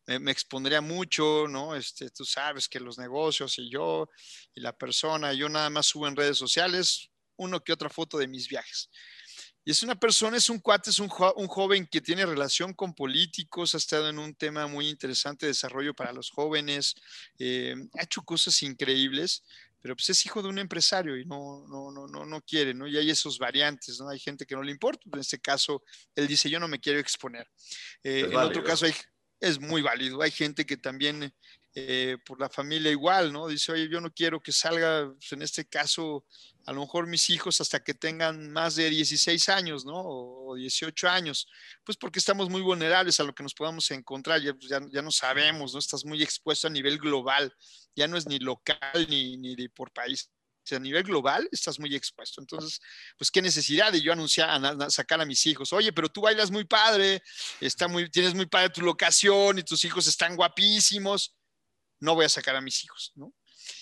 me, 0.08 0.32
expondría 0.32 0.82
mucho, 0.82 1.48
¿no? 1.50 1.76
Este, 1.76 2.10
tú 2.10 2.26
sabes 2.26 2.68
que 2.68 2.80
los 2.80 2.98
negocios 2.98 3.60
y 3.60 3.70
yo 3.70 4.10
y 4.56 4.62
la 4.62 4.76
persona, 4.76 5.34
yo 5.34 5.50
nada 5.50 5.70
más 5.70 5.88
subo 5.88 6.08
en 6.08 6.16
redes 6.16 6.38
sociales 6.38 7.10
uno 7.36 7.64
que 7.64 7.74
otra 7.74 7.90
foto 7.90 8.18
de 8.18 8.28
mis 8.28 8.48
viajes. 8.48 8.90
Y 9.64 9.72
es 9.72 9.84
una 9.84 9.96
persona, 9.96 10.38
es 10.38 10.50
un 10.50 10.60
cuate, 10.60 10.92
es 10.92 11.00
un, 11.00 11.10
un, 11.36 11.48
joven 11.48 11.86
que 11.88 12.00
tiene 12.00 12.26
relación 12.26 12.74
con 12.74 12.94
políticos, 12.94 13.76
ha 13.76 13.78
estado 13.78 14.08
en 14.08 14.18
un 14.18 14.34
tema 14.34 14.66
muy 14.66 14.88
interesante 14.88 15.46
de 15.46 15.52
desarrollo 15.52 15.94
para 15.94 16.14
los 16.14 16.30
jóvenes, 16.30 16.96
eh, 17.38 17.76
ha 18.00 18.04
hecho 18.04 18.22
cosas 18.22 18.64
increíbles, 18.64 19.44
pero 19.82 19.94
pues 19.96 20.10
es 20.10 20.26
hijo 20.26 20.42
de 20.42 20.48
un 20.48 20.58
empresario 20.58 21.18
y 21.18 21.26
no, 21.26 21.66
no, 21.68 21.92
no, 21.92 22.08
no, 22.08 22.26
no 22.26 22.42
quiere, 22.42 22.74
¿no? 22.74 22.88
Y 22.88 22.98
hay 22.98 23.10
esos 23.10 23.38
variantes, 23.38 24.00
¿no? 24.00 24.08
Hay 24.08 24.20
gente 24.20 24.46
que 24.46 24.56
no 24.56 24.64
le 24.64 24.72
importa, 24.72 25.02
en 25.12 25.20
este 25.20 25.40
caso, 25.40 25.84
él 26.16 26.28
dice, 26.28 26.50
yo 26.50 26.62
no 26.62 26.70
me 26.70 26.80
quiero 26.80 27.00
exponer. 27.00 27.46
Eh, 28.04 28.22
en 28.32 28.38
otro 28.38 28.64
caso 28.64 28.86
hay, 28.86 28.94
es 29.40 29.60
muy 29.60 29.82
válido. 29.82 30.22
Hay 30.22 30.32
gente 30.32 30.66
que 30.66 30.78
también 30.78 31.34
eh, 31.80 32.18
por 32.26 32.40
la 32.40 32.50
familia 32.50 32.90
igual, 32.90 33.32
¿no? 33.32 33.48
Dice, 33.48 33.72
oye, 33.72 33.88
yo 33.88 34.02
no 34.02 34.12
quiero 34.12 34.42
que 34.42 34.52
salga, 34.52 35.14
pues, 35.14 35.32
en 35.32 35.44
este 35.44 35.66
caso, 35.66 36.26
a 36.66 36.74
lo 36.74 36.82
mejor 36.82 37.06
mis 37.06 37.30
hijos 37.30 37.62
hasta 37.62 37.84
que 37.84 37.94
tengan 37.94 38.52
más 38.52 38.76
de 38.76 38.90
16 38.90 39.48
años, 39.50 39.86
¿no? 39.86 39.94
O, 39.96 40.56
18 40.56 41.08
años, 41.08 41.48
pues 41.84 41.98
porque 41.98 42.18
estamos 42.20 42.50
muy 42.50 42.62
vulnerables 42.62 43.20
a 43.20 43.24
lo 43.24 43.36
que 43.36 43.44
nos 43.44 43.54
podamos 43.54 43.92
encontrar, 43.92 44.42
ya, 44.42 44.56
ya, 44.62 44.82
ya, 44.90 45.02
no 45.04 45.12
sabemos, 45.12 45.74
¿no? 45.74 45.80
Estás 45.80 46.04
muy 46.04 46.24
expuesto 46.24 46.68
a 46.68 46.72
nivel 46.72 46.98
global, 46.98 47.54
ya 47.96 48.08
no 48.08 48.18
es 48.18 48.26
ni 48.26 48.40
local 48.40 49.06
ni, 49.10 49.38
ni 49.38 49.68
por 49.68 49.92
país 49.92 50.32
a 50.76 50.80
nivel 50.80 51.04
global 51.04 51.48
estás 51.52 51.80
muy 51.80 51.96
expuesto. 51.96 52.42
Entonces, 52.42 52.80
pues 53.18 53.32
qué 53.32 53.42
necesidad 53.42 53.92
de 53.92 54.02
yo 54.02 54.14
anunciar, 54.14 54.62
sacar 54.92 55.22
a 55.22 55.26
mis 55.26 55.46
hijos. 55.46 55.74
Oye, 55.74 55.92
pero 55.94 56.10
tú 56.10 56.22
bailas 56.22 56.52
muy 56.52 56.66
padre, 56.66 57.22
está 57.60 57.88
muy, 57.88 58.10
tienes 58.10 58.34
muy 58.34 58.46
padre 58.46 58.70
tu 58.70 58.82
locación 58.82 59.60
y 59.60 59.64
tus 59.64 59.84
hijos 59.86 60.08
están 60.08 60.36
guapísimos. 60.36 61.36
No 62.00 62.16
voy 62.16 62.26
a 62.26 62.30
sacar 62.30 62.56
a 62.56 62.62
mis 62.62 62.84
hijos, 62.84 63.12
¿no? 63.16 63.34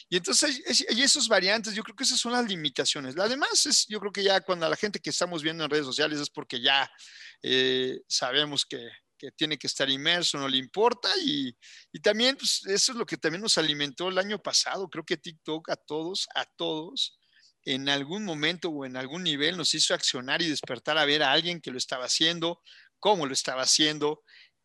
Y 0.10 0.18
entonces 0.18 0.64
hay 0.90 1.02
esos 1.02 1.28
variantes, 1.28 1.74
yo 1.74 1.84
creo 1.84 1.96
que 1.96 2.04
esas 2.04 2.20
son 2.20 2.32
las 2.32 2.46
limitaciones. 2.48 3.18
Además, 3.18 3.66
es, 3.66 3.86
yo 3.88 4.00
creo 4.00 4.12
que 4.12 4.24
ya 4.24 4.42
cuando 4.42 4.68
la 4.70 4.76
gente 4.76 5.00
que 5.00 5.10
estamos 5.10 5.44
viendo 5.44 5.64
en 5.64 5.70
redes 5.70 5.86
sociales 5.86 6.20
es 6.20 6.30
porque 6.30 6.62
ya 6.62 6.90
eh, 7.42 8.02
sabemos 8.08 8.66
que, 8.66 8.90
tiene 9.32 9.58
que 9.58 9.68
estar 9.68 9.90
inmerso, 9.90 10.38
no 10.38 10.48
le 10.48 10.58
importa. 10.58 11.10
Y, 11.24 11.56
y, 11.92 12.00
también 12.00 12.36
pues, 12.38 12.66
eso 12.66 12.92
es 12.92 12.98
lo 12.98 13.06
que 13.06 13.18
también 13.18 13.42
nos 13.42 13.58
alimentó 13.58 14.10
el 14.10 14.18
año 14.18 14.42
pasado. 14.42 14.90
Creo 14.90 15.06
que 15.06 15.18
TikTok 15.18 15.70
a 15.70 15.76
todos, 15.76 16.28
a 16.36 16.46
todos, 16.46 17.18
en 17.64 17.90
algún 17.90 18.24
momento 18.24 18.70
o 18.70 18.86
en 18.86 18.98
algún 18.98 19.24
nivel 19.24 19.58
nos 19.58 19.74
hizo 19.74 19.94
accionar 19.94 20.42
y 20.42 20.50
despertar 20.50 20.98
a 20.98 21.06
ver 21.06 21.24
a 21.24 21.32
alguien 21.32 21.62
que 21.62 21.72
lo 21.72 21.78
estaba 21.78 22.06
haciendo, 22.06 22.62
cómo 23.00 23.26
lo 23.26 23.34
estaba 23.34 23.64
haciendo, 23.64 24.24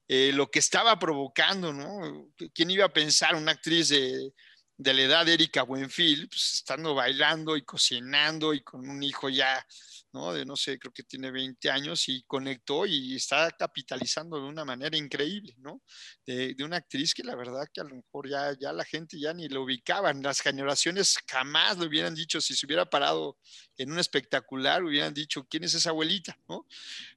eh, 0.09 0.33
lo 0.35 0.51
que 0.51 0.59
estaba 0.59 0.99
provocando, 0.99 1.73
¿no? 1.73 2.31
¿Quién 2.53 2.71
iba 2.71 2.85
a 2.85 2.93
pensar 2.93 3.35
una 3.37 3.53
actriz 3.53 3.89
de, 3.89 4.33
de 4.81 4.95
la 4.95 5.03
edad 5.03 5.27
de 5.27 5.35
Erika 5.35 5.63
Buenfil, 5.63 6.27
pues 6.31 6.55
estando 6.55 6.95
bailando 6.95 7.55
y 7.55 7.63
cocinando 7.63 8.55
y 8.55 8.63
con 8.63 8.89
un 8.89 9.03
hijo 9.03 9.29
ya 9.29 9.67
¿no? 10.13 10.33
De 10.33 10.45
no 10.45 10.57
sé, 10.57 10.79
creo 10.79 10.93
que 10.93 11.03
tiene 11.03 11.31
20 11.31 11.71
años 11.71 12.09
y 12.09 12.23
conectó 12.25 12.87
y 12.87 13.15
está 13.15 13.51
capitalizando 13.53 14.37
de 14.37 14.49
una 14.49 14.65
manera 14.65 14.97
increíble, 14.97 15.55
¿no? 15.59 15.83
De, 16.27 16.57
una 16.61 16.77
actriz 16.77 17.15
que 17.15 17.25
la 17.25 17.35
verdad 17.35 17.67
que 17.73 17.81
a 17.81 17.85
lo 17.85 17.97
mejor 17.97 18.29
ya, 18.29 18.57
ya 18.59 18.73
la 18.73 18.85
gente 18.85 19.19
ya 19.19 19.33
ni 19.33 19.49
lo 19.49 19.63
ubicaban, 19.63 20.23
las 20.23 20.41
generaciones 20.41 21.17
jamás 21.27 21.79
lo 21.79 21.87
hubieran 21.87 22.15
dicho, 22.15 22.41
si 22.41 22.55
se 22.55 22.67
hubiera 22.67 22.85
parado 22.85 23.39
en 23.79 23.93
un 23.93 23.99
espectacular, 23.99 24.85
hubieran 24.85 25.15
dicho, 25.15 25.47
¿quién 25.49 25.65
es 25.65 25.75
esa 25.75 25.91
abuelita? 25.91 26.39
¿no? 26.49 26.67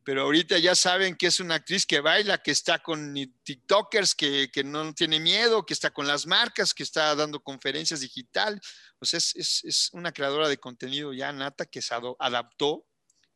Pero 0.03 0.21
ahorita 0.23 0.57
ya 0.59 0.75
saben 0.75 1.15
que 1.15 1.27
es 1.27 1.39
una 1.39 1.55
actriz 1.55 1.85
que 1.85 1.99
baila, 1.99 2.37
que 2.37 2.51
está 2.51 2.79
con 2.79 3.13
TikTokers, 3.43 4.15
que, 4.15 4.49
que 4.51 4.63
no 4.63 4.93
tiene 4.93 5.19
miedo, 5.19 5.65
que 5.65 5.73
está 5.73 5.91
con 5.91 6.07
las 6.07 6.25
marcas, 6.25 6.73
que 6.73 6.83
está 6.83 7.13
dando 7.15 7.41
conferencias 7.41 7.99
digital, 7.99 8.61
pues 9.03 9.35
es, 9.35 9.65
es, 9.65 9.89
una 9.91 10.13
creadora 10.13 10.47
de 10.47 10.57
contenido 10.57 11.11
ya 11.11 11.33
nata 11.33 11.65
que 11.65 11.81
se 11.81 11.93
adaptó 11.93 12.85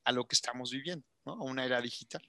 a 0.06 0.14
lo 0.14 0.26
que 0.26 0.34
estamos 0.34 0.72
viviendo, 0.72 1.06
¿no? 1.26 1.34
a 1.34 1.44
una 1.44 1.66
era 1.66 1.82
digital. 1.82 2.22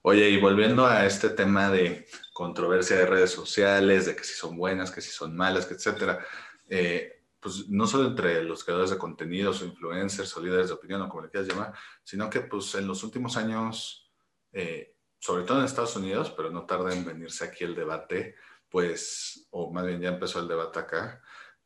Oye, 0.00 0.30
y 0.30 0.40
volviendo 0.40 0.86
a 0.86 1.04
este 1.04 1.28
tema 1.28 1.68
de 1.68 2.06
controversia 2.32 2.96
de 2.96 3.04
redes 3.04 3.30
sociales, 3.30 4.06
de 4.06 4.16
que 4.16 4.24
si 4.24 4.32
son 4.32 4.56
buenas, 4.56 4.90
que 4.90 5.02
si 5.02 5.10
son 5.10 5.36
malas, 5.36 5.66
que 5.66 5.74
etcétera, 5.74 6.24
eh, 6.70 7.22
pues 7.38 7.68
no 7.68 7.86
solo 7.86 8.08
entre 8.08 8.42
los 8.42 8.64
creadores 8.64 8.88
de 8.88 8.96
contenidos 8.96 9.60
o 9.60 9.66
influencers 9.66 10.34
o 10.34 10.40
líderes 10.40 10.68
de 10.68 10.72
opinión 10.72 11.02
o 11.02 11.10
como 11.10 11.24
le 11.24 11.28
quieras 11.28 11.50
llamar, 11.50 11.74
sino 12.02 12.30
que 12.30 12.40
pues 12.40 12.74
en 12.76 12.86
los 12.86 13.04
últimos 13.04 13.36
años, 13.36 14.10
eh, 14.50 14.96
sobre 15.18 15.44
todo 15.44 15.58
en 15.58 15.66
Estados 15.66 15.94
Unidos, 15.96 16.32
pero 16.34 16.48
no 16.48 16.64
tarda 16.64 16.94
en 16.94 17.04
venirse 17.04 17.44
aquí 17.44 17.64
el 17.64 17.74
debate, 17.74 18.34
pues, 18.70 19.46
o 19.50 19.70
más 19.70 19.84
bien 19.84 20.00
ya 20.00 20.08
empezó 20.08 20.40
el 20.40 20.48
debate 20.48 20.78
acá, 20.78 21.22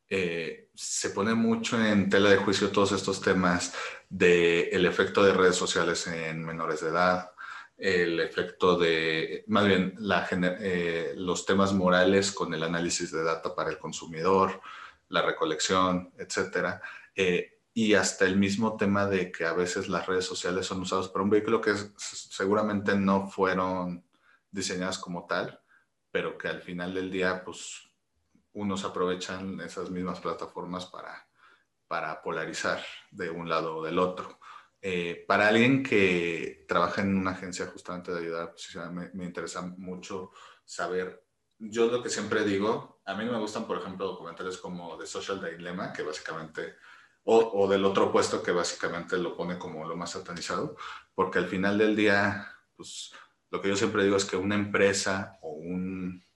eh, 0.09 0.69
se 0.73 1.09
pone 1.09 1.33
mucho 1.33 1.83
en 1.83 2.09
tela 2.09 2.29
de 2.29 2.37
juicio 2.37 2.71
todos 2.71 2.93
estos 2.93 3.21
temas 3.21 3.73
del 4.09 4.69
el 4.71 4.85
efecto 4.85 5.23
de 5.23 5.33
redes 5.33 5.55
sociales 5.55 6.07
en 6.07 6.45
menores 6.45 6.81
de 6.81 6.89
edad, 6.89 7.31
el 7.77 8.19
efecto 8.19 8.77
de, 8.77 9.43
más 9.47 9.65
bien, 9.65 9.95
la, 9.99 10.27
eh, 10.31 11.13
los 11.15 11.45
temas 11.45 11.73
morales 11.73 12.31
con 12.31 12.53
el 12.53 12.63
análisis 12.63 13.11
de 13.11 13.23
data 13.23 13.53
para 13.53 13.69
el 13.69 13.77
consumidor, 13.77 14.61
la 15.09 15.21
recolección, 15.21 16.11
etcétera. 16.17 16.81
Eh, 17.15 17.59
y 17.73 17.93
hasta 17.93 18.25
el 18.25 18.37
mismo 18.37 18.75
tema 18.75 19.05
de 19.05 19.31
que 19.31 19.45
a 19.45 19.53
veces 19.53 19.87
las 19.87 20.07
redes 20.07 20.25
sociales 20.25 20.65
son 20.65 20.81
usadas 20.81 21.09
para 21.09 21.23
un 21.23 21.29
vehículo 21.29 21.61
que 21.61 21.75
seguramente 21.97 22.95
no 22.95 23.29
fueron 23.29 24.03
diseñadas 24.49 24.97
como 24.97 25.27
tal, 25.27 25.61
pero 26.09 26.37
que 26.37 26.47
al 26.47 26.61
final 26.61 26.95
del 26.95 27.11
día, 27.11 27.43
pues 27.43 27.86
unos 28.57 28.83
aprovechan 28.83 29.61
esas 29.61 29.91
mismas 29.91 30.19
plataformas 30.19 30.87
para, 30.87 31.27
para 31.87 32.21
polarizar 32.21 32.83
de 33.11 33.29
un 33.29 33.47
lado 33.47 33.77
o 33.77 33.83
del 33.83 33.99
otro. 33.99 34.39
Eh, 34.81 35.25
para 35.27 35.47
alguien 35.47 35.83
que 35.83 36.65
trabaja 36.67 37.01
en 37.01 37.15
una 37.17 37.31
agencia 37.31 37.67
justamente 37.67 38.11
de 38.11 38.19
ayudar 38.19 38.43
a 38.43 38.51
posicionar, 38.51 38.91
me, 39.13 39.25
interesa 39.25 39.61
mucho 39.61 40.31
saber, 40.65 41.23
yo 41.59 41.87
lo 41.87 42.01
que 42.01 42.09
siempre 42.09 42.43
digo, 42.43 43.01
a 43.05 43.13
mí 43.13 43.25
me 43.25 43.37
gustan, 43.37 43.65
por 43.67 43.77
ejemplo, 43.77 44.07
documentales 44.07 44.57
como 44.57 44.97
The 44.97 45.05
Social 45.05 45.39
Dilemma, 45.39 45.93
que 45.93 46.01
básicamente, 46.01 46.75
o, 47.25 47.37
o 47.37 47.67
del 47.67 47.85
otro 47.85 48.11
puesto 48.11 48.41
que 48.41 48.51
básicamente 48.51 49.17
lo 49.17 49.35
pone 49.35 49.59
como 49.59 49.87
lo 49.87 49.95
más 49.95 50.11
satanizado, 50.11 50.75
porque 51.13 51.39
al 51.39 51.47
final 51.47 51.77
del 51.77 51.95
día, 51.95 52.51
pues 52.75 53.11
lo 53.51 53.61
que 53.61 53.69
yo 53.69 53.75
siempre 53.75 54.03
digo 54.03 54.17
es 54.17 54.25
que 54.25 54.35
una 54.35 54.55
empresa 54.55 55.37
o 55.41 55.51
un 55.51 56.26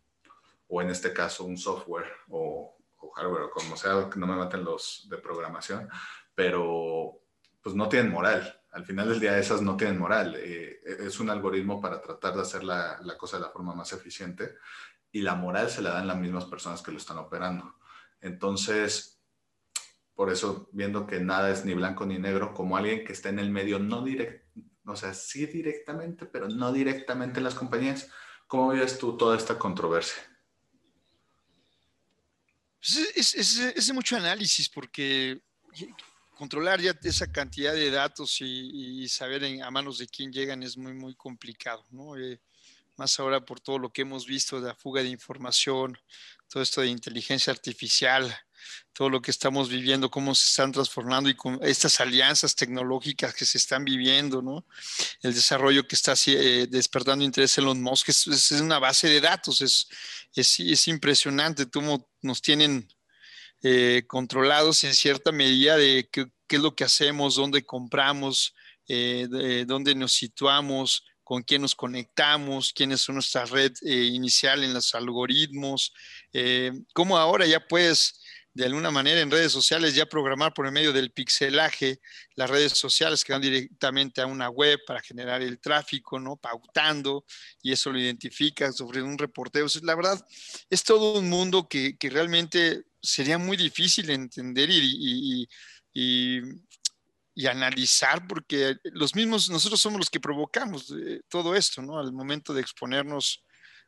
o 0.71 0.81
en 0.81 0.89
este 0.89 1.11
caso 1.11 1.43
un 1.43 1.57
software 1.57 2.07
o, 2.29 2.77
hardware 3.13 3.43
o 3.43 3.51
como 3.51 3.75
sea, 3.75 4.09
que 4.09 4.17
no 4.17 4.25
me 4.25 4.37
maten 4.37 4.63
los 4.63 5.05
de 5.09 5.17
programación, 5.17 5.89
pero 6.33 7.19
pues 7.61 7.75
no 7.75 7.89
tienen 7.89 8.09
moral. 8.09 8.61
Al 8.71 8.85
final 8.85 9.09
del 9.09 9.19
día 9.19 9.37
esas 9.37 9.61
no 9.61 9.75
tienen 9.75 9.99
moral. 9.99 10.35
Eh, 10.37 10.79
es 10.85 11.19
un 11.19 11.29
algoritmo 11.29 11.81
para 11.81 12.01
tratar 12.01 12.35
de 12.35 12.41
hacer 12.41 12.63
la, 12.63 12.99
la, 13.03 13.17
cosa 13.17 13.35
de 13.35 13.43
la 13.43 13.49
forma 13.49 13.75
más 13.75 13.91
eficiente 13.91 14.55
y 15.11 15.21
la 15.21 15.35
moral 15.35 15.69
se 15.69 15.81
la 15.81 15.91
dan 15.91 16.07
las 16.07 16.17
mismas 16.17 16.45
personas 16.45 16.81
que 16.81 16.91
lo 16.91 16.99
están 16.99 17.17
operando. 17.17 17.75
Entonces, 18.21 19.21
por 20.15 20.31
eso, 20.31 20.69
viendo 20.71 21.05
que 21.05 21.19
nada 21.19 21.49
es 21.49 21.65
ni 21.65 21.73
blanco 21.73 22.05
ni 22.05 22.17
negro, 22.17 22.53
como 22.53 22.77
alguien 22.77 23.03
que 23.03 23.11
está 23.11 23.27
en 23.27 23.39
el 23.39 23.49
medio, 23.49 23.77
no 23.77 24.03
directo, 24.03 24.61
o 24.85 24.95
sea, 24.95 25.13
sí 25.13 25.47
directamente, 25.47 26.25
pero 26.27 26.47
no 26.47 26.71
directamente 26.71 27.39
en 27.39 27.43
las 27.43 27.55
compañías, 27.55 28.09
¿cómo 28.47 28.71
vives 28.71 28.97
tú 28.99 29.17
toda 29.17 29.35
esta 29.35 29.59
controversia? 29.59 30.30
Pues 32.81 33.35
es, 33.35 33.87
de 33.87 33.93
mucho 33.93 34.17
análisis 34.17 34.67
porque 34.67 35.39
controlar 36.35 36.81
ya 36.81 36.97
esa 37.03 37.31
cantidad 37.31 37.73
de 37.73 37.91
datos 37.91 38.37
y, 38.41 39.07
saber 39.07 39.43
a 39.61 39.69
manos 39.69 39.99
de 39.99 40.07
quién 40.07 40.31
llegan 40.33 40.63
es 40.63 40.75
muy, 40.77 40.93
muy 40.93 41.13
complicado, 41.13 41.85
¿no? 41.91 42.17
Eh, 42.17 42.41
más 42.97 43.19
ahora 43.19 43.45
por 43.45 43.59
todo 43.59 43.77
lo 43.77 43.93
que 43.93 44.01
hemos 44.01 44.25
visto 44.25 44.59
de 44.59 44.69
la 44.69 44.75
fuga 44.75 45.03
de 45.03 45.09
información, 45.09 45.95
todo 46.49 46.63
esto 46.63 46.81
de 46.81 46.87
inteligencia 46.87 47.53
artificial, 47.53 48.35
todo 48.93 49.09
lo 49.09 49.21
que 49.21 49.31
estamos 49.31 49.69
viviendo, 49.69 50.11
cómo 50.11 50.35
se 50.35 50.47
están 50.47 50.71
transformando 50.71 51.29
y 51.29 51.35
con 51.35 51.59
estas 51.61 51.99
alianzas 51.99 52.55
tecnológicas 52.55 53.33
que 53.33 53.45
se 53.45 53.57
están 53.57 53.85
viviendo, 53.85 54.41
¿no? 54.41 54.65
El 55.21 55.33
desarrollo 55.33 55.87
que 55.87 55.95
está 55.95 56.13
eh, 56.27 56.67
despertando 56.69 57.23
interés 57.23 57.57
en 57.57 57.65
los 57.65 57.77
Musk 57.77 58.09
es, 58.09 58.51
una 58.51 58.79
base 58.79 59.07
de 59.07 59.21
datos, 59.21 59.61
es, 59.61 59.87
es, 60.35 60.87
impresionante 60.87 61.69
cómo 61.69 62.09
nos 62.21 62.41
tienen 62.41 62.87
eh, 63.63 64.03
controlados 64.07 64.83
en 64.83 64.93
cierta 64.93 65.31
medida 65.31 65.77
de 65.77 66.09
qué, 66.11 66.27
es 66.49 66.59
lo 66.59 66.75
que 66.75 66.83
hacemos, 66.83 67.35
dónde 67.35 67.65
compramos, 67.65 68.53
eh, 68.87 69.63
dónde 69.65 69.95
nos 69.95 70.11
situamos, 70.11 71.05
con 71.23 71.43
quién 71.43 71.61
nos 71.61 71.75
conectamos, 71.75 72.73
quién 72.73 72.91
es 72.91 73.07
nuestra 73.07 73.45
red 73.45 73.71
inicial 73.83 74.65
en 74.65 74.73
los 74.73 74.93
algoritmos, 74.93 75.93
cómo 76.93 77.17
ahora 77.17 77.45
ya 77.45 77.65
puedes 77.65 78.20
de 78.53 78.65
alguna 78.65 78.91
manera 78.91 79.21
en 79.21 79.31
redes 79.31 79.51
sociales 79.51 79.95
ya 79.95 80.05
programar 80.05 80.53
por 80.53 80.65
el 80.65 80.73
medio 80.73 80.91
del 80.91 81.11
pixelaje 81.11 82.01
las 82.35 82.49
redes 82.49 82.73
sociales 82.73 83.23
que 83.23 83.31
van 83.31 83.41
directamente 83.41 84.21
a 84.21 84.25
una 84.25 84.49
web 84.49 84.79
para 84.85 85.01
generar 85.01 85.41
el 85.41 85.59
tráfico, 85.59 86.19
¿no? 86.19 86.35
Pautando 86.35 87.25
y 87.61 87.71
eso 87.71 87.91
lo 87.91 87.99
identifica 87.99 88.71
sobre 88.71 89.01
un 89.01 89.17
reporteo. 89.17 89.67
la 89.83 89.95
verdad, 89.95 90.25
es 90.69 90.83
todo 90.83 91.19
un 91.19 91.29
mundo 91.29 91.67
que, 91.67 91.95
realmente 92.01 92.83
sería 93.01 93.37
muy 93.37 93.55
difícil 93.55 94.09
entender 94.09 94.69
y, 94.69 95.47
y, 95.93 96.41
analizar 97.47 98.27
porque 98.27 98.75
los 98.83 99.15
mismos, 99.15 99.49
nosotros 99.49 99.81
somos 99.81 99.99
los 99.99 100.09
que 100.11 100.19
provocamos 100.19 100.91
eh, 100.91 101.21
todo 101.27 101.55
esto, 101.55 101.81
¿no? 101.81 101.97
Al 101.97 102.13
momento 102.13 102.53
de 102.53 102.61
exponernos 102.61 103.43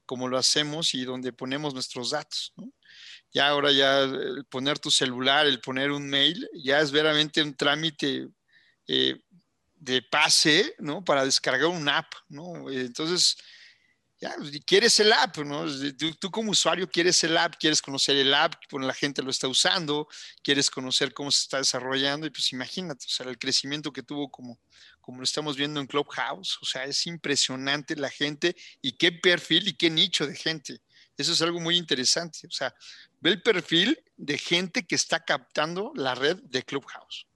como 0.08 0.28
lo 0.28 0.39
hacemos 0.39 0.95
y 0.95 1.06
donde 1.06 1.34
ponemos 1.34 1.73
nuestros 1.73 2.10
datos, 2.10 2.52
¿no? 2.58 2.73
Ya 3.32 3.47
ahora 3.47 3.71
ya 3.71 4.01
el 4.01 4.45
poner 4.45 4.79
tu 4.79 4.91
celular, 4.91 5.45
el 5.47 5.60
poner 5.60 5.91
un 5.91 6.08
mail, 6.08 6.47
ya 6.53 6.79
es 6.79 6.91
veramente 6.91 7.41
un 7.41 7.56
trámite 7.56 8.27
eh, 8.88 9.19
de 9.75 10.01
pase, 10.01 10.75
¿no? 10.79 11.03
Para 11.03 11.25
descargar 11.25 11.67
un 11.67 11.89
app, 11.89 12.13
¿no? 12.29 12.69
Entonces, 12.69 13.38
ya, 14.23 14.36
pues, 14.38 14.51
quieres 14.65 14.97
el 15.01 15.12
app, 15.12 15.38
¿no? 15.39 15.65
Tú, 16.17 16.32
como 16.32 16.51
usuario 16.51 16.89
quieres 16.89 17.21
el 17.25 17.36
app, 17.38 17.56
quieres 17.60 17.82
conocer 17.82 18.15
el 18.15 18.34
app, 18.34 18.53
bueno, 18.71 18.88
la 18.88 18.93
gente 18.93 19.21
lo 19.21 19.29
está 19.29 19.49
usando, 19.49 20.08
quieres 20.41 20.69
conocer 20.69 21.13
cómo 21.13 21.29
se 21.29 21.41
está 21.41 21.58
desarrollando 21.58 22.25
y 22.25 22.29
pues 22.29 22.53
imagínate, 22.53 23.06
o 23.06 23.10
sea, 23.10 23.27
el 23.27 23.38
crecimiento 23.38 23.91
que 23.91 24.01
tuvo 24.01 24.32
como, 24.32 24.58
como 25.01 25.17
lo 25.17 25.25
estamos 25.25 25.58
viendo 25.58 25.82
en 25.82 25.88
Clubhouse, 25.88 26.58
o 26.62 26.65
sea, 26.65 26.86
es 26.86 27.06
impresionante 27.06 27.97
la 27.97 28.10
gente 28.10 28.56
y 28.82 28.93
qué 28.93 29.12
perfil 29.12 29.67
y 29.67 29.73
qué 29.73 29.89
nicho 29.89 30.25
de 30.25 30.38
gente. 30.38 30.82
Eso 31.17 31.34
es 31.34 31.41
algo 31.41 31.60
muy 31.60 31.78
interesante. 31.78 32.47
O 32.47 32.52
sea, 32.52 32.73
ve 33.19 33.32
el 33.32 33.41
perfil 33.41 33.97
de 34.17 34.38
gente 34.38 34.86
que 34.86 34.95
está 34.95 35.23
captando 35.23 35.91
la 35.95 36.15
red 36.15 36.38
de 36.43 36.63
Clubhouse. 36.63 37.28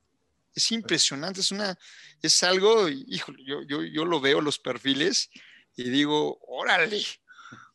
Es 0.55 0.71
impresionante, 0.71 1.41
es 1.41 1.51
una, 1.51 1.77
es 2.21 2.41
algo, 2.41 2.89
híjole, 2.89 3.43
yo, 3.45 3.61
yo, 3.61 3.83
yo 3.83 4.05
lo 4.05 4.19
veo 4.19 4.41
los 4.41 4.57
perfiles 4.57 5.29
y 5.75 5.89
digo, 5.89 6.39
órale. 6.47 7.05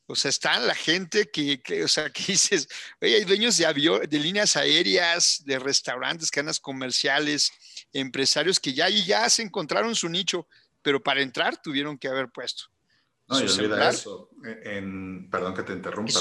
O 0.07 0.17
sea, 0.17 0.31
está 0.31 0.59
la 0.59 0.75
gente 0.75 1.31
que, 1.31 1.63
o 1.85 1.89
sea, 1.89 2.11
que 2.13 2.25
dices, 2.33 2.69
oye, 3.01 3.17
hay 3.17 3.25
dueños 3.25 3.57
de 3.57 3.67
avión, 3.67 4.03
de 4.09 4.19
líneas 4.19 4.57
aéreas, 4.57 5.43
de 5.45 5.61
restaurantes, 5.61 6.31
cadenas 6.31 6.59
comerciales, 6.59 7.53
empresarios 7.93 8.59
que 8.59 8.73
ya 8.73 8.91
y 8.91 9.05
ya 9.05 9.31
se 9.31 9.43
encontraron 9.43 9.95
su 9.95 10.09
nicho, 10.09 10.49
pero 10.83 11.01
para 11.01 11.23
entrar 11.23 11.63
tuvieron 11.63 11.97
que 11.97 12.09
haber 12.09 12.31
puesto 12.31 12.72
no, 13.33 13.41
y 13.41 13.49
olvida 13.49 13.91
eso. 13.91 14.31
En, 14.65 15.29
perdón 15.31 15.55
que 15.55 15.63
te 15.63 15.73
interrumpa, 15.73 16.13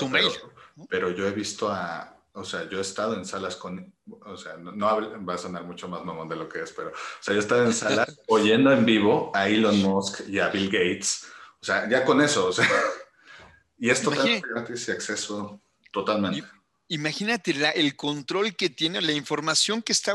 pero, 0.90 1.12
yo 1.12 1.28
he 1.28 1.32
visto 1.32 1.70
a, 1.70 2.18
o 2.34 2.44
sea, 2.44 2.70
yo 2.70 2.78
he 2.78 2.82
estado 2.82 3.16
en 3.16 3.26
salas 3.26 3.56
con, 3.56 3.94
o 4.10 4.38
sea, 4.38 4.58
no, 4.58 5.26
va 5.26 5.34
a 5.34 5.38
sonar 5.38 5.64
mucho 5.64 5.88
más 5.88 6.04
mamón 6.04 6.30
de 6.30 6.36
lo 6.36 6.48
que 6.48 6.62
es, 6.62 6.72
pero, 6.72 6.90
o 6.90 6.94
sea, 7.20 7.34
yo 7.34 7.40
he 7.40 7.44
estado 7.44 7.66
en 7.66 7.74
salas 7.74 8.20
oyendo 8.28 8.72
en 8.72 8.86
vivo 8.86 9.32
a 9.34 9.48
Elon 9.50 9.82
Musk 9.82 10.28
y 10.28 10.40
a 10.40 10.50
Bill 10.50 10.68
Gates, 10.68 11.28
o 11.62 11.66
sea, 11.66 11.90
ya 11.90 12.06
con 12.06 12.22
eso, 12.22 12.48
o 12.48 12.54
sea, 12.54 12.68
y 13.78 13.90
esto 13.90 14.12
totalmente 14.12 14.48
gratis 14.48 14.88
y 14.88 14.92
acceso 14.92 15.62
totalmente. 15.92 16.48
Imagínate 16.88 17.56
el 17.76 17.96
control 17.96 18.56
que 18.56 18.70
tiene, 18.70 19.02
la 19.02 19.14
información 19.14 19.82
que 19.82 19.94
está 19.94 20.14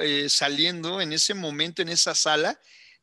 eh, 0.00 0.28
saliendo 0.28 1.00
en 1.00 1.12
ese 1.12 1.34
momento, 1.34 1.82
en 1.82 1.88
esa 1.88 2.14
sala, 2.14 2.60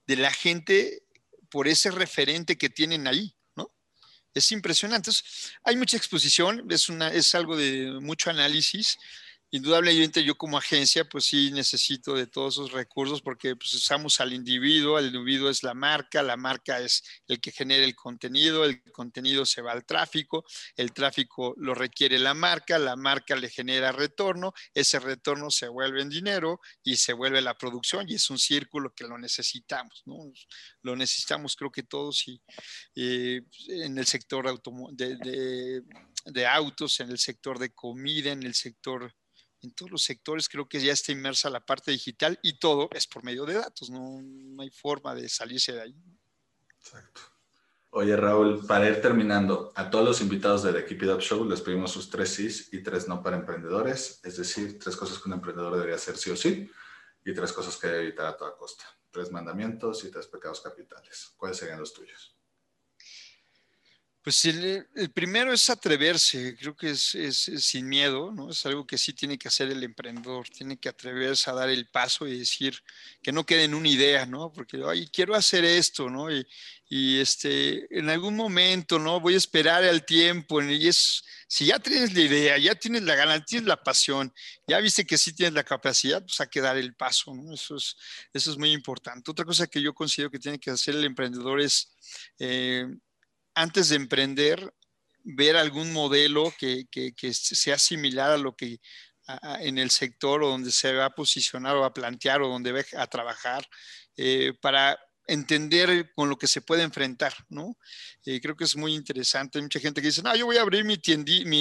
de 0.08 0.16
la 0.16 0.32
gente 0.32 1.04
por 1.50 1.68
ese 1.68 1.92
referente 1.92 2.58
que 2.58 2.70
tienen 2.70 3.08
ahí, 3.08 3.36
¿no? 3.56 3.74
Es 4.34 4.52
impresionante. 4.52 5.12
hay 5.64 5.76
mucha 5.76 5.98
exposición, 5.98 6.66
es, 6.70 6.90
una, 6.90 7.14
es 7.14 7.34
algo 7.36 7.58
de 7.58 8.00
mucho 8.02 8.30
análisis 8.30 8.98
indudablemente 9.52 10.24
yo 10.24 10.36
como 10.36 10.58
agencia, 10.58 11.06
pues 11.06 11.26
sí 11.26 11.52
necesito 11.52 12.14
de 12.14 12.28
todos 12.28 12.56
esos 12.56 12.72
recursos 12.72 13.22
porque 13.22 13.56
pues, 13.56 13.74
usamos 13.74 14.20
al 14.20 14.34
individuo, 14.34 15.00
el 15.00 15.08
individuo 15.08 15.50
es 15.50 15.64
la 15.64 15.74
marca, 15.74 16.22
la 16.22 16.38
marca 16.38 16.80
es 16.80 17.04
el 17.28 17.40
que 17.40 17.52
genera 17.52 17.84
el 17.84 17.96
contenido, 17.96 18.64
el 18.66 18.82
contenido 18.92 19.46
se 19.46 19.62
va 19.62 19.72
al 19.72 19.86
tráfico, 19.86 20.46
el 20.76 20.94
tráfico 20.94 21.56
lo 21.58 21.74
requiere 21.74 22.20
la 22.20 22.34
marca, 22.34 22.78
la 22.78 22.96
marca 22.96 23.36
le 23.36 23.50
genera 23.50 23.92
retorno, 23.92 24.54
ese 24.74 25.00
retorno 25.00 25.50
se 25.50 25.68
vuelve 25.68 26.02
en 26.02 26.10
dinero 26.10 26.60
y 26.84 26.98
se 26.98 27.14
vuelve 27.14 27.42
la 27.42 27.58
producción 27.58 28.08
y 28.08 28.16
es 28.16 28.30
un 28.30 28.38
círculo 28.38 28.94
que 28.94 29.06
lo 29.06 29.18
necesitamos, 29.18 30.04
¿no? 30.06 30.32
Lo 30.84 30.96
necesitamos 30.96 31.56
creo 31.56 31.72
que 31.72 31.84
todos 31.84 32.28
y 32.28 32.42
eh, 32.96 33.42
en 33.68 33.98
el 33.98 34.06
sector 34.06 34.62
de, 34.92 35.82
de 36.26 36.48
autos, 36.48 37.00
en 37.00 37.10
el 37.10 37.18
sector 37.18 37.58
de 37.58 37.72
comida, 37.72 38.32
en 38.32 38.44
el 38.44 38.54
sector 38.54 39.14
en 39.62 39.72
todos 39.72 39.92
los 39.92 40.04
sectores 40.04 40.48
creo 40.48 40.68
que 40.68 40.80
ya 40.80 40.94
está 40.94 41.12
inmersa 41.12 41.50
la 41.50 41.66
parte 41.66 41.92
digital 41.92 42.40
y 42.42 42.54
todo 42.60 42.90
es 42.94 43.08
por 43.08 43.24
medio 43.24 43.46
de 43.46 43.56
datos, 43.56 43.90
no, 43.90 44.20
hay 44.62 44.70
forma 44.70 45.16
de 45.16 45.28
salirse 45.30 45.74
de 45.74 45.82
ahí. 45.82 45.96
Exacto. 46.80 47.22
Oye, 47.92 48.16
Raúl, 48.16 48.66
para 48.68 48.88
ir 48.88 49.02
terminando, 49.02 49.72
a 49.76 49.90
todos 49.90 50.06
los 50.06 50.22
invitados 50.22 50.62
de 50.62 50.74
The 50.74 50.86
Keep 50.86 51.04
It 51.04 51.10
Up 51.10 51.22
Show 51.22 51.50
les 51.50 51.62
pedimos 51.62 51.92
sus 51.92 52.10
tres 52.10 52.30
sís 52.30 52.72
y 52.72 52.84
tres 52.84 53.08
no 53.08 53.24
para 53.24 53.38
emprendedores, 53.38 54.22
es 54.24 54.38
decir, 54.38 54.78
tres 54.78 54.96
cosas 54.96 55.18
que 55.18 55.28
un 55.28 55.34
emprendedor 55.34 55.74
debería 55.74 55.96
hacer 55.96 56.16
sí 56.16 56.30
o 56.30 56.36
sí 56.36 56.70
y 57.26 57.34
tres 57.34 57.52
cosas 57.52 57.78
que 57.78 57.88
debe 57.88 58.04
evitar 58.04 58.28
a 58.28 58.38
toda 58.38 58.56
costa. 58.56 58.86
Tres 59.12 59.32
mandamientos 59.32 60.04
y 60.04 60.12
tres 60.12 60.28
pecados 60.28 60.62
capitales. 60.62 61.34
¿Cuáles 61.36 61.58
serían 61.58 61.80
los 61.80 61.92
tuyos? 61.92 62.39
Pues 64.22 64.44
el, 64.44 64.86
primero 65.14 65.54
es 65.54 65.70
atreverse, 65.70 66.58
creo 66.58 66.76
que 66.76 66.90
es, 66.92 67.16
sin 67.60 67.88
miedo, 67.88 68.34
¿no? 68.34 68.50
Es 68.50 68.66
algo 68.66 68.86
que 68.86 68.98
sí 68.98 69.14
tiene 69.14 69.38
que 69.38 69.48
hacer 69.48 69.72
el 69.72 69.82
emprendedor, 69.82 70.50
tiene 70.50 70.78
que 70.78 70.90
atreverse 70.90 71.50
a 71.50 71.54
dar 71.54 71.70
el 71.70 71.88
paso 71.88 72.28
y 72.28 72.38
decir 72.38 72.78
que 73.22 73.32
no 73.32 73.46
quede 73.46 73.64
en 73.64 73.74
una 73.76 73.88
idea, 73.88 74.26
¿no? 74.26 74.52
Porque, 74.52 74.82
ay, 74.86 75.08
quiero 75.08 75.36
hacer 75.36 75.64
esto, 75.64 76.10
¿no? 76.10 76.30
Y, 76.30 76.46
y, 76.90 77.20
este, 77.22 77.88
en 77.98 78.10
algún 78.10 78.36
momento, 78.36 79.00
¿no? 79.00 79.22
Voy 79.22 79.36
a 79.36 79.38
esperar 79.38 79.86
al 79.86 80.06
tiempo 80.06 80.62
y 80.62 80.90
es, 80.90 81.24
si 81.48 81.68
ya 81.68 81.80
tienes 81.80 82.14
la 82.14 82.20
idea, 82.22 82.58
ya 82.58 82.76
tienes 82.76 83.04
la 83.04 83.16
gana, 83.16 83.44
tienes 83.46 83.68
la 83.70 83.82
pasión, 83.82 84.34
ya 84.68 84.80
viste 84.80 85.06
que 85.06 85.18
sí 85.18 85.34
tienes 85.34 85.54
la 85.54 85.64
capacidad, 85.64 86.22
pues 86.22 86.42
hay 86.42 86.50
que 86.50 86.60
dar 86.60 86.78
el 86.78 86.94
paso, 86.94 87.34
¿no? 87.34 87.54
Eso 87.54 87.78
es, 87.78 87.96
eso 88.34 88.52
es 88.52 88.58
muy 88.58 88.74
importante. 88.74 89.32
Otra 89.32 89.46
cosa 89.46 89.68
que 89.68 89.82
yo 89.82 89.94
considero 89.94 90.30
que 90.30 90.40
tiene 90.40 90.60
que 90.60 90.72
hacer 90.72 90.96
el 90.96 91.06
emprendedor 91.06 91.62
es... 91.62 91.94
Eh, 92.38 92.86
antes 93.56 93.90
de 93.90 93.96
emprender, 93.96 94.74
ver 95.24 95.58
algún 95.58 95.94
modelo 95.94 96.54
que, 96.58 96.86
sea 97.34 97.78
similar 97.78 98.32
a 98.32 98.38
lo 98.38 98.56
que 98.56 98.80
en 99.60 99.78
el 99.78 99.92
sector 99.92 100.44
o 100.44 100.50
donde 100.50 100.72
se 100.72 100.94
va 100.94 101.06
a 101.06 101.16
posicionar 101.16 101.76
o 101.76 101.86
a 101.86 101.94
plantear 101.94 102.42
o 102.42 102.48
donde 102.48 102.72
va 102.72 102.82
a 102.98 103.08
trabajar 103.08 103.68
eh, 104.18 104.54
para 104.60 104.98
entender 105.28 106.12
con 106.16 106.28
lo 106.28 106.38
que 106.40 106.48
se 106.48 106.62
puede 106.62 106.82
enfrentar, 106.82 107.34
¿no? 107.50 107.78
Eh, 108.26 108.42
creo 108.42 108.56
que 108.56 108.64
es 108.64 108.76
muy 108.76 108.96
interesante. 108.96 109.60
Hay 109.60 109.62
mucha 109.62 109.80
gente 109.80 110.02
que 110.02 110.08
dice, 110.08 110.24
no, 110.24 110.36
yo 110.36 110.48
voy 110.48 110.58
a 110.58 110.62
abrir 110.62 110.84
mi, 110.84 110.98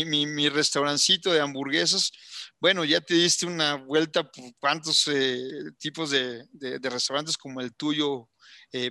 mi, 0.05 0.49
restaurancito 0.49 1.31
de 1.31 1.41
hamburguesas. 1.41 2.11
Bueno, 2.59 2.87
ya 2.87 3.03
te 3.03 3.13
diste 3.13 3.45
una 3.45 3.75
vuelta 3.75 4.25
por 4.25 4.45
cuántos 4.59 5.07
eh, 5.09 5.39
tipos 5.79 6.11
de, 6.11 6.49
restaurantes 6.81 7.37
como 7.37 7.61
el 7.61 7.75
tuyo 7.75 8.31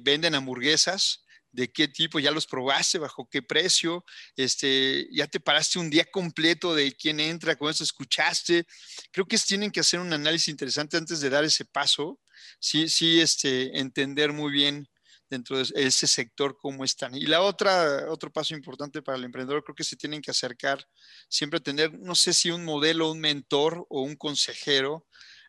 venden 0.02 0.36
hamburguesas 0.36 1.27
de 1.58 1.72
qué 1.72 1.88
tipo, 1.88 2.20
ya 2.20 2.30
los 2.30 2.46
probaste, 2.46 3.00
bajo 3.00 3.28
qué 3.28 3.42
precio, 3.42 4.06
este, 4.36 5.08
ya 5.12 5.26
te 5.26 5.40
paraste 5.40 5.80
un 5.80 5.90
día 5.90 6.06
completo 6.06 6.76
de 6.76 6.94
quién 6.94 7.20
entra, 7.20 7.56
con 7.56 7.72
eso 7.72 7.84
escuchaste. 7.84 8.68
Creo 9.12 9.26
que 9.26 9.40
tienen 9.40 9.72
que 9.72 9.80
hacer 9.80 10.00
un 10.00 10.14
análisis 10.14 10.50
interesante 10.50 10.98
antes 10.98 11.20
de 11.20 11.32
dar 11.32 11.44
ese 11.44 11.66
paso, 11.66 12.20
sí, 12.60 12.88
sí, 12.88 13.20
este, 13.20 13.76
entender 13.80 14.34
muy 14.34 14.52
bien 14.52 14.88
dentro 15.32 15.58
de 15.58 15.66
ese 15.74 16.06
sector 16.06 16.60
cómo 16.62 16.86
están. 16.86 17.16
Y 17.16 17.26
la 17.26 17.42
otra, 17.42 18.06
otro 18.12 18.32
paso 18.32 18.54
importante 18.54 19.02
para 19.02 19.18
el 19.18 19.24
emprendedor, 19.24 19.64
creo 19.64 19.76
que 19.76 19.84
se 19.84 19.98
tienen 19.98 20.22
que 20.22 20.30
acercar 20.30 20.88
siempre 21.28 21.60
tener, 21.60 21.92
no 21.98 22.14
sé 22.14 22.34
si 22.34 22.52
un 22.52 22.66
modelo, 22.66 23.12
un 23.12 23.20
mentor 23.20 23.84
o 23.90 24.04
un 24.04 24.16
consejero, 24.16 25.08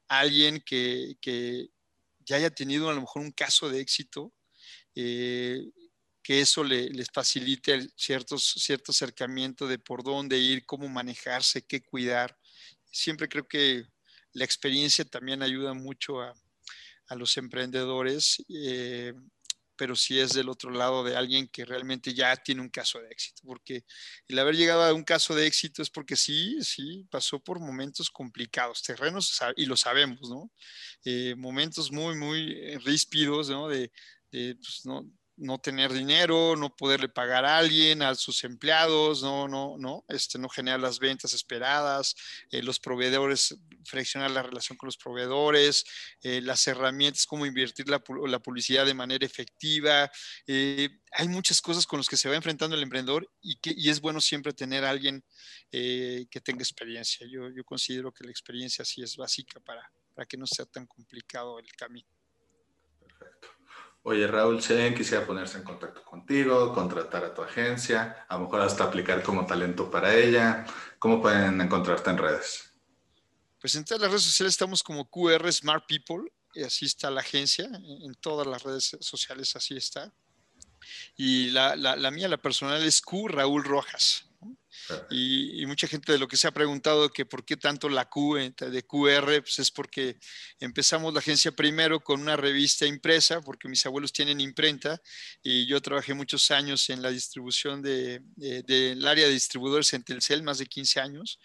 alguien 0.08 0.62
que, 0.64 1.16
que 1.20 1.68
ya 2.20 2.36
haya 2.36 2.48
tenido 2.48 2.88
a 2.88 2.94
lo 2.94 3.02
mejor 3.02 3.20
un 3.20 3.32
caso 3.32 3.68
de 3.68 3.80
éxito, 3.80 4.32
eh, 4.94 5.62
que 6.28 6.42
eso 6.42 6.62
le, 6.62 6.90
les 6.90 7.08
facilite 7.10 7.88
ciertos, 7.96 8.44
cierto 8.58 8.92
acercamiento 8.92 9.66
de 9.66 9.78
por 9.78 10.04
dónde 10.04 10.36
ir, 10.36 10.66
cómo 10.66 10.86
manejarse, 10.86 11.62
qué 11.62 11.80
cuidar. 11.80 12.36
Siempre 12.90 13.30
creo 13.30 13.48
que 13.48 13.86
la 14.34 14.44
experiencia 14.44 15.06
también 15.06 15.42
ayuda 15.42 15.72
mucho 15.72 16.20
a, 16.20 16.34
a 17.06 17.14
los 17.14 17.38
emprendedores, 17.38 18.44
eh, 18.50 19.14
pero 19.74 19.96
si 19.96 20.20
es 20.20 20.34
del 20.34 20.50
otro 20.50 20.70
lado 20.70 21.02
de 21.02 21.16
alguien 21.16 21.48
que 21.48 21.64
realmente 21.64 22.12
ya 22.12 22.36
tiene 22.36 22.60
un 22.60 22.68
caso 22.68 22.98
de 23.00 23.08
éxito, 23.08 23.40
porque 23.46 23.86
el 24.26 24.38
haber 24.38 24.54
llegado 24.54 24.82
a 24.82 24.92
un 24.92 25.04
caso 25.04 25.34
de 25.34 25.46
éxito 25.46 25.80
es 25.80 25.88
porque 25.88 26.14
sí, 26.14 26.58
sí, 26.60 27.06
pasó 27.10 27.42
por 27.42 27.58
momentos 27.58 28.10
complicados, 28.10 28.82
terrenos, 28.82 29.40
y 29.56 29.64
lo 29.64 29.78
sabemos, 29.78 30.28
¿no? 30.28 30.52
Eh, 31.06 31.34
momentos 31.38 31.90
muy, 31.90 32.16
muy 32.16 32.76
ríspidos, 32.84 33.48
¿no? 33.48 33.66
De, 33.66 33.90
de 34.30 34.56
pues, 34.56 34.84
no, 34.84 35.10
no 35.38 35.58
tener 35.58 35.92
dinero, 35.92 36.56
no 36.56 36.74
poderle 36.74 37.08
pagar 37.08 37.44
a 37.44 37.58
alguien, 37.58 38.02
a 38.02 38.14
sus 38.14 38.44
empleados, 38.44 39.22
no, 39.22 39.48
no, 39.48 39.76
no, 39.78 40.04
este, 40.08 40.38
no 40.38 40.48
generar 40.48 40.80
las 40.80 40.98
ventas 40.98 41.32
esperadas, 41.32 42.14
eh, 42.50 42.62
los 42.62 42.80
proveedores, 42.80 43.56
fraccionar 43.84 44.30
la 44.30 44.42
relación 44.42 44.76
con 44.76 44.88
los 44.88 44.96
proveedores, 44.96 45.84
eh, 46.22 46.40
las 46.40 46.66
herramientas, 46.66 47.26
cómo 47.26 47.46
invertir 47.46 47.88
la, 47.88 48.02
la 48.26 48.38
publicidad 48.40 48.84
de 48.84 48.94
manera 48.94 49.24
efectiva. 49.24 50.10
Eh, 50.46 50.88
hay 51.12 51.28
muchas 51.28 51.62
cosas 51.62 51.86
con 51.86 52.00
las 52.00 52.08
que 52.08 52.16
se 52.16 52.28
va 52.28 52.36
enfrentando 52.36 52.76
el 52.76 52.82
emprendedor 52.82 53.30
y, 53.40 53.56
que, 53.60 53.72
y 53.76 53.90
es 53.90 54.00
bueno 54.00 54.20
siempre 54.20 54.52
tener 54.52 54.84
a 54.84 54.90
alguien 54.90 55.24
que 55.70 56.40
tenga 56.42 56.62
experiencia. 56.62 57.26
Yo, 57.30 57.50
yo 57.50 57.62
considero 57.62 58.10
que 58.10 58.24
la 58.24 58.30
experiencia 58.30 58.84
sí 58.86 59.02
es 59.02 59.16
básica 59.16 59.60
para, 59.60 59.92
para 60.14 60.26
que 60.26 60.38
no 60.38 60.46
sea 60.46 60.64
tan 60.64 60.86
complicado 60.86 61.58
el 61.58 61.70
camino. 61.72 62.17
Oye, 64.10 64.26
Raúl, 64.26 64.56
alguien 64.70 64.94
quisiera 64.94 65.26
ponerse 65.26 65.58
en 65.58 65.64
contacto 65.64 66.02
contigo, 66.02 66.72
contratar 66.72 67.26
a 67.26 67.34
tu 67.34 67.42
agencia, 67.42 68.24
a 68.26 68.38
lo 68.38 68.44
mejor 68.44 68.62
hasta 68.62 68.84
aplicar 68.84 69.22
como 69.22 69.44
talento 69.44 69.90
para 69.90 70.14
ella, 70.14 70.64
¿cómo 70.98 71.20
pueden 71.20 71.60
encontrarte 71.60 72.08
en 72.08 72.16
redes? 72.16 72.72
Pues 73.60 73.74
en 73.74 73.84
todas 73.84 74.00
las 74.00 74.10
redes 74.10 74.22
sociales 74.22 74.54
estamos 74.54 74.82
como 74.82 75.10
QR 75.10 75.52
Smart 75.52 75.84
People, 75.86 76.32
y 76.54 76.62
así 76.62 76.86
está 76.86 77.10
la 77.10 77.20
agencia, 77.20 77.66
en 77.66 78.14
todas 78.14 78.46
las 78.46 78.62
redes 78.62 78.96
sociales 78.98 79.54
así 79.56 79.76
está. 79.76 80.10
Y 81.14 81.50
la, 81.50 81.76
la, 81.76 81.94
la 81.94 82.10
mía, 82.10 82.28
la 82.28 82.38
personal, 82.38 82.82
es 82.82 83.02
Q 83.02 83.28
Raúl 83.28 83.62
Rojas. 83.62 84.24
Y, 85.10 85.66
mucha 85.66 85.86
gente 85.86 86.12
de 86.12 86.18
lo 86.18 86.28
que 86.28 86.38
se 86.38 86.48
ha 86.48 86.50
preguntado 86.50 87.10
que 87.10 87.26
por 87.26 87.44
qué 87.44 87.56
tanto 87.56 87.88
la 87.88 88.08
Q 88.08 88.36
de 88.36 88.82
QR, 88.86 89.42
pues 89.42 89.58
es 89.58 89.70
porque 89.70 90.18
empezamos 90.60 91.12
la 91.12 91.20
agencia 91.20 91.52
primero 91.52 92.00
con 92.00 92.20
una 92.22 92.36
revista 92.36 92.86
impresa, 92.86 93.42
porque 93.42 93.68
mis 93.68 93.84
abuelos 93.84 94.12
tienen 94.12 94.40
imprenta 94.40 95.00
y 95.42 95.66
yo 95.66 95.80
trabajé 95.82 96.14
muchos 96.14 96.50
años 96.50 96.88
en 96.88 97.02
la 97.02 97.10
distribución 97.10 97.82
del 97.82 98.22
de, 98.36 98.98
área 99.06 99.26
de 99.26 99.32
distribuidores 99.32 99.92
en 99.92 100.04
Telcel, 100.04 100.42
más 100.42 100.58
de 100.58 100.66
15 100.66 101.00
años. 101.00 101.38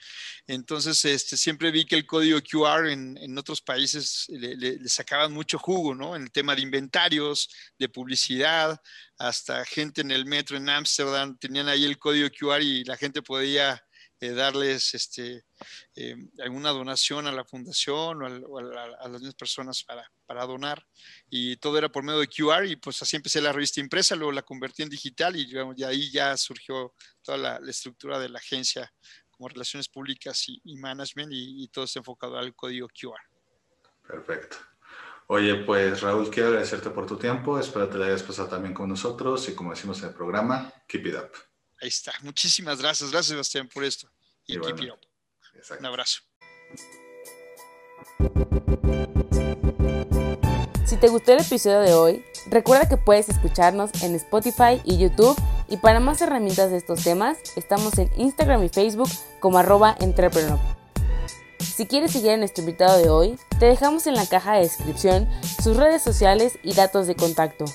Entonces, 0.48 1.04
este, 1.04 1.36
siempre 1.36 1.72
vi 1.72 1.86
que 1.86 1.96
el 1.96 2.06
código 2.06 2.40
QR 2.42 2.90
en, 2.90 3.18
en 3.18 3.38
otros 3.38 3.62
países 3.62 4.26
le, 4.30 4.56
le, 4.56 4.90
sacaban 4.90 5.34
mucho 5.34 5.60
jugo, 5.60 5.96
¿no? 5.96 6.16
En 6.16 6.24
el 6.24 6.32
tema 6.32 6.56
de 6.56 6.62
inventarios, 6.62 7.50
de 7.78 7.90
publicidad, 7.90 8.80
hasta 9.18 9.64
gente 9.66 10.02
en 10.02 10.12
el 10.12 10.26
metro 10.26 10.58
en 10.58 10.70
Ámsterdam 10.70 11.38
tenían 11.38 11.70
ahí 11.70 11.86
el 11.86 11.98
código 11.98 12.30
QR 12.30 12.62
y 12.62 12.84
la 12.84 12.98
gente 12.98 13.22
podía 13.24 13.84
eh, 14.24 14.32
darles 14.32 14.94
este, 14.94 15.44
eh, 15.96 16.16
alguna 16.40 16.70
donación 16.70 17.28
a 17.28 17.32
la 17.32 17.44
fundación 17.44 18.24
o, 18.24 18.58
a, 18.58 19.10
las 19.10 19.20
mismas 19.20 19.36
personas 19.36 19.84
para, 19.84 20.10
para, 20.26 20.46
donar. 20.46 20.86
Y 21.30 21.58
todo 21.58 21.78
era 21.78 21.90
por 21.90 22.04
medio 22.04 22.20
de 22.20 22.28
QR 22.28 22.66
y 22.66 22.78
pues 22.78 23.02
así 23.02 23.18
empecé 23.18 23.42
la 23.42 23.52
revista 23.52 23.82
impresa, 23.82 24.16
luego 24.16 24.32
la 24.32 24.42
convertí 24.42 24.84
en 24.84 24.90
digital 24.90 25.36
y, 25.36 25.52
de 25.52 25.86
ahí 25.86 26.10
ya 26.10 26.38
surgió 26.38 26.94
toda 27.22 27.38
la, 27.38 27.60
estructura 27.70 28.18
de 28.18 28.30
la 28.30 28.40
agencia 28.40 28.94
como 29.30 29.50
relaciones 29.50 29.90
públicas 29.90 30.46
y, 30.48 30.78
management 30.78 31.34
y, 31.34 31.64
y 31.64 31.68
todo 31.68 31.84
está 31.84 32.00
enfocado 32.00 32.38
al 32.38 32.56
código 32.56 32.88
QR. 32.88 33.20
Perfecto. 34.08 34.56
Oye, 35.28 35.56
pues 35.66 36.02
Raúl, 36.02 36.30
quiero 36.30 36.50
agradecerte 36.50 36.90
por 36.92 37.06
tu 37.06 37.18
tiempo. 37.18 37.60
Espero 37.60 37.90
te 37.90 37.98
la 37.98 38.06
hayas 38.06 38.24
pasado 38.24 38.48
también 38.48 38.74
con 38.74 38.88
nosotros 38.88 39.50
y 39.50 39.56
como 39.56 39.72
decimos 39.72 40.02
en 40.02 40.10
el 40.10 40.16
programa, 40.16 40.72
keep 40.88 41.08
it 41.08 41.16
up. 41.16 41.53
Ahí 41.84 41.90
está. 41.90 42.14
Muchísimas 42.22 42.80
gracias. 42.80 43.12
Gracias, 43.12 43.28
Sebastián, 43.28 43.68
por 43.68 43.84
esto. 43.84 44.08
Y, 44.48 44.58
keep 44.58 44.84
it 44.84 44.90
up. 44.90 45.00
Un 45.78 45.86
abrazo. 45.86 46.22
Si 50.86 50.96
te 50.96 51.10
gustó 51.10 51.34
el 51.34 51.42
episodio 51.42 51.82
de 51.82 51.94
hoy, 51.94 52.26
recuerda 52.46 52.88
que 52.88 52.96
puedes 52.96 53.28
escucharnos 53.28 53.92
en 54.02 54.16
Spotify 54.16 54.82
y 54.86 54.98
YouTube 54.98 55.36
y 55.68 55.76
para 55.76 56.00
más 56.00 56.22
herramientas 56.22 56.72
de 56.72 56.78
estos 56.78 57.04
temas, 57.04 57.38
estamos 57.58 57.98
en 57.98 58.10
Instagram 58.16 58.64
y 58.64 58.70
Facebook 58.70 59.10
como 59.42 59.58
arroba 59.58 59.98
entrepreneur. 60.00 60.60
Si 61.60 61.86
quieres 61.86 62.14
seguir 62.14 62.32
a 62.32 62.38
nuestro 62.38 62.64
invitado 62.64 62.98
de 62.98 63.10
hoy, 63.10 63.38
te 63.60 63.66
dejamos 63.66 64.08
en 64.08 64.16
la 64.16 64.26
caja 64.26 64.54
de 64.54 64.62
descripción 64.62 65.28
sus 65.62 65.76
redes 65.76 66.02
sociales 66.02 66.58
y 66.64 66.76
datos 66.76 67.08
de 67.08 67.16
contacto. 67.16 67.66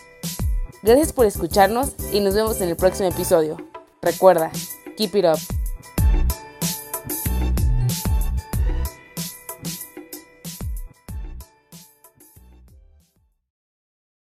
Gracias 0.83 1.13
por 1.13 1.27
escucharnos 1.27 1.93
y 2.11 2.21
nos 2.21 2.35
vemos 2.35 2.59
en 2.63 2.71
el 2.71 2.77
próximo 2.77 3.11
episodio. 3.11 3.59
Recuerda, 4.03 4.51
keep 4.97 5.15
it 5.17 5.25
up. 5.25 5.58